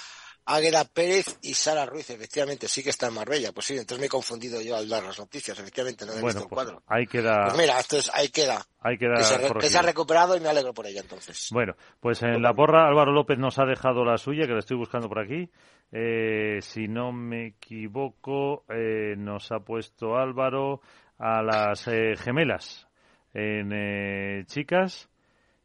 Águeda 0.49 0.85
Pérez 0.85 1.39
y 1.41 1.53
Sara 1.53 1.85
Ruiz, 1.85 2.09
efectivamente, 2.09 2.69
sí 2.69 2.81
que 2.81 2.89
está 2.89 3.07
en 3.07 3.15
Marbella. 3.15 3.51
Pues 3.51 3.65
sí, 3.65 3.73
entonces 3.73 3.99
me 3.99 4.05
he 4.05 4.09
confundido 4.09 4.61
yo 4.61 4.77
al 4.77 4.87
dar 4.87 5.03
las 5.03 5.19
noticias, 5.19 5.59
efectivamente, 5.59 6.05
no 6.05 6.13
he 6.13 6.15
visto 6.15 6.29
el 6.29 6.47
pues 6.47 6.47
cuadro. 6.47 6.83
Ahí 6.87 7.05
queda. 7.05 7.47
Pues 7.47 7.57
mira, 7.57 7.77
esto 7.77 7.97
es, 7.97 8.09
ahí 8.13 8.29
queda. 8.29 8.65
Ahí 8.79 8.97
queda. 8.97 9.15
Que 9.15 9.67
se, 9.67 9.77
ha 9.77 9.81
recuperado 9.81 10.37
y 10.37 10.39
me 10.39 10.47
alegro 10.47 10.73
por 10.73 10.87
ella 10.87 11.01
entonces. 11.01 11.49
Bueno, 11.51 11.75
pues 11.99 12.23
en 12.23 12.41
la 12.41 12.53
porra 12.53 12.87
Álvaro 12.87 13.11
López 13.11 13.37
nos 13.37 13.59
ha 13.59 13.65
dejado 13.65 14.05
la 14.05 14.17
suya, 14.17 14.47
que 14.47 14.53
la 14.53 14.59
estoy 14.59 14.77
buscando 14.77 15.09
por 15.09 15.19
aquí. 15.19 15.49
Eh, 15.91 16.59
si 16.61 16.87
no 16.87 17.11
me 17.11 17.47
equivoco, 17.47 18.63
eh, 18.69 19.15
nos 19.17 19.51
ha 19.51 19.59
puesto 19.59 20.15
Álvaro 20.15 20.79
a 21.17 21.41
las 21.41 21.89
eh, 21.89 22.15
gemelas 22.15 22.87
en 23.33 24.45
chicas. 24.45 25.09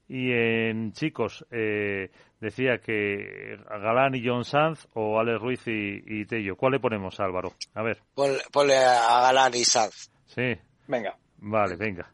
Y 0.08 0.30
en 0.32 0.92
chicos, 0.92 1.44
eh, 1.50 2.10
decía 2.40 2.78
que 2.78 3.56
Galán 3.68 4.14
y 4.14 4.26
John 4.26 4.44
Sanz 4.44 4.86
o 4.94 5.18
Alex 5.18 5.40
Ruiz 5.40 5.62
y, 5.66 6.24
Tello. 6.26 6.56
¿Cuál 6.56 6.72
le 6.72 6.80
ponemos, 6.80 7.18
Álvaro? 7.20 7.54
A 7.74 7.82
ver. 7.82 8.02
Ponle, 8.14 8.76
a 8.76 9.20
Galán 9.22 9.54
y 9.54 9.64
Sanz. 9.64 10.10
Sí. 10.26 10.54
Venga. 10.86 11.16
Vale, 11.38 11.76
venga. 11.76 12.12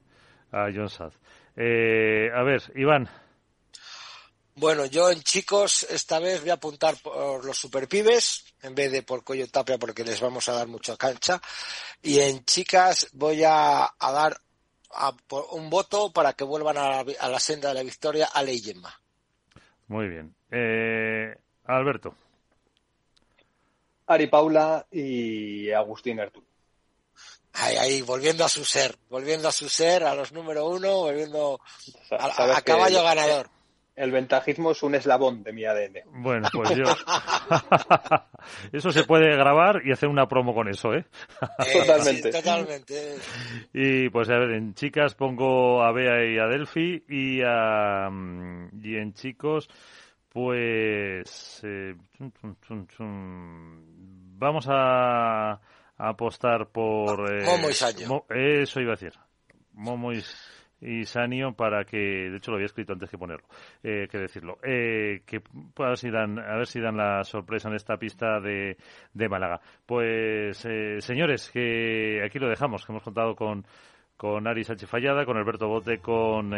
A 0.52 0.68
John 0.74 0.88
Sanz. 0.88 1.14
Eh, 1.56 2.30
a 2.32 2.42
ver, 2.42 2.62
Iván. 2.76 3.08
Bueno, 4.54 4.86
yo 4.86 5.10
en 5.10 5.22
chicos 5.22 5.84
esta 5.88 6.18
vez 6.18 6.40
voy 6.40 6.50
a 6.50 6.54
apuntar 6.54 6.96
por 7.00 7.44
los 7.44 7.56
superpibes 7.56 8.44
en 8.62 8.74
vez 8.74 8.90
de 8.90 9.04
por 9.04 9.22
Coyo 9.22 9.46
Tapia 9.46 9.78
porque 9.78 10.02
les 10.02 10.20
vamos 10.20 10.48
a 10.48 10.52
dar 10.52 10.66
mucha 10.66 10.96
cancha. 10.96 11.40
Y 12.02 12.18
en 12.18 12.44
chicas 12.44 13.08
voy 13.12 13.44
a, 13.44 13.84
a 13.84 14.12
dar 14.12 14.40
un 15.52 15.70
voto 15.70 16.12
para 16.12 16.32
que 16.32 16.44
vuelvan 16.44 16.78
a 16.78 17.04
la, 17.28 17.40
senda 17.40 17.68
de 17.68 17.74
la 17.74 17.82
victoria 17.82 18.26
a 18.32 18.42
Leyema. 18.42 19.00
Muy 19.88 20.08
bien. 20.08 20.34
Eh, 20.50 21.34
Alberto. 21.64 22.14
Ari 24.06 24.26
Paula 24.26 24.86
y 24.90 25.70
Agustín 25.70 26.18
Ertu. 26.18 26.42
Ahí, 27.54 27.76
ahí, 27.76 28.02
volviendo 28.02 28.44
a 28.44 28.48
su 28.48 28.64
ser, 28.64 28.96
volviendo 29.10 29.48
a 29.48 29.52
su 29.52 29.68
ser, 29.68 30.04
a 30.04 30.14
los 30.14 30.32
número 30.32 30.68
uno, 30.68 31.00
volviendo 31.00 31.60
a 32.10 32.62
caballo 32.62 33.02
ganador 33.02 33.50
el 33.98 34.12
ventajismo 34.12 34.70
es 34.70 34.82
un 34.82 34.94
eslabón 34.94 35.42
de 35.42 35.52
mi 35.52 35.64
ADN. 35.64 36.22
Bueno, 36.22 36.48
pues 36.52 36.70
yo. 36.76 36.84
eso 38.72 38.92
se 38.92 39.04
puede 39.04 39.36
grabar 39.36 39.82
y 39.84 39.92
hacer 39.92 40.08
una 40.08 40.28
promo 40.28 40.54
con 40.54 40.68
eso, 40.68 40.94
¿eh? 40.94 41.04
eh 41.66 41.80
totalmente. 41.80 42.30
totalmente. 42.30 43.16
Y 43.72 44.08
pues 44.10 44.30
a 44.30 44.38
ver, 44.38 44.52
en 44.52 44.74
chicas 44.74 45.14
pongo 45.14 45.82
a 45.82 45.92
Bea 45.92 46.24
y 46.24 46.38
a 46.38 46.46
Delphi 46.46 47.04
y, 47.08 47.40
a, 47.44 48.08
mm, 48.10 48.80
y 48.82 48.96
en 48.96 49.12
chicos, 49.14 49.68
pues. 50.28 51.60
Eh, 51.64 51.94
vamos 54.38 54.66
a, 54.68 55.60
apostar 55.96 56.68
por. 56.68 57.32
Eh, 57.32 57.44
Momo 57.44 57.68
y 57.68 58.62
eso 58.62 58.80
iba 58.80 58.92
a 58.92 58.96
decir. 58.96 59.14
Momo 59.72 60.12
y 60.12 60.22
y 60.80 61.04
Sanio 61.04 61.52
para 61.52 61.84
que, 61.84 61.96
de 61.96 62.36
hecho 62.36 62.50
lo 62.50 62.56
había 62.56 62.66
escrito 62.66 62.92
antes 62.92 63.10
que 63.10 63.18
ponerlo, 63.18 63.46
eh, 63.82 64.06
que 64.10 64.18
decirlo, 64.18 64.58
eh, 64.62 65.22
que 65.26 65.42
a 65.78 65.88
ver 65.88 65.98
si 65.98 66.10
dan, 66.10 66.38
a 66.38 66.56
ver 66.56 66.66
si 66.66 66.80
dan 66.80 66.96
la 66.96 67.24
sorpresa 67.24 67.68
en 67.68 67.74
esta 67.74 67.96
pista 67.96 68.40
de, 68.40 68.76
de 69.12 69.28
Málaga. 69.28 69.60
Pues 69.86 70.64
eh, 70.64 71.00
señores, 71.00 71.50
que 71.50 72.22
aquí 72.24 72.38
lo 72.38 72.48
dejamos, 72.48 72.84
que 72.84 72.92
hemos 72.92 73.02
contado 73.02 73.34
con 73.34 73.64
con 74.16 74.48
Ari 74.48 74.64
Sánchez 74.64 74.90
con 75.24 75.36
Alberto 75.36 75.68
Bote, 75.68 75.98
con 75.98 76.52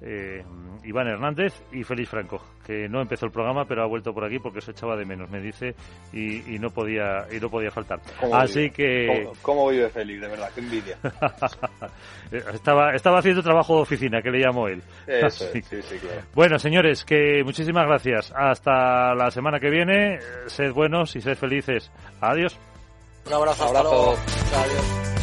eh, 0.00 0.44
Iván 0.84 1.08
Hernández 1.08 1.54
y 1.72 1.82
Félix 1.82 2.08
Franco, 2.08 2.40
que 2.64 2.88
no 2.88 3.00
empezó 3.00 3.26
el 3.26 3.32
programa, 3.32 3.64
pero 3.64 3.82
ha 3.82 3.86
vuelto 3.86 4.12
por 4.14 4.24
aquí 4.24 4.38
porque 4.38 4.60
se 4.60 4.70
echaba 4.70 4.96
de 4.96 5.04
menos, 5.04 5.28
me 5.30 5.40
dice, 5.40 5.74
y, 6.12 6.58
no 6.58 6.70
podía 6.70 7.26
y 7.30 7.40
no 7.40 7.50
podía 7.50 7.70
faltar. 7.70 8.00
Así 8.32 8.70
que 8.70 9.28
¿Cómo, 9.42 9.68
vive 9.68 9.88
Félix? 9.90 10.20
De 10.20 10.28
verdad, 10.28 10.50
qué 10.54 10.60
envidia. 10.60 10.98
estaba 12.52 12.92
estaba 12.94 13.18
haciendo 13.18 13.42
trabajo 13.42 13.76
de 13.76 13.82
oficina, 13.82 14.22
que 14.22 14.30
le 14.30 14.40
llamó 14.40 14.68
él. 14.68 14.82
Bueno, 16.34 16.58
señores, 16.58 17.04
que 17.04 17.42
muchísimas 17.44 17.86
gracias. 17.86 18.32
Hasta 18.34 19.14
la 19.14 19.30
semana 19.30 19.58
que 19.58 19.70
viene. 19.70 20.18
Sed 20.46 20.72
buenos 20.72 21.14
y 21.16 21.20
sed 21.20 21.36
felices. 21.36 21.90
Adiós. 22.20 22.58
Un 23.26 23.32
abrazo. 23.34 23.70
Un 23.70 23.76
abrazo. 23.76 24.12
Adiós. 24.54 25.17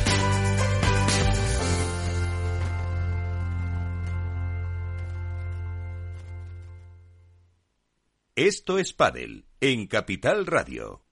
Esto 8.38 8.80
es 8.80 8.92
Padel 8.92 9.46
en 9.62 9.88
Capital 9.88 10.46
Radio. 10.46 11.06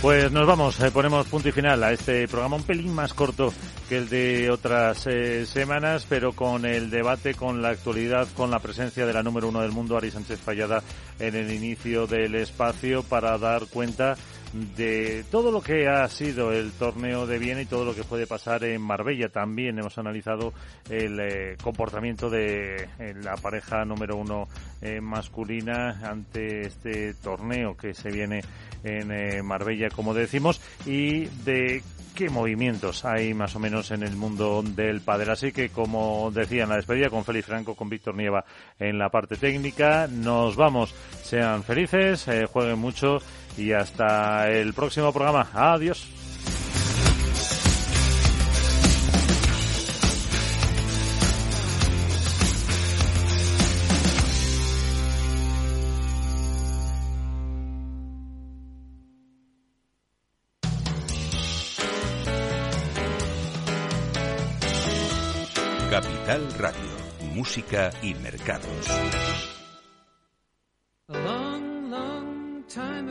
Pues 0.00 0.30
nos 0.30 0.46
vamos, 0.46 0.78
eh, 0.78 0.92
ponemos 0.92 1.26
punto 1.26 1.48
y 1.48 1.52
final 1.52 1.82
a 1.82 1.92
este 1.92 2.28
programa 2.28 2.54
un 2.54 2.62
pelín 2.62 2.94
más 2.94 3.12
corto 3.12 3.52
que 3.88 3.98
el 3.98 4.08
de 4.08 4.48
otras 4.48 5.08
eh, 5.08 5.46
semanas, 5.46 6.06
pero 6.08 6.32
con 6.32 6.64
el 6.64 6.90
debate, 6.90 7.34
con 7.34 7.60
la 7.60 7.70
actualidad, 7.70 8.28
con 8.36 8.52
la 8.52 8.60
presencia 8.60 9.04
de 9.04 9.12
la 9.12 9.24
número 9.24 9.48
uno 9.48 9.62
del 9.62 9.72
mundo, 9.72 9.96
Ari 9.96 10.12
Sánchez 10.12 10.38
Fallada, 10.38 10.80
en 11.18 11.34
el 11.34 11.52
inicio 11.52 12.06
del 12.06 12.36
espacio 12.36 13.02
para 13.02 13.36
dar 13.36 13.66
cuenta 13.66 14.16
de 14.52 15.24
todo 15.30 15.50
lo 15.50 15.62
que 15.62 15.88
ha 15.88 16.06
sido 16.08 16.52
el 16.52 16.72
torneo 16.72 17.26
de 17.26 17.38
Viena 17.38 17.62
y 17.62 17.66
todo 17.66 17.84
lo 17.84 17.94
que 17.94 18.04
puede 18.04 18.26
pasar 18.26 18.64
en 18.64 18.82
Marbella. 18.82 19.28
También 19.28 19.78
hemos 19.78 19.96
analizado 19.98 20.52
el 20.90 21.18
eh, 21.20 21.56
comportamiento 21.62 22.28
de 22.28 22.88
eh, 22.98 23.14
la 23.22 23.34
pareja 23.36 23.84
número 23.84 24.16
uno 24.16 24.48
eh, 24.82 25.00
masculina 25.00 26.00
ante 26.02 26.66
este 26.66 27.14
torneo 27.14 27.76
que 27.76 27.94
se 27.94 28.10
viene 28.10 28.42
en 28.84 29.46
Marbella, 29.46 29.90
como 29.90 30.12
decimos, 30.12 30.60
y 30.84 31.26
de 31.44 31.84
qué 32.16 32.28
movimientos 32.28 33.04
hay 33.04 33.32
más 33.32 33.54
o 33.54 33.60
menos 33.60 33.92
en 33.92 34.02
el 34.02 34.16
mundo 34.16 34.60
del 34.64 35.02
padre. 35.02 35.30
Así 35.30 35.52
que, 35.52 35.68
como 35.68 36.32
decía 36.32 36.64
en 36.64 36.68
la 36.68 36.76
despedida, 36.76 37.08
con 37.08 37.24
Félix 37.24 37.46
Franco, 37.46 37.76
con 37.76 37.88
Víctor 37.88 38.16
Nieva 38.16 38.44
en 38.80 38.98
la 38.98 39.08
parte 39.08 39.36
técnica, 39.36 40.08
nos 40.08 40.56
vamos. 40.56 40.92
Sean 41.22 41.62
felices, 41.62 42.28
jueguen 42.52 42.80
mucho 42.80 43.18
y 43.56 43.72
hasta 43.72 44.50
el 44.50 44.74
próximo 44.74 45.12
programa. 45.12 45.48
Adiós. 45.52 46.08
Capital 65.92 66.48
Radio, 66.58 67.34
música 67.34 67.90
y 68.00 68.14
mercados. 68.14 69.51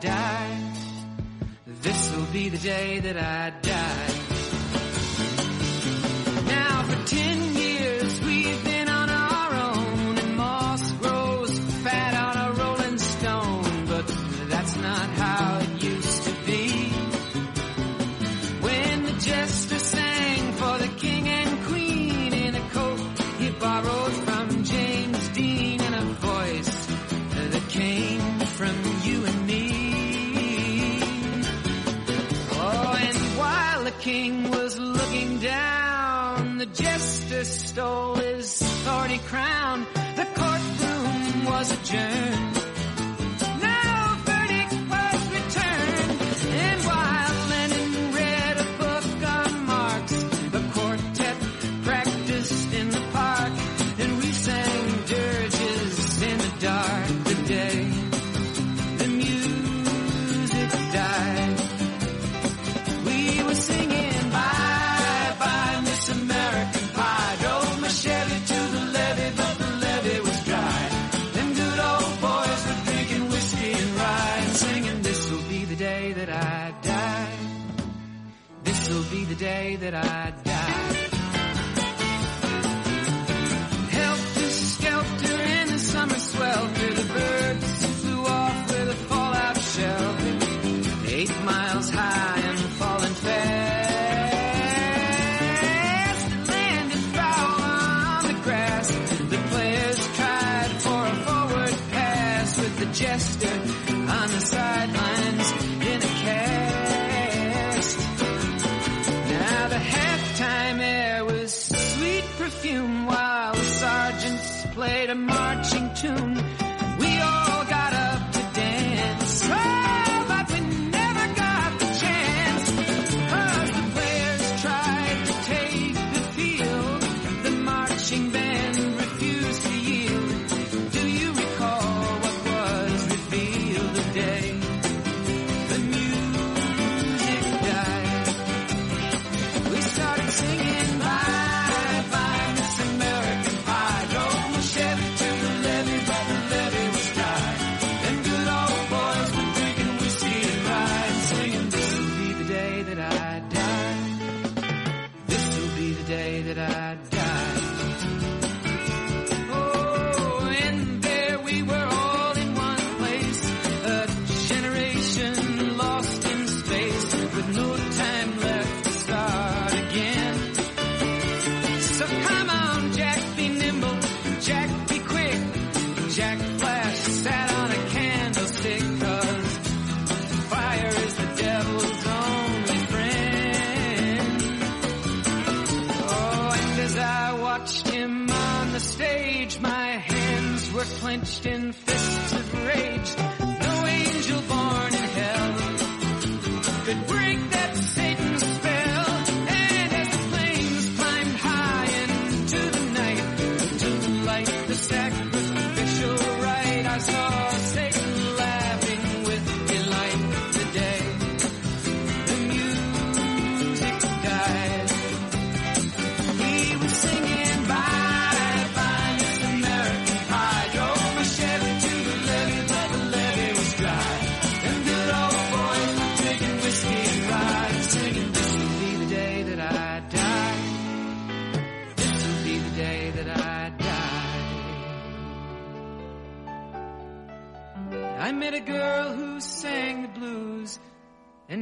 die. 0.00 0.72
This'll 1.82 2.32
be 2.32 2.48
the 2.48 2.58
day 2.58 3.00
that 3.00 3.16
I 3.16 3.52
die. 3.62 4.07
crown. 39.28 39.86
The 40.16 40.26
courtroom 40.34 41.44
was 41.44 41.70
adjourned. 41.70 42.27
that 79.80 79.94
I 79.94 80.27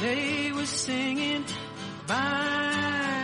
They 0.00 0.50
were 0.52 0.64
singing, 0.64 1.44
Bye. 2.06 3.19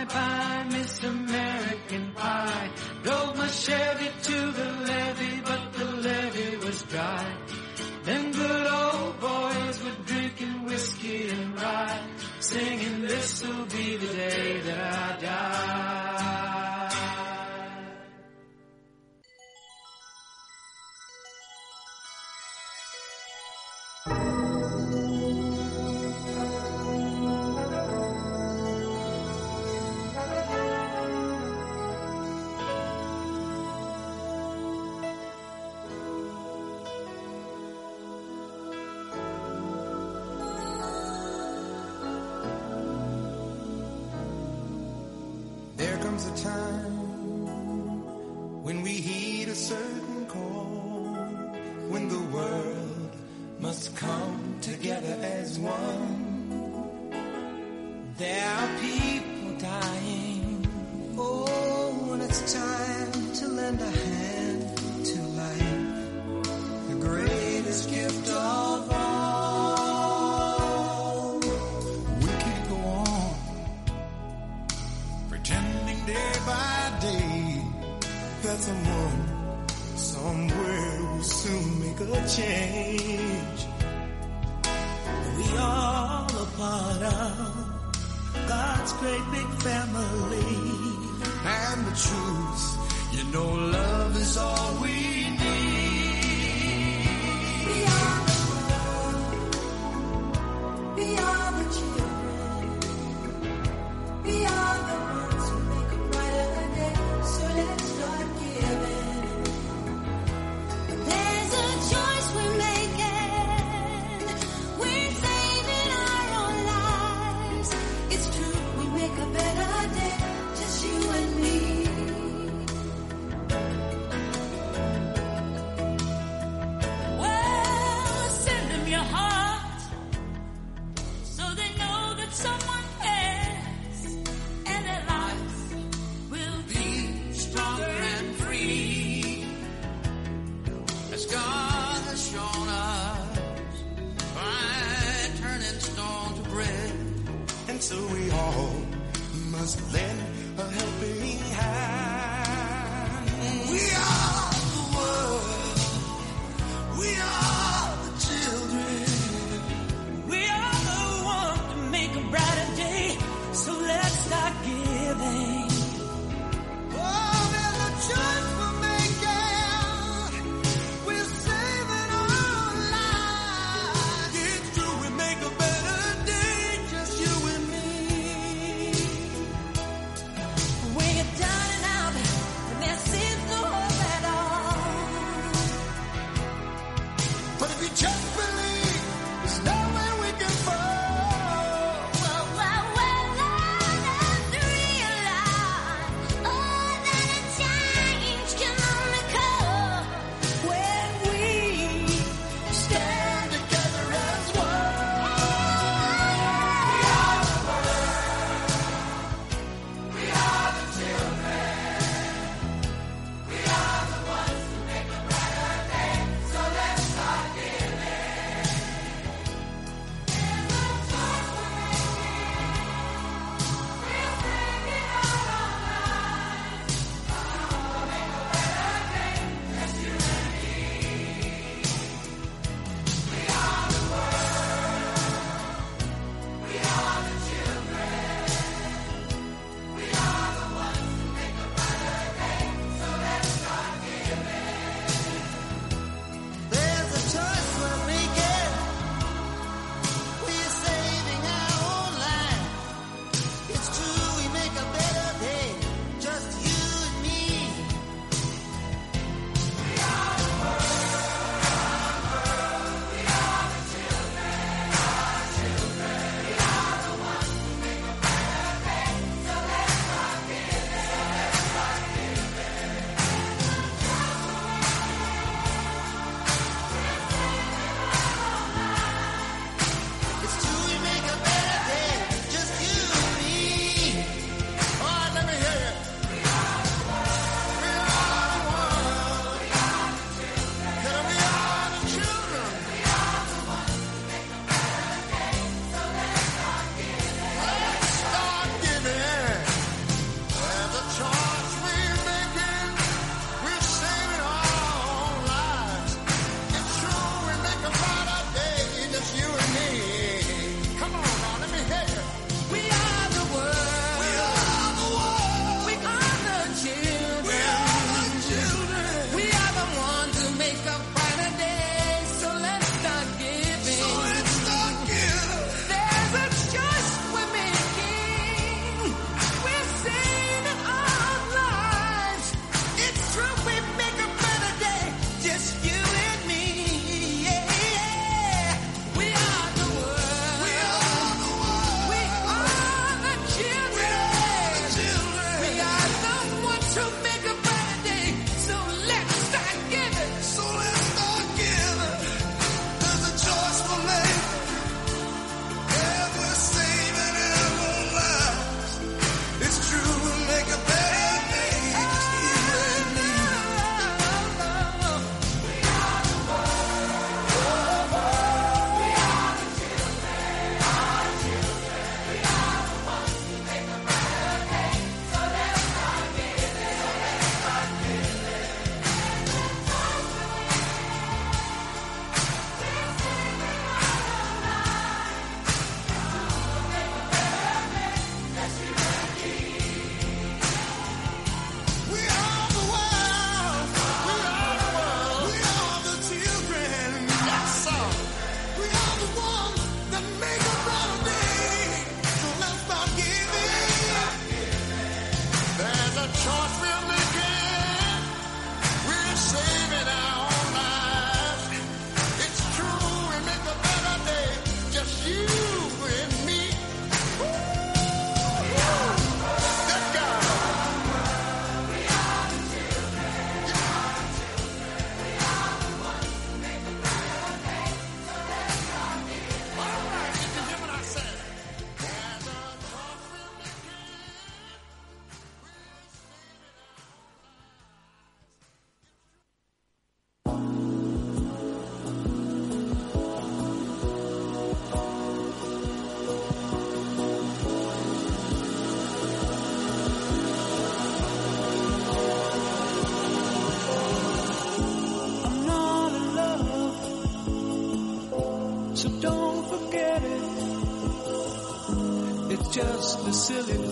Silly 463.47 463.86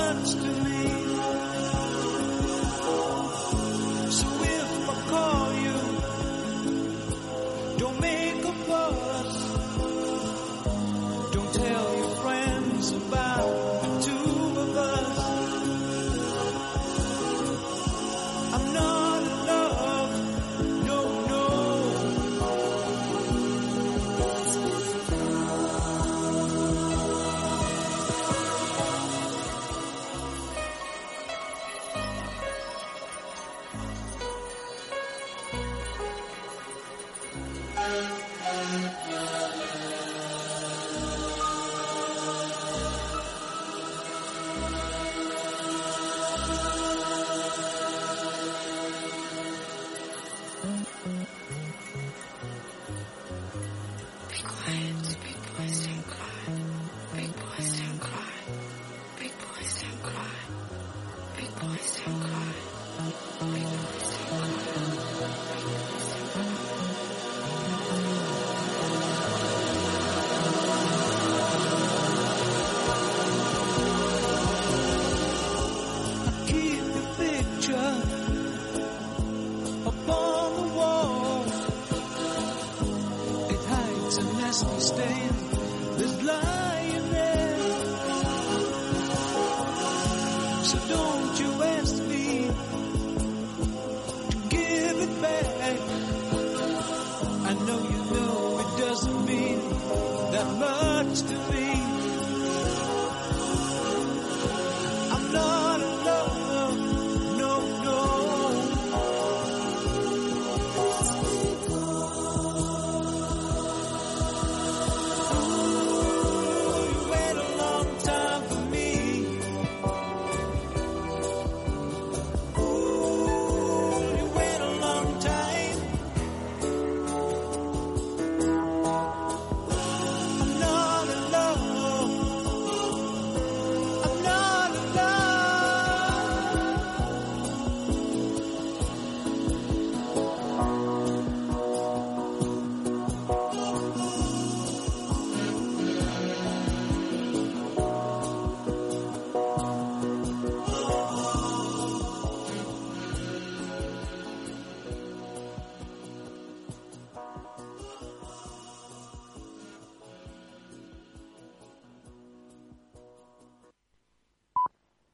touched 0.00 0.59